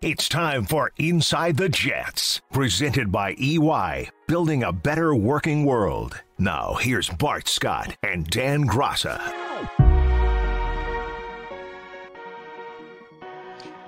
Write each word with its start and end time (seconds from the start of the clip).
It's 0.00 0.28
time 0.28 0.64
for 0.64 0.92
Inside 0.98 1.56
the 1.56 1.68
Jets, 1.68 2.40
presented 2.52 3.10
by 3.10 3.34
EY, 3.36 4.08
building 4.28 4.62
a 4.62 4.72
better 4.72 5.12
working 5.12 5.64
world. 5.64 6.22
Now, 6.38 6.74
here's 6.74 7.08
Bart 7.08 7.48
Scott 7.48 7.96
and 8.04 8.24
Dan 8.30 8.68
Graca. 8.68 9.20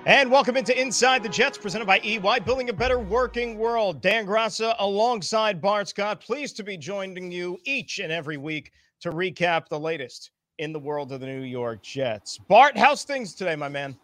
And 0.05 0.29
welcome 0.29 0.57
into 0.57 0.77
Inside 0.77 1.23
the 1.23 1.29
Jets, 1.29 1.57
presented 1.57 1.85
by 1.85 2.01
EY, 2.03 2.39
building 2.39 2.67
a 2.67 2.73
better 2.73 2.99
working 2.99 3.57
world. 3.57 4.01
Dan 4.01 4.25
Graca 4.25 4.75
alongside 4.79 5.61
Bart 5.61 5.87
Scott, 5.87 6.19
pleased 6.19 6.57
to 6.57 6.63
be 6.63 6.75
joining 6.75 7.31
you 7.31 7.57
each 7.63 7.99
and 7.99 8.11
every 8.11 8.35
week 8.35 8.73
to 8.99 9.11
recap 9.11 9.69
the 9.69 9.79
latest 9.79 10.31
in 10.57 10.73
the 10.73 10.79
world 10.79 11.13
of 11.13 11.21
the 11.21 11.25
New 11.25 11.43
York 11.43 11.81
Jets. 11.81 12.37
Bart, 12.37 12.77
how's 12.77 13.05
things 13.05 13.33
today, 13.33 13.55
my 13.55 13.69
man? 13.69 13.95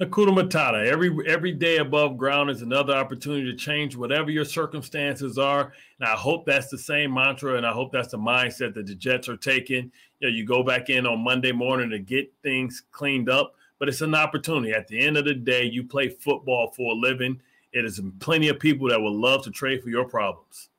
Hakuna 0.00 0.30
Matata. 0.30 0.86
Every 0.86 1.14
every 1.26 1.52
day 1.52 1.76
above 1.76 2.16
ground 2.16 2.48
is 2.48 2.62
another 2.62 2.94
opportunity 2.94 3.44
to 3.44 3.56
change 3.56 3.96
whatever 3.96 4.30
your 4.30 4.46
circumstances 4.46 5.36
are. 5.36 5.74
And 5.98 6.08
I 6.08 6.14
hope 6.16 6.46
that's 6.46 6.68
the 6.68 6.78
same 6.78 7.12
mantra, 7.12 7.56
and 7.56 7.66
I 7.66 7.72
hope 7.72 7.92
that's 7.92 8.08
the 8.08 8.16
mindset 8.16 8.72
that 8.74 8.86
the 8.86 8.94
Jets 8.94 9.28
are 9.28 9.36
taking. 9.36 9.92
You 10.20 10.28
know, 10.28 10.34
you 10.34 10.46
go 10.46 10.62
back 10.62 10.88
in 10.88 11.06
on 11.06 11.20
Monday 11.20 11.52
morning 11.52 11.90
to 11.90 11.98
get 11.98 12.32
things 12.42 12.82
cleaned 12.92 13.28
up, 13.28 13.54
but 13.78 13.90
it's 13.90 14.00
an 14.00 14.14
opportunity. 14.14 14.72
At 14.72 14.88
the 14.88 14.98
end 14.98 15.18
of 15.18 15.26
the 15.26 15.34
day, 15.34 15.64
you 15.64 15.84
play 15.84 16.08
football 16.08 16.72
for 16.74 16.92
a 16.92 16.96
living. 16.96 17.38
It 17.74 17.84
is 17.84 18.00
plenty 18.20 18.48
of 18.48 18.58
people 18.58 18.88
that 18.88 19.00
would 19.00 19.12
love 19.12 19.44
to 19.44 19.50
trade 19.50 19.82
for 19.82 19.90
your 19.90 20.08
problems. 20.08 20.69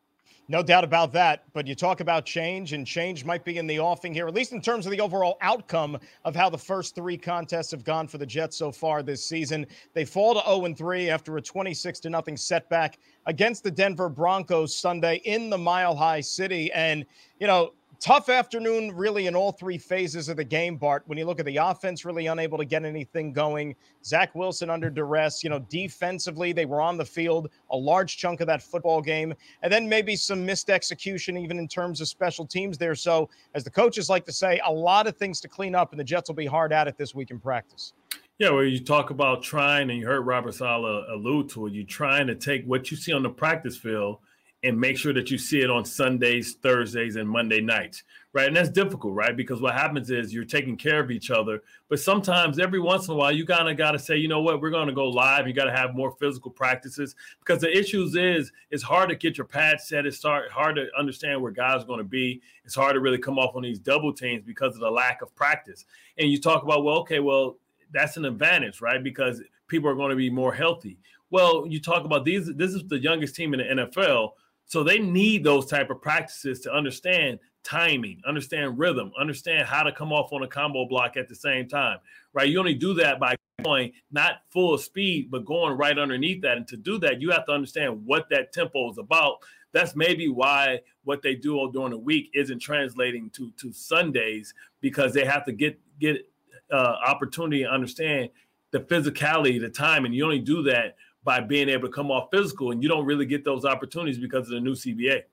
No 0.52 0.62
doubt 0.62 0.84
about 0.84 1.14
that. 1.14 1.46
But 1.54 1.66
you 1.66 1.76
talk 1.76 2.02
about 2.02 2.26
change, 2.26 2.74
and 2.74 2.86
change 2.86 3.24
might 3.24 3.46
be 3.46 3.58
in 3.58 3.68
the 3.68 3.80
offing 3.80 4.14
here, 4.14 4.28
at 4.28 4.34
least 4.34 4.52
in 4.52 4.60
terms 4.60 4.86
of 4.86 4.92
the 4.92 5.00
overall 5.00 5.38
outcome 5.40 5.98
of 6.26 6.36
how 6.36 6.50
the 6.50 6.58
first 6.58 6.94
three 6.94 7.16
contests 7.16 7.72
have 7.72 7.86
gone 7.86 8.06
for 8.06 8.18
the 8.18 8.26
Jets 8.26 8.58
so 8.58 8.70
far 8.70 9.02
this 9.02 9.24
season. 9.24 9.66
They 9.94 10.04
fall 10.04 10.34
to 10.34 10.42
0 10.46 10.74
3 10.76 11.10
after 11.10 11.38
a 11.38 11.42
26 11.42 12.02
to 12.02 12.10
nothing 12.10 12.36
setback 12.36 13.00
against 13.28 13.64
the 13.64 13.72
Denver 13.72 14.10
Broncos 14.10 14.76
Sunday 14.76 15.22
in 15.24 15.50
the 15.50 15.58
Mile 15.58 15.96
High 15.96 16.20
City. 16.20 16.70
And, 16.74 17.06
you 17.40 17.48
know, 17.48 17.72
tough 18.02 18.30
afternoon, 18.30 18.92
really, 18.94 19.28
in 19.28 19.36
all 19.36 19.52
three 19.52 19.78
phases 19.78 20.28
of 20.28 20.36
the 20.36 20.44
game, 20.44 20.76
Bart. 20.76 21.04
When 21.06 21.18
you 21.18 21.26
look 21.26 21.40
at 21.40 21.46
the 21.46 21.58
offense, 21.58 22.04
really 22.04 22.26
unable 22.26 22.58
to 22.58 22.66
get 22.66 22.84
anything 22.84 23.32
going. 23.32 23.76
Zach 24.04 24.34
Wilson 24.34 24.72
under 24.72 24.90
duress. 24.90 25.44
You 25.44 25.52
know, 25.52 25.60
defensively, 25.70 26.52
they 26.52 26.66
were 26.66 26.82
on 26.82 26.98
the 26.98 27.06
field 27.06 27.52
a 27.70 27.78
large 27.78 28.18
chunk 28.18 28.42
of 28.42 28.48
that 28.48 28.62
football 28.62 29.02
game. 29.02 29.34
And 29.62 29.72
then 29.72 29.88
maybe 29.88 30.16
some 30.16 30.44
missed 30.44 30.72
execution, 30.72 31.38
even 31.38 31.60
in 31.60 31.68
terms 31.68 32.02
of 32.02 32.08
special 32.08 32.46
teams 32.46 32.78
there. 32.78 32.96
So, 32.96 33.30
as 33.54 33.64
the 33.64 33.72
coaches 33.72 34.10
like 34.10 34.26
to 34.26 34.34
say, 34.34 34.60
a 34.66 34.72
lot 34.72 35.06
of 35.06 35.16
things 35.16 35.40
to 35.42 35.48
clean 35.48 35.76
up, 35.76 35.92
and 35.92 36.00
the 36.00 36.04
Jets 36.04 36.28
will 36.28 36.36
be 36.36 36.48
hard 36.48 36.74
at 36.74 36.88
it 36.88 36.98
this 36.98 37.14
week 37.14 37.30
in 37.30 37.40
practice. 37.40 37.94
Yeah, 38.40 38.50
where 38.50 38.66
you 38.66 38.80
talk 38.80 39.12
about 39.12 39.44
trying, 39.44 39.92
and 39.92 40.00
you 40.00 40.08
heard 40.08 40.22
Robert 40.22 40.56
Saleh 40.56 41.06
allude 41.12 41.50
to 41.50 41.68
it, 41.68 41.74
you're 41.74 41.86
trying 41.86 42.26
to 42.26 42.34
take 42.34 42.66
what 42.66 42.90
you 42.90 42.98
see 42.98 43.14
on 43.14 43.22
the 43.22 43.30
practice 43.30 43.78
field– 43.78 44.18
and 44.64 44.80
make 44.80 44.96
sure 44.96 45.12
that 45.12 45.32
you 45.32 45.40
see 45.40 45.62
it 45.62 45.72
on 45.72 45.84
Sundays, 45.84 46.54
Thursdays, 46.54 47.16
and 47.16 47.28
Monday 47.28 47.62
nights, 47.62 48.04
right? 48.32 48.48
And 48.48 48.56
that's 48.56 48.70
difficult, 48.70 49.16
right? 49.16 49.36
Because 49.36 49.60
what 49.60 49.74
happens 49.74 50.12
is 50.12 50.32
you're 50.32 50.46
taking 50.46 50.78
care 50.78 51.00
of 51.00 51.10
each 51.10 51.32
other, 51.32 51.64
but 51.90 52.00
sometimes 52.00 52.60
every 52.60 52.80
once 52.80 53.08
in 53.08 53.16
a 53.16 53.18
while 53.18 53.32
you 53.32 53.44
kind 53.44 53.68
of 53.70 53.76
got 53.76 53.94
to 53.94 54.00
say, 54.00 54.18
you 54.18 54.28
know 54.28 54.42
what, 54.42 54.62
we're 54.62 54.70
going 54.70 54.88
to 54.88 54.94
go 54.94 55.08
live. 55.08 55.48
You 55.48 55.54
got 55.54 55.66
to 55.66 55.76
have 55.76 55.96
more 55.96 56.16
physical 56.20 56.52
practices 56.52 57.16
because 57.40 57.60
the 57.60 57.76
issues 57.76 58.16
is 58.16 58.52
it's 58.70 58.84
hard 58.84 59.10
to 59.10 59.16
get 59.16 59.36
your 59.36 59.48
pad 59.48 59.82
set. 59.82 60.06
It's 60.06 60.22
hard 60.22 60.52
hard 60.52 60.76
to 60.76 60.88
understand 60.98 61.42
where 61.42 61.52
guys 61.52 61.82
are 61.82 61.88
going 61.88 61.98
to 61.98 62.04
be. 62.04 62.42
It's 62.64 62.76
hard 62.76 62.94
to 62.94 63.00
really 63.00 63.18
come 63.18 63.40
off 63.40 63.56
on 63.56 63.64
these 63.64 63.80
double 63.80 64.14
teams 64.14 64.44
because 64.46 64.76
of 64.76 64.82
the 64.82 64.92
lack 64.92 65.24
of 65.24 65.34
practice. 65.36 65.86
And 66.20 66.30
you 66.30 66.40
talk 66.40 66.62
about, 66.62 66.84
well, 66.84 66.98
okay, 67.00 67.20
well 67.20 67.58
that's 67.92 68.16
an 68.16 68.26
advantage, 68.26 68.80
right? 68.80 69.04
Because 69.04 69.42
people 69.68 69.90
are 69.90 69.96
going 69.96 70.12
to 70.12 70.16
be 70.16 70.30
more 70.30 70.54
healthy. 70.54 71.00
Well, 71.32 71.66
you 71.66 71.80
talk 71.80 72.06
about 72.06 72.26
these. 72.26 72.54
This 72.54 72.74
is 72.74 72.88
the 72.88 73.00
youngest 73.00 73.36
team 73.36 73.54
in 73.54 73.60
the 73.60 73.84
NFL 73.84 74.34
so 74.72 74.86
they 74.86 75.00
need 75.00 75.44
those 75.44 75.66
type 75.66 75.90
of 75.90 76.02
practices 76.02 76.62
to 76.62 76.74
understand 76.74 77.40
timing, 77.62 78.22
understand 78.26 78.80
rhythm, 78.80 79.12
understand 79.20 79.68
how 79.68 79.84
to 79.84 79.92
come 79.92 80.14
off 80.14 80.32
on 80.32 80.44
a 80.44 80.48
combo 80.48 80.86
block 80.86 81.18
at 81.18 81.28
the 81.28 81.36
same 81.36 81.68
time, 81.68 81.98
right? 82.32 82.48
You 82.48 82.58
only 82.58 82.76
do 82.76 82.94
that 82.94 83.20
by 83.20 83.36
going 83.66 83.92
not 84.14 84.44
full 84.50 84.78
speed, 84.78 85.30
but 85.30 85.44
going 85.44 85.78
right 85.78 86.00
underneath 86.00 86.42
that. 86.44 86.56
And 86.56 86.66
to 86.70 86.78
do 86.78 86.98
that, 87.00 87.22
you 87.22 87.32
have 87.32 87.46
to 87.48 87.52
understand 87.52 88.06
what 88.06 88.30
that 88.30 88.54
tempo 88.54 88.90
is 88.90 88.98
about. 88.98 89.40
That's 89.74 89.98
maybe 89.98 90.30
why 90.30 90.80
what 91.04 91.22
they 91.22 91.36
do 91.36 91.70
during 91.74 91.92
the 91.92 91.98
week 91.98 92.30
isn't 92.34 92.60
translating 92.60 93.30
to 93.32 93.52
to 93.58 93.74
Sundays 93.74 94.54
because 94.80 95.14
they 95.14 95.26
have 95.26 95.44
to 95.48 95.52
get 95.52 95.78
get 96.00 96.26
uh, 96.72 96.96
opportunity 97.06 97.64
to 97.64 97.70
understand 97.70 98.30
the 98.72 98.80
physicality, 98.80 99.60
the 99.60 99.68
time, 99.68 100.06
and 100.06 100.16
you 100.16 100.24
only 100.24 100.40
do 100.40 100.64
that 100.64 100.96
by 101.24 101.40
being 101.40 101.70
able 101.70 101.88
to 101.88 101.94
come 101.94 102.10
off 102.12 102.30
physical, 102.32 102.72
and 102.72 102.82
you 102.82 102.90
don't 102.90 103.06
really 103.06 103.26
get 103.26 103.44
those 103.44 103.66
opportunities 103.66 104.18
because 104.18 104.48
of 104.48 104.54
the 104.54 104.60
new 104.60 104.74
CBA. 104.74 105.24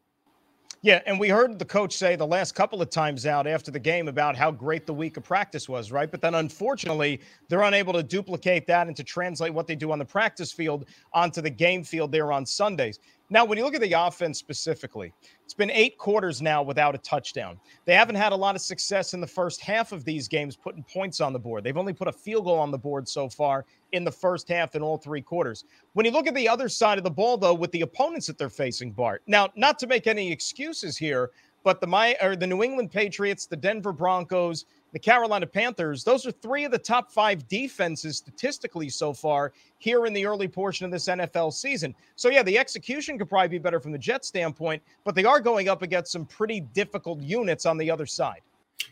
Yeah, 0.81 1.01
and 1.07 1.19
we 1.19 1.29
heard 1.29 1.59
the 1.59 1.65
coach 1.65 1.97
say 1.97 2.15
the 2.15 2.27
last 2.27 2.55
couple 2.55 2.81
of 2.81 2.89
times 2.89 3.27
out 3.27 3.49
after 3.49 3.73
the 3.73 3.81
game 3.81 4.07
about 4.07 4.37
how 4.37 4.53
great 4.53 4.87
the 4.87 4.95
week 4.95 5.17
of 5.17 5.25
practice 5.25 5.69
was, 5.69 5.91
right? 5.91 6.09
But 6.09 6.21
then 6.21 6.37
unfortunately, 6.37 7.21
they're 7.49 7.63
unable 7.63 7.93
to 7.95 8.03
duplicate 8.05 8.65
that 8.69 8.87
and 8.87 8.97
to 8.97 9.03
translate 9.03 9.53
what 9.53 9.67
they 9.67 9.75
do 9.75 9.91
on 9.91 9.99
the 9.99 10.05
practice 10.05 10.53
field 10.53 10.85
onto 11.13 11.41
the 11.41 11.51
game 11.51 11.83
field 11.83 12.13
there 12.13 12.31
on 12.31 12.47
Sundays. 12.47 13.01
Now, 13.31 13.45
when 13.45 13.59
you 13.59 13.65
look 13.65 13.75
at 13.75 13.83
the 13.83 13.93
offense 13.93 14.39
specifically, 14.39 15.13
it's 15.45 15.53
been 15.53 15.71
eight 15.71 15.99
quarters 15.99 16.41
now 16.41 16.63
without 16.63 16.95
a 16.95 16.99
touchdown. 16.99 17.61
They 17.85 17.95
haven't 17.95 18.15
had 18.17 18.33
a 18.33 18.37
lot 18.37 18.55
of 18.55 18.63
success 18.63 19.13
in 19.13 19.21
the 19.21 19.27
first 19.27 19.61
half 19.61 19.93
of 19.93 20.03
these 20.05 20.29
games 20.29 20.57
putting 20.57 20.83
points 20.83 21.21
on 21.21 21.35
the 21.35 21.39
board. 21.39 21.63
They've 21.63 21.77
only 21.77 21.93
put 21.93 22.09
a 22.09 22.13
field 22.13 22.47
goal 22.47 22.59
on 22.59 22.71
the 22.71 22.79
board 22.79 23.07
so 23.07 23.29
far 23.29 23.67
in 23.93 24.03
the 24.03 24.11
first 24.11 24.49
half 24.49 24.75
in 24.75 24.83
all 24.83 24.97
three 24.97 25.21
quarters. 25.21 25.65
When 25.93 26.07
you 26.07 26.13
look 26.13 26.27
at 26.27 26.35
the 26.35 26.49
other 26.49 26.71
side 26.71 26.97
of 26.97 27.05
the 27.05 27.11
ball, 27.11 27.37
though, 27.37 27.53
with 27.53 27.71
the 27.73 27.83
opponents 27.83 28.27
that 28.29 28.39
they're 28.39 28.49
facing, 28.49 28.93
Bart, 28.93 29.23
now, 29.27 29.51
not 29.57 29.79
to 29.81 29.87
make 29.87 30.07
any 30.07 30.33
excuses 30.33 30.97
here, 30.97 31.31
but 31.65 31.83
the 31.83 31.87
my 31.87 32.17
or 32.23 32.35
the 32.35 32.47
New 32.47 32.63
England 32.63 32.91
Patriots, 32.91 33.45
the 33.45 33.57
Denver 33.57 33.93
Broncos, 33.93 34.65
the 34.93 34.99
Carolina 34.99 35.47
Panthers, 35.47 36.05
those 36.05 36.27
are 36.27 36.33
three 36.33 36.65
of 36.65 36.71
the 36.71 36.79
top 36.79 37.11
five 37.11 37.47
defenses 37.49 38.17
statistically 38.17 38.89
so 38.89 39.13
far 39.13 39.53
here 39.79 40.07
in 40.07 40.13
the 40.13 40.27
early 40.27 40.49
portion 40.49 40.85
of 40.85 40.91
this 40.91 41.07
NFL 41.07 41.53
season. 41.53 41.95
So, 42.17 42.31
yeah, 42.31 42.43
the 42.43 42.59
execution 42.59 43.19
could 43.19 43.29
probably 43.29 43.49
be 43.49 43.59
better 43.59 43.81
from 43.81 43.93
the 43.93 43.99
Jets 43.99 44.29
standpoint, 44.29 44.83
but 45.05 45.15
they 45.15 45.25
are 45.25 45.41
going 45.41 45.69
up 45.69 45.83
against 45.83 46.13
some 46.13 46.25
pretty 46.25 46.61
difficult 46.61 47.21
units 47.21 47.67
on 47.67 47.77
the 47.77 47.91
other 47.91 48.07
side. 48.07 48.41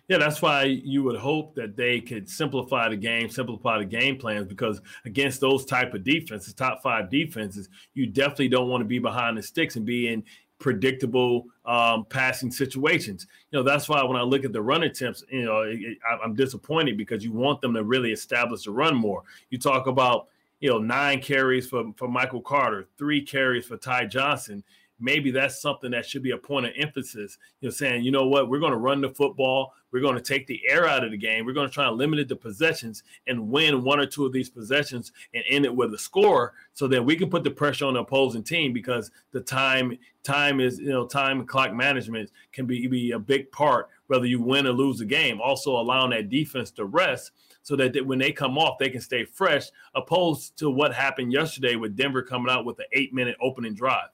Yeah, 0.09 0.19
that's 0.19 0.41
why 0.41 0.65
you 0.65 1.03
would 1.03 1.19
hope 1.19 1.55
that 1.57 1.77
they 1.77 2.01
could 2.01 2.29
simplify 2.29 2.89
the 2.89 2.97
game, 2.97 3.29
simplify 3.29 3.79
the 3.79 3.85
game 3.85 4.17
plans, 4.17 4.47
because 4.47 4.81
against 5.05 5.41
those 5.41 5.65
type 5.65 5.95
of 5.95 6.05
defenses, 6.05 6.55
top 6.55 6.81
five 6.83 7.11
defenses, 7.11 7.69
you 7.95 8.07
definitely 8.07 8.49
don't 8.49 8.69
want 8.69 8.83
to 8.83 8.87
be 8.87 9.01
behind 9.01 9.37
the 9.37 9.43
sticks 9.43 9.75
and 9.75 9.85
be 9.85 10.09
in 10.09 10.23
predictable 10.59 11.47
um, 11.65 12.07
passing 12.07 12.51
situations. 12.51 13.27
You 13.51 13.59
know, 13.59 13.63
that's 13.63 13.89
why 13.89 14.03
when 14.03 14.17
I 14.17 14.23
look 14.23 14.45
at 14.45 14.53
the 14.53 14.63
run 14.63 14.85
attempts, 14.85 15.25
you 15.31 15.45
know, 15.45 15.63
it, 15.63 15.81
it, 15.81 15.99
I'm 16.25 16.35
disappointed 16.35 16.97
because 16.97 17.25
you 17.25 17.33
want 17.33 17.61
them 17.61 17.75
to 17.75 17.85
really 17.85 18.13
establish 18.13 18.65
the 18.65 18.71
run 18.71 18.97
more. 18.97 19.23
You 19.51 19.59
talk 19.59 19.87
about, 19.87 20.29
you 20.61 20.71
know, 20.71 20.79
nine 20.79 21.21
carries 21.21 21.69
for, 21.69 21.93
for 21.97 22.09
Michael 22.09 22.41
Carter, 22.41 22.89
three 22.97 23.21
carries 23.21 23.67
for 23.67 23.77
Ty 23.77 24.07
Johnson 24.07 24.65
maybe 24.99 25.31
that's 25.31 25.61
something 25.61 25.91
that 25.91 26.07
should 26.07 26.23
be 26.23 26.31
a 26.31 26.39
point 26.39 26.67
of 26.67 26.73
emphasis. 26.77 27.39
You 27.61 27.69
know, 27.69 27.73
saying, 27.73 28.05
you 28.05 28.11
know 28.11 28.27
what, 28.27 28.49
we're 28.49 28.59
going 28.59 28.73
to 28.73 28.79
run 28.79 29.01
the 29.01 29.11
football, 29.11 29.73
we're 29.93 30.01
going 30.01 30.17
to 30.17 30.21
take 30.21 30.47
the 30.47 30.61
air 30.69 30.87
out 30.87 31.05
of 31.05 31.11
the 31.11 31.17
game, 31.17 31.45
we're 31.45 31.53
going 31.53 31.69
to 31.69 31.75
try 31.75 31.89
and 31.89 31.97
limit 31.97 32.29
the 32.29 32.37
possessions 32.37 33.03
and 33.27 33.49
win 33.49 33.83
one 33.83 34.01
or 34.01 34.07
two 34.07 34.27
of 34.27 34.33
these 34.33 34.51
possessions 34.51 35.13
and 35.35 35.45
end 35.49 35.65
it 35.65 35.75
with 35.75 35.95
a 35.95 35.99
score, 35.99 36.55
so 36.73 36.87
that 36.89 37.05
we 37.05 37.17
can 37.17 37.31
put 37.31 37.45
the 37.45 37.51
pressure 37.51 37.87
on 37.87 37.95
the 37.95 38.01
opposing 38.01 38.43
team 38.43 38.73
because 38.73 39.11
the 39.33 39.41
time 39.41 39.97
time 40.23 40.61
is 40.61 40.81
you 40.81 40.89
know 40.89 41.07
time 41.07 41.39
and 41.39 41.49
clock 41.49 41.73
management 41.73 42.31
can 42.53 42.67
be 42.67 42.87
be 42.89 43.13
a 43.13 43.19
big 43.19 43.51
part 43.53 43.89
whether 44.09 44.27
you 44.27 44.41
win 44.41 44.67
or 44.67 44.73
lose 44.73 44.99
the 44.99 45.05
game. 45.05 45.41
Also 45.41 45.79
allowing 45.79 46.11
that 46.11 46.31
defense 46.31 46.71
to 46.73 46.85
rest 46.85 47.33
so 47.63 47.77
that 47.77 47.93
they, 47.93 48.01
when 48.01 48.19
they 48.19 48.33
come 48.33 48.59
off, 48.59 48.79
they 48.79 48.91
can 48.91 49.01
stay 49.01 49.25
fresh, 49.25 49.67
opposed 49.95 50.57
to 50.59 50.71
what 50.71 50.95
happened 50.95 51.33
yesterday 51.33 51.77
with 51.77 51.97
Denver 51.97 52.23
coming 52.23 52.51
out 52.51 52.65
with 52.65 52.79
an 52.79 52.87
eight 52.93 53.13
minute 53.13 53.37
opening 53.41 53.75
drive. 53.75 54.09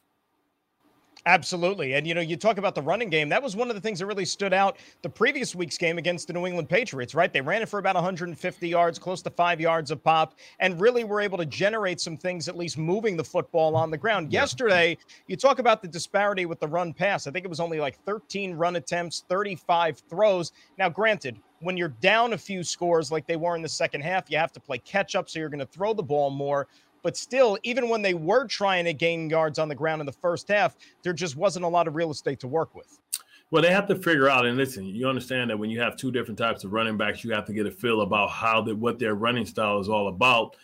Absolutely. 1.25 1.95
And, 1.95 2.05
you 2.05 2.15
know, 2.15 2.21
you 2.21 2.37
talk 2.37 2.59
about 2.59 2.75
the 2.75 2.83
running 2.83 3.09
game. 3.09 3.29
That 3.29 3.43
was 3.43 3.55
one 3.55 3.69
of 3.69 3.77
the 3.77 3.81
things 3.81 4.01
that 4.01 4.07
really 4.07 4.25
stood 4.25 4.53
out 4.53 4.79
the 5.03 5.09
previous 5.09 5.55
week's 5.55 5.79
game 5.79 5.97
against 5.97 6.27
the 6.27 6.33
New 6.33 6.47
England 6.47 6.69
Patriots, 6.69 7.15
right? 7.15 7.33
They 7.33 7.41
ran 7.41 7.63
it 7.63 7.69
for 7.69 7.79
about 7.79 7.95
150 7.95 8.69
yards, 8.69 8.99
close 8.99 9.23
to 9.23 9.31
five 9.31 9.61
yards 9.61 9.93
of 9.93 10.03
pop, 10.03 10.35
and 10.59 10.81
really 10.81 11.05
were 11.05 11.21
able 11.21 11.39
to 11.39 11.47
generate 11.47 12.01
some 12.01 12.17
things, 12.17 12.49
at 12.49 12.57
least 12.57 12.77
moving 12.77 13.17
the 13.17 13.23
football 13.23 13.77
on 13.77 13.91
the 13.91 13.97
ground. 13.97 14.33
Yeah. 14.33 14.41
Yesterday, 14.41 14.99
you 15.29 15.37
talk 15.37 15.61
about 15.61 15.81
the 15.81 15.87
disparity 15.87 16.45
with 16.45 16.59
the 16.59 16.67
run 16.67 16.93
pass. 16.93 17.29
I 17.29 17.31
think 17.31 17.45
it 17.45 17.49
was 17.49 17.61
only 17.61 17.79
like 17.79 18.03
13 18.05 18.55
run 18.55 18.75
attempts, 18.75 19.25
35 19.29 20.03
throws. 20.11 20.51
Now, 20.77 20.89
granted, 20.89 21.39
when 21.61 21.77
you're 21.77 21.95
down 22.01 22.33
a 22.33 22.39
few 22.39 22.65
scores 22.65 23.13
like 23.13 23.29
they 23.29 23.37
were 23.37 23.55
in 23.55 23.63
the 23.63 23.69
second 23.69 24.01
half, 24.01 24.29
you 24.29 24.39
have 24.39 24.51
to 24.53 24.61
play 24.61 24.79
catch 24.79 25.15
up. 25.15 25.31
So 25.31 25.39
you're 25.39 25.49
going 25.49 25.61
to 25.61 25.67
throw 25.67 25.95
the 25.95 26.03
ball 26.03 26.31
more. 26.31 26.67
But 27.02 27.16
still, 27.16 27.58
even 27.62 27.88
when 27.88 28.02
they 28.02 28.14
were 28.14 28.46
trying 28.46 28.84
to 28.84 28.94
gain 28.94 29.28
yards 29.28 29.58
on 29.58 29.69
the 29.69 29.75
ground 29.75 30.00
in 30.00 30.06
the 30.06 30.12
first 30.12 30.49
half, 30.49 30.76
there 31.02 31.12
just 31.12 31.37
wasn't 31.37 31.64
a 31.64 31.69
lot 31.69 31.88
of 31.88 31.96
real 31.96 32.10
estate 32.10 32.40
to 32.40 32.49
work 32.49 32.75
with. 32.75 32.99
Well, 33.50 33.60
they 33.62 33.72
have 33.72 33.87
to 33.88 33.96
figure 33.96 34.31
out, 34.31 34.46
and 34.46 34.56
listen, 34.56 34.87
you 34.87 35.06
understand 35.06 35.50
that 35.50 35.58
when 35.58 35.69
you 35.69 35.78
have 35.81 35.96
two 35.96 36.10
different 36.10 36.38
types 36.38 36.64
of 36.64 36.72
running 36.72 36.96
backs, 36.96 37.22
you 37.22 37.32
have 37.32 37.44
to 37.44 37.52
get 37.52 37.66
a 37.66 37.70
feel 37.70 38.00
about 38.00 38.31
how 38.31 38.62
that 38.62 38.75
what 38.75 38.99
their 38.99 39.14
running 39.14 39.44
style 39.44 39.78
is 39.78 39.90
all 39.90 40.08
about. 40.08 40.56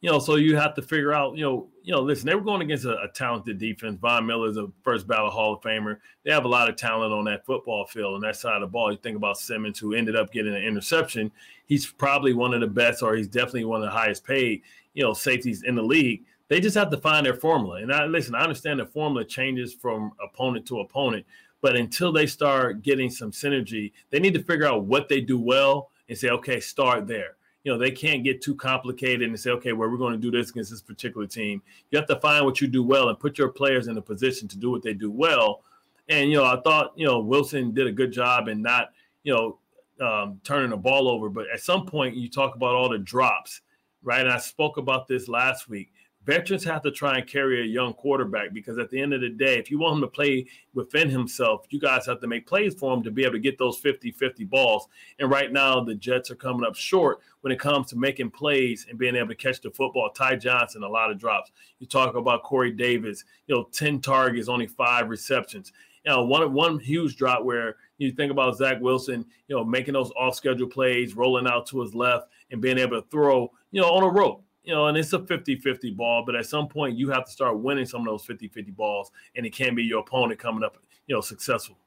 You 0.00 0.12
know, 0.12 0.20
so 0.20 0.36
you 0.36 0.56
have 0.56 0.74
to 0.74 0.82
figure 0.82 1.12
out, 1.12 1.36
you 1.36 1.42
know, 1.42 1.68
you 1.82 1.92
know, 1.92 2.02
listen, 2.02 2.26
they 2.26 2.36
were 2.36 2.42
going 2.42 2.62
against 2.62 2.84
a, 2.84 3.00
a 3.00 3.08
talented 3.08 3.58
defense. 3.58 3.98
Von 4.00 4.26
Miller 4.26 4.48
is 4.48 4.58
a 4.58 4.68
first 4.84 5.08
ballot 5.08 5.32
Hall 5.32 5.54
of 5.54 5.62
Famer. 5.62 5.96
They 6.24 6.30
have 6.30 6.44
a 6.44 6.48
lot 6.48 6.68
of 6.68 6.76
talent 6.76 7.12
on 7.12 7.24
that 7.24 7.44
football 7.44 7.86
field 7.86 8.14
and 8.14 8.22
that 8.22 8.36
side 8.36 8.56
of 8.56 8.60
the 8.60 8.66
ball. 8.68 8.92
You 8.92 8.98
think 8.98 9.16
about 9.16 9.38
Simmons, 9.38 9.80
who 9.80 9.94
ended 9.94 10.14
up 10.14 10.30
getting 10.30 10.54
an 10.54 10.62
interception. 10.62 11.32
He's 11.64 11.86
probably 11.86 12.34
one 12.34 12.54
of 12.54 12.60
the 12.60 12.68
best, 12.68 13.02
or 13.02 13.16
he's 13.16 13.26
definitely 13.26 13.64
one 13.64 13.82
of 13.82 13.86
the 13.86 13.90
highest 13.90 14.24
paid, 14.24 14.62
you 14.96 15.04
know, 15.04 15.12
safeties 15.12 15.62
in 15.62 15.76
the 15.76 15.82
league. 15.82 16.24
They 16.48 16.60
just 16.60 16.76
have 16.76 16.90
to 16.90 16.96
find 16.96 17.24
their 17.24 17.34
formula. 17.34 17.76
And 17.76 17.92
I 17.92 18.06
listen, 18.06 18.34
I 18.34 18.42
understand 18.42 18.80
the 18.80 18.86
formula 18.86 19.24
changes 19.24 19.72
from 19.72 20.10
opponent 20.20 20.66
to 20.66 20.80
opponent, 20.80 21.24
but 21.62 21.76
until 21.76 22.10
they 22.10 22.26
start 22.26 22.82
getting 22.82 23.10
some 23.10 23.30
synergy, 23.30 23.92
they 24.10 24.18
need 24.18 24.34
to 24.34 24.42
figure 24.42 24.66
out 24.66 24.84
what 24.84 25.08
they 25.08 25.20
do 25.20 25.38
well 25.38 25.90
and 26.08 26.18
say, 26.18 26.30
okay, 26.30 26.58
start 26.58 27.06
there 27.06 27.36
you 27.66 27.72
know, 27.72 27.78
they 27.78 27.90
can't 27.90 28.22
get 28.22 28.40
too 28.40 28.54
complicated 28.54 29.28
and 29.28 29.38
say, 29.40 29.50
okay, 29.50 29.72
well, 29.72 29.90
we're 29.90 29.96
going 29.96 30.12
to 30.12 30.18
do 30.20 30.30
this 30.30 30.50
against 30.50 30.70
this 30.70 30.80
particular 30.80 31.26
team. 31.26 31.60
You 31.90 31.98
have 31.98 32.06
to 32.06 32.20
find 32.20 32.44
what 32.44 32.60
you 32.60 32.68
do 32.68 32.84
well 32.84 33.08
and 33.08 33.18
put 33.18 33.38
your 33.38 33.48
players 33.48 33.88
in 33.88 33.98
a 33.98 34.00
position 34.00 34.46
to 34.46 34.56
do 34.56 34.70
what 34.70 34.84
they 34.84 34.94
do 34.94 35.10
well. 35.10 35.64
And, 36.08 36.30
you 36.30 36.36
know, 36.36 36.44
I 36.44 36.60
thought, 36.60 36.92
you 36.94 37.04
know, 37.04 37.18
Wilson 37.18 37.74
did 37.74 37.88
a 37.88 37.92
good 37.92 38.12
job 38.12 38.46
in 38.46 38.62
not, 38.62 38.92
you 39.24 39.34
know, 39.34 39.58
um, 40.00 40.40
turning 40.44 40.70
the 40.70 40.76
ball 40.76 41.08
over. 41.08 41.28
But 41.28 41.46
at 41.52 41.58
some 41.58 41.86
point, 41.86 42.14
you 42.14 42.30
talk 42.30 42.54
about 42.54 42.76
all 42.76 42.88
the 42.88 42.98
drops, 42.98 43.62
right? 44.02 44.20
And 44.20 44.30
I 44.30 44.38
spoke 44.38 44.76
about 44.76 45.08
this 45.08 45.28
last 45.28 45.68
week 45.68 45.92
veterans 46.26 46.64
have 46.64 46.82
to 46.82 46.90
try 46.90 47.16
and 47.16 47.26
carry 47.26 47.62
a 47.62 47.64
young 47.64 47.94
quarterback 47.94 48.52
because 48.52 48.78
at 48.78 48.90
the 48.90 49.00
end 49.00 49.14
of 49.14 49.20
the 49.20 49.28
day, 49.28 49.58
if 49.58 49.70
you 49.70 49.78
want 49.78 49.94
him 49.94 50.00
to 50.00 50.08
play 50.08 50.44
within 50.74 51.08
himself, 51.08 51.64
you 51.70 51.78
guys 51.78 52.04
have 52.04 52.20
to 52.20 52.26
make 52.26 52.46
plays 52.46 52.74
for 52.74 52.92
him 52.92 53.02
to 53.04 53.12
be 53.12 53.22
able 53.22 53.34
to 53.34 53.38
get 53.38 53.56
those 53.56 53.78
50 53.78 54.10
50 54.10 54.44
balls. 54.44 54.88
And 55.20 55.30
right 55.30 55.52
now, 55.52 55.80
the 55.80 55.94
Jets 55.94 56.30
are 56.30 56.36
coming 56.36 56.66
up 56.66 56.74
short 56.74 57.20
when 57.42 57.52
it 57.52 57.60
comes 57.60 57.86
to 57.88 57.96
making 57.96 58.32
plays 58.32 58.86
and 58.90 58.98
being 58.98 59.14
able 59.14 59.28
to 59.28 59.34
catch 59.36 59.60
the 59.60 59.70
football. 59.70 60.10
Ty 60.10 60.36
Johnson, 60.36 60.82
a 60.82 60.88
lot 60.88 61.12
of 61.12 61.18
drops. 61.18 61.52
You 61.78 61.86
talk 61.86 62.16
about 62.16 62.42
Corey 62.42 62.72
Davis, 62.72 63.24
you 63.46 63.54
know, 63.54 63.68
10 63.72 64.00
targets, 64.00 64.48
only 64.48 64.66
five 64.66 65.08
receptions. 65.08 65.72
You 66.04 66.12
know, 66.12 66.24
one 66.24 66.52
one 66.52 66.78
huge 66.78 67.16
drop 67.16 67.44
where 67.44 67.76
you 67.98 68.12
think 68.12 68.30
about 68.30 68.56
Zach 68.56 68.80
Wilson, 68.80 69.24
you 69.48 69.56
know, 69.56 69.64
making 69.64 69.94
those 69.94 70.12
off 70.12 70.34
schedule 70.34 70.68
plays, 70.68 71.16
rolling 71.16 71.46
out 71.46 71.66
to 71.68 71.80
his 71.80 71.94
left, 71.94 72.28
and 72.50 72.60
being 72.60 72.78
able 72.78 73.00
to 73.00 73.08
throw, 73.08 73.50
you 73.70 73.80
know, 73.80 73.88
on 73.88 74.02
a 74.02 74.08
rope 74.08 74.42
you 74.66 74.74
know, 74.74 74.86
and 74.86 74.98
it's 74.98 75.12
a 75.12 75.20
50-50 75.20 75.96
ball, 75.96 76.24
but 76.26 76.34
at 76.34 76.44
some 76.44 76.66
point 76.68 76.98
you 76.98 77.08
have 77.08 77.24
to 77.24 77.30
start 77.30 77.58
winning 77.58 77.86
some 77.86 78.00
of 78.00 78.06
those 78.06 78.26
50-50 78.26 78.74
balls, 78.74 79.12
and 79.36 79.46
it 79.46 79.50
can't 79.50 79.76
be 79.76 79.84
your 79.84 80.00
opponent 80.00 80.40
coming 80.40 80.64
up, 80.64 80.76
you 81.06 81.14
know, 81.14 81.20
successful. 81.20 81.78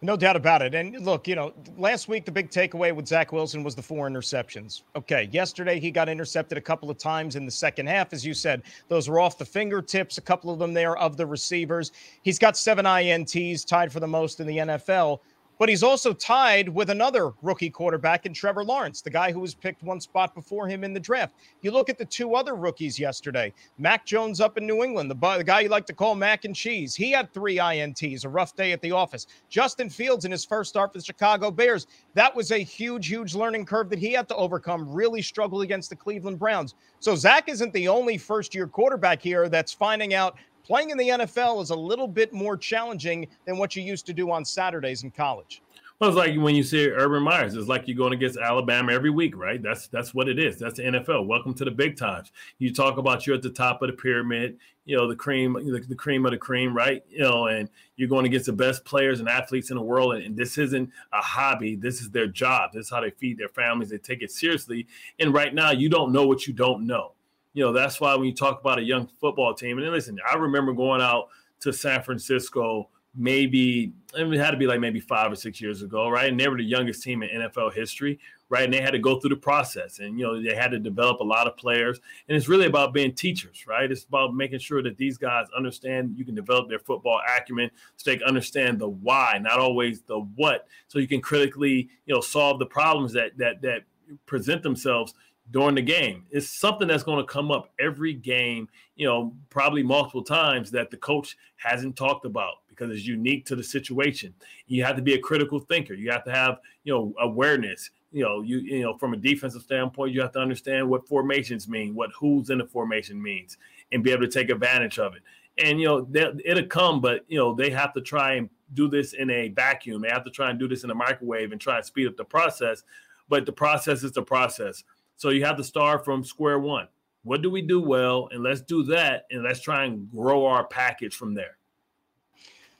No 0.00 0.16
doubt 0.16 0.36
about 0.36 0.62
it. 0.62 0.74
And 0.74 1.04
look, 1.04 1.26
you 1.26 1.34
know, 1.34 1.52
last 1.76 2.06
week 2.08 2.24
the 2.24 2.30
big 2.30 2.50
takeaway 2.50 2.94
with 2.94 3.08
Zach 3.08 3.32
Wilson 3.32 3.64
was 3.64 3.74
the 3.74 3.82
four 3.82 4.08
interceptions. 4.08 4.82
Okay, 4.94 5.28
yesterday 5.32 5.80
he 5.80 5.90
got 5.90 6.08
intercepted 6.08 6.56
a 6.56 6.60
couple 6.60 6.88
of 6.88 6.98
times 6.98 7.34
in 7.34 7.44
the 7.44 7.50
second 7.50 7.88
half, 7.88 8.12
as 8.12 8.24
you 8.24 8.32
said. 8.32 8.62
Those 8.86 9.08
were 9.08 9.18
off 9.18 9.36
the 9.36 9.44
fingertips, 9.44 10.16
a 10.16 10.22
couple 10.22 10.52
of 10.52 10.60
them 10.60 10.72
there 10.72 10.96
of 10.98 11.16
the 11.16 11.26
receivers. 11.26 11.90
He's 12.22 12.38
got 12.38 12.56
seven 12.56 12.86
INTs, 12.86 13.66
tied 13.66 13.92
for 13.92 13.98
the 13.98 14.06
most 14.06 14.38
in 14.38 14.46
the 14.46 14.58
NFL 14.58 15.18
but 15.58 15.68
he's 15.68 15.82
also 15.82 16.12
tied 16.12 16.68
with 16.68 16.90
another 16.90 17.32
rookie 17.42 17.70
quarterback 17.70 18.26
in 18.26 18.32
Trevor 18.32 18.64
Lawrence, 18.64 19.02
the 19.02 19.10
guy 19.10 19.32
who 19.32 19.40
was 19.40 19.54
picked 19.54 19.82
one 19.82 20.00
spot 20.00 20.34
before 20.34 20.68
him 20.68 20.84
in 20.84 20.92
the 20.92 21.00
draft. 21.00 21.34
You 21.62 21.72
look 21.72 21.88
at 21.88 21.98
the 21.98 22.04
two 22.04 22.34
other 22.34 22.54
rookies 22.54 22.98
yesterday 22.98 23.52
Mac 23.78 24.06
Jones 24.06 24.40
up 24.40 24.56
in 24.56 24.66
New 24.66 24.84
England, 24.84 25.10
the, 25.10 25.36
the 25.36 25.44
guy 25.44 25.60
you 25.60 25.68
like 25.68 25.86
to 25.86 25.92
call 25.92 26.14
mac 26.14 26.44
and 26.44 26.54
cheese. 26.54 26.94
He 26.94 27.10
had 27.10 27.32
three 27.32 27.56
INTs, 27.56 28.24
a 28.24 28.28
rough 28.28 28.54
day 28.54 28.72
at 28.72 28.80
the 28.80 28.92
office. 28.92 29.26
Justin 29.48 29.90
Fields 29.90 30.24
in 30.24 30.30
his 30.30 30.44
first 30.44 30.70
start 30.70 30.92
for 30.92 30.98
the 30.98 31.04
Chicago 31.04 31.50
Bears, 31.50 31.86
that 32.14 32.34
was 32.34 32.52
a 32.52 32.58
huge, 32.58 33.08
huge 33.08 33.34
learning 33.34 33.64
curve 33.66 33.90
that 33.90 33.98
he 33.98 34.12
had 34.12 34.28
to 34.28 34.36
overcome, 34.36 34.88
really 34.88 35.22
struggled 35.22 35.62
against 35.62 35.90
the 35.90 35.96
Cleveland 35.96 36.38
Browns. 36.38 36.74
So 37.00 37.14
Zach 37.14 37.48
isn't 37.48 37.72
the 37.72 37.88
only 37.88 38.18
first 38.18 38.54
year 38.54 38.66
quarterback 38.66 39.20
here 39.20 39.48
that's 39.48 39.72
finding 39.72 40.14
out 40.14 40.36
playing 40.68 40.90
in 40.90 40.98
the 40.98 41.08
NFL 41.08 41.62
is 41.62 41.70
a 41.70 41.76
little 41.76 42.06
bit 42.06 42.32
more 42.32 42.56
challenging 42.56 43.26
than 43.46 43.56
what 43.56 43.74
you 43.74 43.82
used 43.82 44.04
to 44.06 44.12
do 44.12 44.30
on 44.30 44.44
Saturdays 44.44 45.02
in 45.02 45.10
college. 45.10 45.62
Well, 45.98 46.10
it's 46.10 46.16
like 46.16 46.36
when 46.36 46.54
you 46.54 46.62
see 46.62 46.90
Urban 46.90 47.24
Myers. 47.24 47.56
It's 47.56 47.66
like 47.66 47.88
you're 47.88 47.96
going 47.96 48.12
against 48.12 48.38
Alabama 48.38 48.92
every 48.92 49.10
week, 49.10 49.36
right? 49.36 49.60
That's 49.60 49.88
that's 49.88 50.14
what 50.14 50.28
it 50.28 50.38
is. 50.38 50.56
That's 50.56 50.76
the 50.76 50.84
NFL. 50.84 51.26
Welcome 51.26 51.54
to 51.54 51.64
the 51.64 51.72
big 51.72 51.96
times. 51.96 52.30
You 52.58 52.72
talk 52.72 52.98
about 52.98 53.26
you're 53.26 53.34
at 53.34 53.42
the 53.42 53.50
top 53.50 53.82
of 53.82 53.88
the 53.88 53.96
pyramid. 53.96 54.58
You 54.84 54.96
know 54.96 55.08
the 55.08 55.16
cream, 55.16 55.54
the, 55.54 55.80
the 55.88 55.96
cream 55.96 56.24
of 56.24 56.30
the 56.30 56.38
cream, 56.38 56.76
right? 56.76 57.02
You 57.08 57.22
know, 57.22 57.46
and 57.46 57.68
you're 57.96 58.08
going 58.08 58.26
against 58.26 58.46
the 58.46 58.52
best 58.52 58.84
players 58.84 59.18
and 59.18 59.28
athletes 59.28 59.70
in 59.70 59.76
the 59.76 59.82
world. 59.82 60.14
And, 60.14 60.24
and 60.24 60.36
this 60.36 60.56
isn't 60.56 60.88
a 61.12 61.20
hobby. 61.20 61.74
This 61.74 62.00
is 62.00 62.10
their 62.10 62.28
job. 62.28 62.72
This 62.74 62.86
is 62.86 62.90
how 62.90 63.00
they 63.00 63.10
feed 63.10 63.38
their 63.38 63.48
families. 63.48 63.90
They 63.90 63.98
take 63.98 64.22
it 64.22 64.30
seriously. 64.30 64.86
And 65.18 65.34
right 65.34 65.52
now, 65.52 65.72
you 65.72 65.88
don't 65.88 66.12
know 66.12 66.28
what 66.28 66.46
you 66.46 66.52
don't 66.52 66.86
know 66.86 67.14
you 67.58 67.64
know, 67.64 67.72
that's 67.72 68.00
why 68.00 68.14
when 68.14 68.26
you 68.26 68.34
talk 68.34 68.60
about 68.60 68.78
a 68.78 68.82
young 68.82 69.08
football 69.20 69.52
team, 69.52 69.78
and 69.78 69.90
listen, 69.90 70.18
I 70.30 70.36
remember 70.36 70.72
going 70.72 71.02
out 71.02 71.28
to 71.60 71.72
San 71.72 72.02
Francisco 72.02 72.88
maybe 73.18 73.92
it 74.14 74.38
had 74.38 74.52
to 74.52 74.56
be 74.56 74.66
like 74.66 74.80
maybe 74.80 75.00
five 75.00 75.32
or 75.32 75.34
six 75.34 75.60
years 75.60 75.82
ago, 75.82 76.08
right? 76.08 76.30
And 76.30 76.38
they 76.38 76.48
were 76.48 76.56
the 76.56 76.64
youngest 76.64 77.02
team 77.02 77.22
in 77.22 77.28
NFL 77.40 77.74
history, 77.74 78.20
right? 78.48 78.64
And 78.64 78.72
they 78.72 78.80
had 78.80 78.92
to 78.92 78.98
go 78.98 79.18
through 79.18 79.30
the 79.30 79.36
process, 79.36 79.98
and 79.98 80.18
you 80.18 80.24
know 80.24 80.40
they 80.40 80.54
had 80.54 80.70
to 80.70 80.78
develop 80.78 81.20
a 81.20 81.24
lot 81.24 81.46
of 81.46 81.56
players. 81.56 82.00
And 82.28 82.36
it's 82.36 82.48
really 82.48 82.66
about 82.66 82.94
being 82.94 83.12
teachers, 83.12 83.66
right? 83.66 83.90
It's 83.90 84.04
about 84.04 84.34
making 84.34 84.60
sure 84.60 84.82
that 84.82 84.96
these 84.96 85.18
guys 85.18 85.46
understand 85.56 86.14
you 86.16 86.24
can 86.24 86.34
develop 86.34 86.68
their 86.68 86.78
football 86.78 87.20
acumen, 87.36 87.70
so 87.96 88.10
they 88.10 88.22
understand 88.22 88.78
the 88.78 88.88
why, 88.88 89.38
not 89.42 89.58
always 89.58 90.02
the 90.02 90.20
what, 90.36 90.68
so 90.86 90.98
you 90.98 91.08
can 91.08 91.20
critically, 91.20 91.88
you 92.06 92.14
know, 92.14 92.20
solve 92.20 92.58
the 92.60 92.66
problems 92.66 93.12
that 93.12 93.36
that 93.38 93.60
that 93.62 93.82
present 94.26 94.62
themselves 94.62 95.12
during 95.50 95.74
the 95.74 95.82
game. 95.82 96.24
It's 96.30 96.48
something 96.48 96.88
that's 96.88 97.02
going 97.02 97.24
to 97.24 97.32
come 97.32 97.50
up 97.50 97.70
every 97.80 98.12
game, 98.12 98.68
you 98.96 99.06
know, 99.06 99.34
probably 99.50 99.82
multiple 99.82 100.22
times 100.22 100.70
that 100.72 100.90
the 100.90 100.96
coach 100.96 101.36
hasn't 101.56 101.96
talked 101.96 102.24
about 102.24 102.56
because 102.68 102.90
it's 102.94 103.06
unique 103.06 103.44
to 103.46 103.56
the 103.56 103.64
situation. 103.64 104.34
You 104.66 104.84
have 104.84 104.96
to 104.96 105.02
be 105.02 105.14
a 105.14 105.18
critical 105.18 105.58
thinker. 105.58 105.94
You 105.94 106.10
have 106.10 106.24
to 106.24 106.32
have, 106.32 106.58
you 106.84 106.92
know, 106.92 107.14
awareness. 107.20 107.90
You 108.12 108.24
know, 108.24 108.40
you 108.40 108.58
you 108.58 108.82
know, 108.82 108.96
from 108.96 109.12
a 109.12 109.16
defensive 109.16 109.62
standpoint, 109.62 110.14
you 110.14 110.20
have 110.22 110.32
to 110.32 110.38
understand 110.38 110.88
what 110.88 111.06
formations 111.06 111.68
mean, 111.68 111.94
what 111.94 112.10
who's 112.18 112.50
in 112.50 112.58
the 112.58 112.64
formation 112.64 113.20
means, 113.20 113.58
and 113.92 114.02
be 114.02 114.12
able 114.12 114.22
to 114.22 114.28
take 114.28 114.48
advantage 114.48 114.98
of 114.98 115.14
it. 115.14 115.22
And 115.62 115.80
you 115.80 115.86
know, 115.86 116.08
it'll 116.44 116.66
come, 116.66 117.00
but 117.00 117.24
you 117.28 117.38
know, 117.38 117.54
they 117.54 117.68
have 117.70 117.92
to 117.94 118.00
try 118.00 118.34
and 118.34 118.48
do 118.74 118.88
this 118.88 119.12
in 119.12 119.28
a 119.30 119.48
vacuum. 119.48 120.00
They 120.00 120.08
have 120.08 120.24
to 120.24 120.30
try 120.30 120.50
and 120.50 120.58
do 120.58 120.68
this 120.68 120.84
in 120.84 120.90
a 120.90 120.94
microwave 120.94 121.52
and 121.52 121.60
try 121.60 121.76
and 121.76 121.84
speed 121.84 122.06
up 122.06 122.16
the 122.16 122.24
process. 122.24 122.82
But 123.28 123.44
the 123.44 123.52
process 123.52 124.04
is 124.04 124.12
the 124.12 124.22
process 124.22 124.84
so 125.18 125.30
you 125.30 125.44
have 125.44 125.56
to 125.56 125.64
start 125.64 126.04
from 126.04 126.24
square 126.24 126.60
one. 126.60 126.86
What 127.24 127.42
do 127.42 127.50
we 127.50 127.60
do 127.60 127.80
well? 127.80 128.28
And 128.30 128.42
let's 128.42 128.60
do 128.60 128.84
that. 128.84 129.26
And 129.32 129.42
let's 129.42 129.60
try 129.60 129.84
and 129.84 130.08
grow 130.10 130.46
our 130.46 130.64
package 130.66 131.16
from 131.16 131.34
there. 131.34 131.58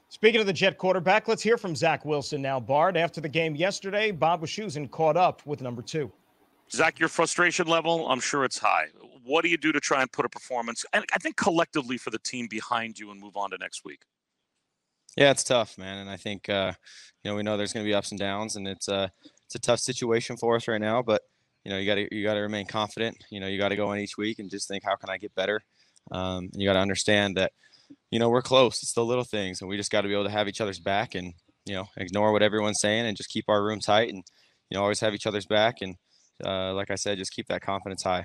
Speaking 0.08 0.40
of 0.40 0.46
the 0.46 0.52
Jet 0.52 0.78
quarterback, 0.78 1.26
let's 1.26 1.42
hear 1.42 1.58
from 1.58 1.74
Zach 1.74 2.04
Wilson 2.04 2.40
now. 2.40 2.60
Bart. 2.60 2.96
after 2.96 3.20
the 3.20 3.28
game 3.28 3.56
yesterday, 3.56 4.12
Bob 4.12 4.40
was 4.40 4.50
Wischusen 4.50 4.88
caught 4.90 5.16
up 5.16 5.44
with 5.46 5.60
number 5.60 5.82
two. 5.82 6.10
Zach, 6.70 7.00
your 7.00 7.08
frustration 7.08 7.66
level, 7.66 8.08
I'm 8.08 8.20
sure 8.20 8.44
it's 8.44 8.58
high. 8.58 8.86
What 9.24 9.42
do 9.42 9.48
you 9.48 9.56
do 9.58 9.72
to 9.72 9.80
try 9.80 10.00
and 10.00 10.10
put 10.10 10.24
a 10.24 10.28
performance, 10.28 10.84
and 10.92 11.04
I 11.12 11.18
think 11.18 11.36
collectively 11.36 11.98
for 11.98 12.10
the 12.10 12.18
team 12.18 12.46
behind 12.48 12.98
you 12.98 13.10
and 13.10 13.20
move 13.20 13.36
on 13.36 13.50
to 13.50 13.58
next 13.58 13.84
week? 13.84 14.00
Yeah, 15.16 15.30
it's 15.30 15.44
tough, 15.44 15.76
man. 15.76 15.98
And 15.98 16.08
I 16.08 16.16
think, 16.16 16.48
uh, 16.48 16.72
you 17.22 17.30
know, 17.30 17.36
we 17.36 17.42
know 17.42 17.56
there's 17.56 17.72
going 17.72 17.84
to 17.84 17.88
be 17.88 17.94
ups 17.94 18.12
and 18.12 18.20
downs, 18.20 18.56
and 18.56 18.68
it's, 18.68 18.88
uh, 18.88 19.08
it's 19.44 19.54
a 19.56 19.58
tough 19.58 19.80
situation 19.80 20.36
for 20.36 20.56
us 20.56 20.68
right 20.68 20.80
now. 20.80 21.02
But 21.02 21.22
you 21.68 21.74
know 21.74 21.80
you 21.80 21.86
got 21.86 21.96
to 21.96 22.16
you 22.16 22.24
got 22.24 22.32
to 22.32 22.40
remain 22.40 22.64
confident. 22.64 23.22
You 23.28 23.40
know 23.40 23.46
you 23.46 23.58
got 23.58 23.68
to 23.68 23.76
go 23.76 23.92
in 23.92 24.00
each 24.00 24.16
week 24.16 24.38
and 24.38 24.48
just 24.48 24.68
think 24.68 24.84
how 24.84 24.96
can 24.96 25.10
I 25.10 25.18
get 25.18 25.34
better. 25.34 25.60
Um, 26.10 26.48
and 26.50 26.62
you 26.62 26.66
got 26.66 26.72
to 26.72 26.78
understand 26.78 27.36
that 27.36 27.52
you 28.10 28.18
know 28.18 28.30
we're 28.30 28.40
close. 28.40 28.82
It's 28.82 28.94
the 28.94 29.04
little 29.04 29.24
things, 29.24 29.60
and 29.60 29.68
we 29.68 29.76
just 29.76 29.92
got 29.92 30.00
to 30.00 30.08
be 30.08 30.14
able 30.14 30.24
to 30.24 30.30
have 30.30 30.48
each 30.48 30.62
other's 30.62 30.80
back 30.80 31.14
and 31.14 31.34
you 31.66 31.74
know 31.74 31.84
ignore 31.98 32.32
what 32.32 32.42
everyone's 32.42 32.80
saying 32.80 33.04
and 33.04 33.18
just 33.18 33.28
keep 33.28 33.44
our 33.48 33.62
room 33.62 33.80
tight 33.80 34.08
and 34.08 34.24
you 34.70 34.76
know 34.76 34.82
always 34.82 35.00
have 35.00 35.12
each 35.12 35.26
other's 35.26 35.44
back 35.44 35.82
and 35.82 35.96
uh, 36.42 36.72
like 36.72 36.90
I 36.90 36.94
said, 36.94 37.18
just 37.18 37.34
keep 37.34 37.48
that 37.48 37.60
confidence 37.60 38.02
high. 38.02 38.24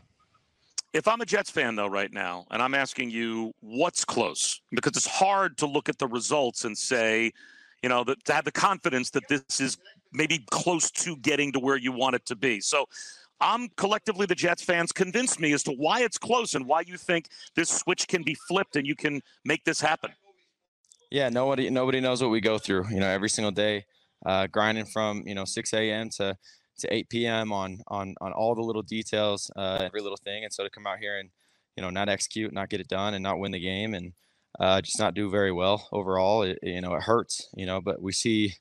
If 0.94 1.06
I'm 1.10 1.20
a 1.20 1.26
Jets 1.26 1.50
fan 1.50 1.76
though 1.76 1.88
right 1.88 2.14
now, 2.14 2.46
and 2.50 2.62
I'm 2.62 2.74
asking 2.74 3.10
you 3.10 3.52
what's 3.60 4.06
close, 4.06 4.62
because 4.72 4.96
it's 4.96 5.08
hard 5.08 5.58
to 5.58 5.66
look 5.66 5.90
at 5.90 5.98
the 5.98 6.08
results 6.08 6.64
and 6.64 6.78
say, 6.78 7.34
you 7.82 7.90
know, 7.90 8.06
that 8.06 8.24
to 8.24 8.34
have 8.34 8.46
the 8.46 8.54
confidence 8.54 9.10
that 9.10 9.24
this 9.28 9.60
is 9.60 9.78
maybe 10.14 10.46
close 10.52 10.92
to 10.92 11.18
getting 11.18 11.52
to 11.52 11.60
where 11.60 11.76
you 11.76 11.92
want 11.92 12.16
it 12.16 12.26
to 12.28 12.36
be. 12.36 12.62
So 12.62 12.86
I'm 13.44 13.68
collectively 13.76 14.26
the 14.26 14.36
Jets 14.36 14.64
fans 14.64 14.94
convinced 14.94 15.40
me 15.40 15.52
as 15.52 15.64
to 15.64 15.72
why 15.74 16.02
it's 16.02 16.18
close 16.18 16.56
and 16.56 16.66
why 16.66 16.82
you 16.88 16.98
think 16.98 17.28
this 17.56 17.70
switch 17.70 18.08
can 18.08 18.24
be 18.24 18.36
flipped 18.48 18.78
and 18.78 18.88
you 18.88 18.96
can 18.96 19.22
make 19.44 19.66
this 19.66 19.82
happen. 19.82 20.12
Yeah, 21.12 21.30
nobody 21.30 21.70
nobody 21.70 22.00
knows 22.00 22.22
what 22.22 22.32
we 22.32 22.42
go 22.42 22.58
through. 22.58 22.90
You 22.90 23.02
know, 23.02 23.08
every 23.08 23.30
single 23.30 23.52
day, 23.52 23.86
uh, 24.26 24.48
grinding 24.48 24.86
from 24.86 25.24
you 25.28 25.36
know 25.36 25.46
6 25.46 25.74
a.m. 25.74 26.10
to 26.18 26.36
to 26.80 26.94
8 26.94 27.10
p.m. 27.10 27.52
on 27.52 27.82
on 27.90 28.16
on 28.22 28.32
all 28.32 28.56
the 28.56 28.62
little 28.62 28.82
details, 28.82 29.52
uh, 29.56 29.80
every 29.82 30.02
little 30.02 30.18
thing, 30.18 30.44
and 30.44 30.52
so 30.52 30.64
to 30.64 30.70
come 30.70 30.88
out 30.88 31.00
here 31.00 31.20
and 31.20 31.30
you 31.76 31.84
know 31.84 31.90
not 31.90 32.10
execute, 32.10 32.52
not 32.54 32.70
get 32.70 32.80
it 32.80 32.88
done, 32.88 33.14
and 33.14 33.22
not 33.22 33.40
win 33.40 33.52
the 33.52 33.60
game, 33.60 33.94
and 33.94 34.14
uh, 34.60 34.82
just 34.82 34.98
not 34.98 35.14
do 35.14 35.30
very 35.30 35.52
well 35.52 35.88
overall. 35.92 36.44
It, 36.44 36.58
you 36.64 36.82
know, 36.82 36.96
it 36.96 37.04
hurts. 37.04 37.50
You 37.56 37.66
know, 37.66 37.82
but 37.82 38.02
we 38.02 38.14
see 38.14 38.56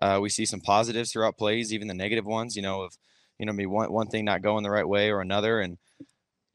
uh, 0.00 0.18
we 0.22 0.30
see 0.30 0.46
some 0.46 0.60
positives 0.60 1.12
throughout 1.12 1.36
plays, 1.36 1.74
even 1.74 1.88
the 1.88 1.94
negative 1.94 2.24
ones. 2.24 2.56
You 2.56 2.62
know, 2.62 2.82
of 2.82 2.96
you 3.38 3.46
know, 3.46 3.52
maybe 3.52 3.66
one, 3.66 3.92
one 3.92 4.08
thing 4.08 4.24
not 4.24 4.42
going 4.42 4.62
the 4.62 4.70
right 4.70 4.88
way 4.88 5.10
or 5.10 5.20
another. 5.20 5.60
And, 5.60 5.78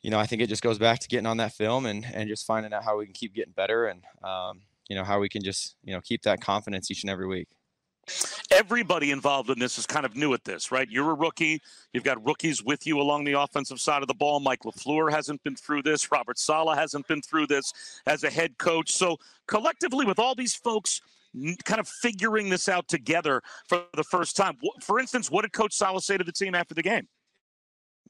you 0.02 0.12
know, 0.12 0.20
I 0.20 0.25
think 0.25 0.42
it 0.42 0.50
just 0.50 0.63
goes 0.63 0.78
back 0.78 1.00
to 1.00 1.08
getting 1.08 1.25
on 1.25 1.38
that 1.38 1.54
film 1.54 1.86
and 1.86 2.06
and 2.13 2.28
just 2.28 2.46
finding 2.46 2.74
out 2.74 2.84
how 2.84 2.98
we 2.98 3.06
can 3.06 3.13
keep 3.13 3.34
getting 3.34 3.54
better 3.54 3.86
and 3.86 4.04
um, 4.24 4.62
you 4.90 4.96
know 4.96 5.04
how 5.04 5.20
we 5.20 5.30
can 5.30 5.42
just 5.42 5.75
you 5.84 5.94
know 5.94 6.02
keep 6.02 6.24
that 6.24 6.42
confidence 6.42 6.92
each 6.92 7.04
and 7.04 7.10
every 7.10 7.28
week. 7.28 7.48
Everybody 8.52 9.12
involved 9.12 9.50
in 9.50 9.60
this 9.60 9.78
is 9.78 9.86
kind 9.86 10.06
of 10.06 10.13
new 10.13 10.34
at 10.34 10.44
this, 10.44 10.74
right? 10.74 10.90
You're 10.90 11.12
a 11.12 11.13
rookie. 11.13 11.62
You've 11.94 12.04
got 12.04 12.24
rookies 12.25 12.62
with 12.62 12.86
you 12.86 13.00
along 13.00 13.24
the 13.24 13.40
offensive 13.40 13.80
side 13.80 14.02
of 14.02 14.10
the 14.10 14.13
ball. 14.13 14.42
Mike 14.42 14.63
LaFleur 14.66 15.10
hasn't 15.10 15.42
been 15.44 15.56
through 15.56 15.84
this. 15.84 16.12
Robert 16.12 16.38
Saleh 16.38 16.78
hasn't 16.78 17.08
been 17.08 17.22
through 17.22 17.48
this 17.48 17.72
as 18.06 18.25
a 18.25 18.30
head 18.30 18.58
coach. 18.58 18.92
So 18.92 19.18
collectively, 19.48 20.06
with 20.06 20.20
all 20.20 20.36
these 20.36 20.54
folks 20.54 21.02
kind 21.66 21.80
of 21.80 21.88
figuring 21.88 22.50
this 22.50 22.70
out 22.70 22.88
together 22.88 23.42
for 23.68 23.84
the 23.96 24.04
first 24.04 24.36
time, 24.36 24.58
for 24.82 25.00
instance, 25.00 25.32
what 25.32 25.42
did 25.44 25.54
Coach 25.54 25.74
Saleh 25.74 26.04
say 26.04 26.18
to 26.18 26.24
the 26.24 26.32
team 26.32 26.56
after 26.56 26.74
the 26.74 26.84
game? 26.84 27.08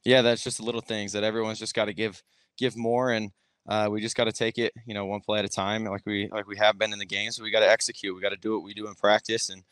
yeah, 0.03 0.21
that's 0.21 0.43
just 0.43 0.57
the 0.57 0.63
little 0.63 0.81
things 0.81 1.13
that 1.13 1.23
everyone's 1.23 1.59
just 1.59 1.73
got 1.73 1.85
to 1.85 1.93
give 1.93 2.21
give 2.57 2.75
more, 2.75 3.11
and 3.11 3.31
uh, 3.67 3.87
we 3.89 4.01
just 4.01 4.15
got 4.15 4.25
to 4.25 4.31
take 4.31 4.57
it, 4.57 4.73
you 4.85 4.93
know, 4.93 5.05
one 5.05 5.21
play 5.21 5.39
at 5.39 5.45
a 5.45 5.49
time, 5.49 5.85
like 5.85 6.05
we 6.05 6.29
like 6.31 6.47
we 6.47 6.57
have 6.57 6.77
been 6.77 6.93
in 6.93 6.99
the 6.99 7.05
game. 7.05 7.31
So 7.31 7.43
we 7.43 7.51
got 7.51 7.61
to 7.61 7.69
execute. 7.69 8.13
We 8.15 8.21
got 8.21 8.29
to 8.29 8.37
do 8.37 8.53
what 8.53 8.63
we 8.63 8.73
do 8.73 8.87
in 8.87 8.95
practice, 8.95 9.49
and 9.49 9.63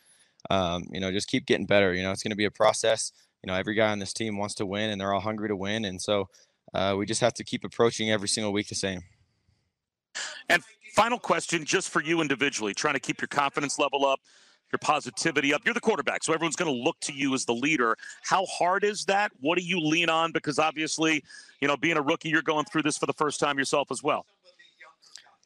um, 0.50 0.86
you 0.91 1.00
know, 1.00 1.12
just 1.12 1.27
keep 1.27 1.46
getting 1.46 1.65
better. 1.65 1.93
You 1.93 2.03
know, 2.03 2.12
it's 2.12 2.24
going 2.24 2.31
to 2.31 2.38
be 2.38 2.46
a 2.46 2.51
process. 2.51 3.12
You 3.43 3.51
know, 3.51 3.58
every 3.58 3.74
guy 3.74 3.91
on 3.91 4.00
this 4.00 4.13
team 4.13 4.38
wants 4.38 4.55
to 4.55 4.65
win, 4.65 4.89
and 4.89 5.01
they're 5.01 5.13
all 5.13 5.20
hungry 5.20 5.50
to 5.50 5.55
win, 5.55 5.86
and 5.86 6.01
so 6.01 6.29
uh, 6.74 6.96
we 6.98 7.05
just 7.05 7.22
have 7.22 7.34
to 7.36 7.43
keep 7.43 7.63
approaching 7.63 8.12
every 8.12 8.29
single 8.29 8.53
week 8.53 8.70
the 8.70 8.75
same. 8.75 9.01
And 10.50 10.62
final 10.93 11.19
question, 11.19 11.65
just 11.65 11.89
for 11.89 12.01
you 12.01 12.21
individually, 12.21 12.74
trying 12.74 12.95
to 12.95 13.00
keep 13.00 13.21
your 13.21 13.27
confidence 13.27 13.79
level 13.79 14.05
up 14.05 14.19
your 14.71 14.79
positivity 14.79 15.53
up. 15.53 15.62
You're 15.65 15.74
the 15.74 15.81
quarterback, 15.81 16.24
so 16.24 16.33
everyone's 16.33 16.55
going 16.55 16.74
to 16.74 16.83
look 16.83 17.00
to 17.01 17.13
you 17.13 17.33
as 17.33 17.45
the 17.45 17.53
leader. 17.53 17.98
How 18.24 18.45
hard 18.45 18.83
is 18.83 19.05
that? 19.05 19.31
What 19.39 19.57
do 19.57 19.63
you 19.63 19.79
lean 19.79 20.10
on? 20.10 20.31
Because 20.31 20.60
obviously, 20.60 21.24
you 21.60 21.67
know, 21.67 21.77
being 21.77 21.98
a 21.98 22.01
rookie, 22.01 22.29
you're 22.29 22.41
going 22.41 22.65
through 22.65 22.83
this 22.83 22.98
for 22.98 23.05
the 23.05 23.13
first 23.13 23.39
time 23.39 23.57
yourself 23.57 23.89
as 23.91 24.01
well. 24.01 24.25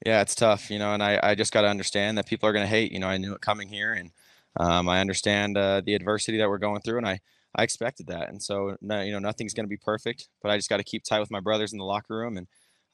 Yeah, 0.06 0.22
it's 0.22 0.36
tough, 0.36 0.70
you 0.70 0.78
know, 0.78 0.94
and 0.94 1.02
I, 1.02 1.20
I 1.24 1.36
just 1.36 1.54
got 1.54 1.62
to 1.62 1.68
understand 1.68 2.18
that 2.18 2.28
people 2.28 2.48
are 2.48 2.54
going 2.54 2.64
to 2.64 2.70
hate. 2.70 2.92
You 2.92 3.00
know, 3.00 3.08
I 3.08 3.18
knew 3.18 3.34
it 3.34 3.42
coming 3.42 3.70
here, 3.70 3.94
and 3.94 4.12
um, 4.60 4.88
I 4.88 5.00
understand 5.00 5.58
uh, 5.58 5.82
the 5.84 5.96
adversity 5.96 6.38
that 6.38 6.50
we're 6.50 6.58
going 6.58 6.82
through, 6.82 6.98
and 6.98 7.08
I, 7.08 7.20
I 7.56 7.64
expected 7.64 8.08
that. 8.08 8.30
And 8.30 8.44
so, 8.44 8.76
no, 8.82 9.02
you 9.02 9.14
know, 9.14 9.20
nothing's 9.20 9.54
going 9.54 9.66
to 9.66 9.70
be 9.70 9.78
perfect, 9.78 10.28
but 10.44 10.52
I 10.52 10.58
just 10.58 10.70
got 10.70 10.78
to 10.78 10.84
keep 10.84 11.04
tight 11.04 11.22
with 11.22 11.32
my 11.32 11.40
brothers 11.40 11.72
in 11.72 11.80
the 11.80 11.86
locker 11.86 12.16
room 12.16 12.38
and, 12.38 12.48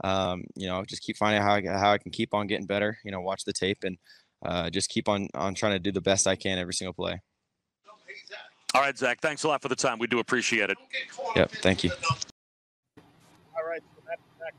um, 0.03 0.43
you 0.55 0.67
know, 0.67 0.83
just 0.85 1.01
keep 1.01 1.17
finding 1.17 1.41
how 1.41 1.53
I, 1.55 1.61
how 1.65 1.91
I 1.91 1.97
can 1.97 2.11
keep 2.11 2.33
on 2.33 2.47
getting 2.47 2.65
better. 2.65 2.97
You 3.03 3.11
know, 3.11 3.21
watch 3.21 3.45
the 3.45 3.53
tape 3.53 3.83
and 3.83 3.97
uh, 4.45 4.69
just 4.69 4.89
keep 4.89 5.07
on 5.07 5.27
on 5.33 5.53
trying 5.53 5.73
to 5.73 5.79
do 5.79 5.91
the 5.91 6.01
best 6.01 6.27
I 6.27 6.35
can 6.35 6.57
every 6.57 6.73
single 6.73 6.93
play. 6.93 7.21
All 8.73 8.81
right, 8.81 8.97
Zach. 8.97 9.19
Thanks 9.21 9.43
a 9.43 9.47
lot 9.47 9.61
for 9.61 9.67
the 9.67 9.75
time. 9.75 9.99
We 9.99 10.07
do 10.07 10.19
appreciate 10.19 10.69
it. 10.69 10.77
Yep. 11.35 11.51
Thank 11.61 11.83
you. 11.83 11.91
All 12.99 13.67
right. 13.67 13.81
So 13.95 14.01
that's 14.07 14.21
Zach 14.39 14.53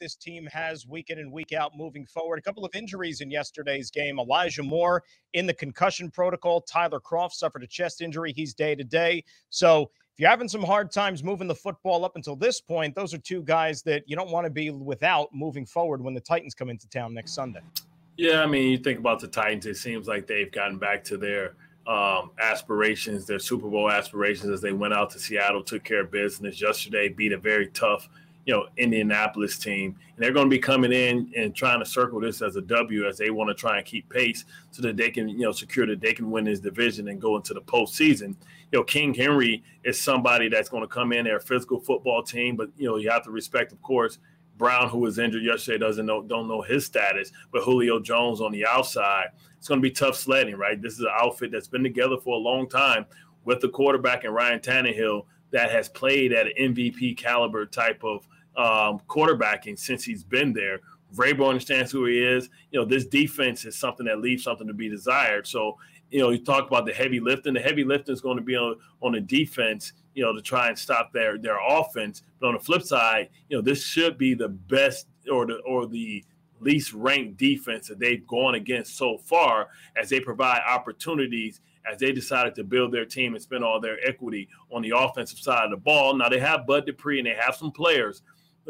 this 0.00 0.14
team 0.14 0.46
has 0.46 0.86
week 0.86 1.10
in 1.10 1.18
and 1.18 1.32
week 1.32 1.52
out 1.52 1.72
moving 1.76 2.06
forward. 2.06 2.38
A 2.38 2.42
couple 2.42 2.64
of 2.64 2.74
injuries 2.74 3.20
in 3.20 3.30
yesterday's 3.30 3.90
game. 3.90 4.18
Elijah 4.18 4.62
Moore 4.62 5.02
in 5.34 5.46
the 5.46 5.54
concussion 5.54 6.10
protocol. 6.10 6.60
Tyler 6.60 7.00
Kroft 7.00 7.32
suffered 7.32 7.62
a 7.62 7.66
chest 7.66 8.00
injury. 8.00 8.32
He's 8.32 8.54
day 8.54 8.74
to 8.74 8.84
day. 8.84 9.24
So 9.50 9.90
if 10.18 10.22
you're 10.22 10.30
having 10.30 10.48
some 10.48 10.64
hard 10.64 10.90
times 10.90 11.22
moving 11.22 11.46
the 11.46 11.54
football 11.54 12.04
up 12.04 12.16
until 12.16 12.34
this 12.34 12.60
point, 12.60 12.92
those 12.96 13.14
are 13.14 13.18
two 13.18 13.40
guys 13.40 13.82
that 13.82 14.02
you 14.08 14.16
don't 14.16 14.32
want 14.32 14.44
to 14.46 14.50
be 14.50 14.68
without 14.68 15.32
moving 15.32 15.64
forward 15.64 16.02
when 16.02 16.12
the 16.12 16.20
Titans 16.20 16.54
come 16.54 16.70
into 16.70 16.88
town 16.88 17.14
next 17.14 17.34
Sunday. 17.34 17.60
Yeah, 18.16 18.42
I 18.42 18.46
mean, 18.46 18.72
you 18.72 18.78
think 18.78 18.98
about 18.98 19.20
the 19.20 19.28
Titans, 19.28 19.64
it 19.66 19.76
seems 19.76 20.08
like 20.08 20.26
they've 20.26 20.50
gotten 20.50 20.76
back 20.76 21.04
to 21.04 21.18
their 21.18 21.54
um, 21.86 22.32
aspirations, 22.40 23.26
their 23.26 23.38
Super 23.38 23.68
Bowl 23.68 23.92
aspirations 23.92 24.50
as 24.50 24.60
they 24.60 24.72
went 24.72 24.92
out 24.92 25.08
to 25.10 25.20
Seattle, 25.20 25.62
took 25.62 25.84
care 25.84 26.00
of 26.00 26.10
business 26.10 26.60
yesterday, 26.60 27.08
beat 27.08 27.30
a 27.30 27.38
very 27.38 27.68
tough 27.68 28.08
you 28.48 28.54
know 28.54 28.66
Indianapolis 28.78 29.58
team, 29.58 29.94
and 30.16 30.24
they're 30.24 30.32
going 30.32 30.46
to 30.46 30.50
be 30.50 30.58
coming 30.58 30.90
in 30.90 31.30
and 31.36 31.54
trying 31.54 31.80
to 31.80 31.84
circle 31.84 32.18
this 32.18 32.40
as 32.40 32.56
a 32.56 32.62
W 32.62 33.06
as 33.06 33.18
they 33.18 33.28
want 33.28 33.50
to 33.50 33.54
try 33.54 33.76
and 33.76 33.84
keep 33.84 34.08
pace 34.08 34.46
so 34.70 34.80
that 34.80 34.96
they 34.96 35.10
can 35.10 35.28
you 35.28 35.40
know 35.40 35.52
secure 35.52 35.86
that 35.86 36.00
they 36.00 36.14
can 36.14 36.30
win 36.30 36.46
this 36.46 36.58
division 36.58 37.08
and 37.08 37.20
go 37.20 37.36
into 37.36 37.52
the 37.52 37.60
postseason. 37.60 38.34
You 38.72 38.78
know, 38.78 38.84
King 38.84 39.12
Henry 39.12 39.62
is 39.84 40.00
somebody 40.00 40.48
that's 40.48 40.70
going 40.70 40.82
to 40.82 40.88
come 40.88 41.12
in. 41.12 41.26
They're 41.26 41.36
a 41.36 41.40
physical 41.42 41.78
football 41.78 42.22
team, 42.22 42.56
but 42.56 42.70
you 42.78 42.88
know 42.88 42.96
you 42.96 43.10
have 43.10 43.24
to 43.24 43.30
respect, 43.30 43.70
of 43.72 43.82
course. 43.82 44.18
Brown, 44.56 44.88
who 44.88 44.98
was 44.98 45.18
injured 45.18 45.44
yesterday, 45.44 45.78
doesn't 45.78 46.06
know 46.06 46.22
don't 46.22 46.48
know 46.48 46.62
his 46.62 46.86
status, 46.86 47.30
but 47.52 47.62
Julio 47.62 48.00
Jones 48.00 48.40
on 48.40 48.50
the 48.50 48.66
outside. 48.66 49.26
It's 49.58 49.68
going 49.68 49.80
to 49.80 49.86
be 49.86 49.90
tough 49.90 50.16
sledding, 50.16 50.56
right? 50.56 50.80
This 50.80 50.94
is 50.94 51.00
an 51.00 51.12
outfit 51.12 51.52
that's 51.52 51.68
been 51.68 51.82
together 51.82 52.16
for 52.16 52.36
a 52.36 52.40
long 52.40 52.66
time 52.66 53.04
with 53.44 53.60
the 53.60 53.68
quarterback 53.68 54.24
and 54.24 54.34
Ryan 54.34 54.60
Tannehill 54.60 55.24
that 55.50 55.70
has 55.70 55.88
played 55.88 56.32
at 56.32 56.46
an 56.46 56.74
MVP 56.74 57.16
caliber 57.16 57.66
type 57.66 58.02
of 58.04 58.26
um, 58.58 59.00
quarterbacking 59.08 59.78
since 59.78 60.04
he's 60.04 60.24
been 60.24 60.52
there. 60.52 60.80
Vrabel 61.14 61.48
understands 61.48 61.90
who 61.90 62.04
he 62.04 62.18
is. 62.18 62.50
You 62.70 62.80
know, 62.80 62.84
this 62.84 63.06
defense 63.06 63.64
is 63.64 63.78
something 63.78 64.04
that 64.06 64.18
leaves 64.18 64.42
something 64.42 64.66
to 64.66 64.74
be 64.74 64.90
desired. 64.90 65.46
So, 65.46 65.78
you 66.10 66.18
know, 66.18 66.30
you 66.30 66.44
talk 66.44 66.66
about 66.66 66.84
the 66.84 66.92
heavy 66.92 67.20
lifting. 67.20 67.54
The 67.54 67.60
heavy 67.60 67.84
lifting 67.84 68.12
is 68.12 68.20
going 68.20 68.36
to 68.36 68.42
be 68.42 68.56
on 68.56 68.76
on 69.00 69.12
the 69.12 69.20
defense, 69.20 69.92
you 70.14 70.22
know, 70.22 70.34
to 70.34 70.42
try 70.42 70.68
and 70.68 70.78
stop 70.78 71.12
their 71.12 71.38
their 71.38 71.58
offense. 71.66 72.22
But 72.40 72.48
on 72.48 72.54
the 72.54 72.60
flip 72.60 72.82
side, 72.82 73.30
you 73.48 73.56
know, 73.56 73.62
this 73.62 73.82
should 73.82 74.18
be 74.18 74.34
the 74.34 74.48
best 74.48 75.06
or 75.32 75.46
the 75.46 75.56
or 75.66 75.86
the 75.86 76.24
least 76.60 76.92
ranked 76.92 77.36
defense 77.38 77.86
that 77.86 78.00
they've 78.00 78.26
gone 78.26 78.56
against 78.56 78.96
so 78.96 79.18
far 79.18 79.68
as 79.96 80.08
they 80.08 80.18
provide 80.18 80.60
opportunities 80.68 81.60
as 81.90 81.98
they 81.98 82.12
decided 82.12 82.54
to 82.56 82.64
build 82.64 82.92
their 82.92 83.04
team 83.04 83.34
and 83.34 83.42
spend 83.42 83.64
all 83.64 83.80
their 83.80 83.96
equity 84.06 84.48
on 84.72 84.82
the 84.82 84.92
offensive 84.94 85.38
side 85.38 85.64
of 85.64 85.70
the 85.70 85.76
ball. 85.76 86.14
Now 86.14 86.28
they 86.28 86.40
have 86.40 86.66
Bud 86.66 86.84
Dupree 86.84 87.18
and 87.18 87.26
they 87.26 87.36
have 87.38 87.54
some 87.54 87.70
players 87.70 88.22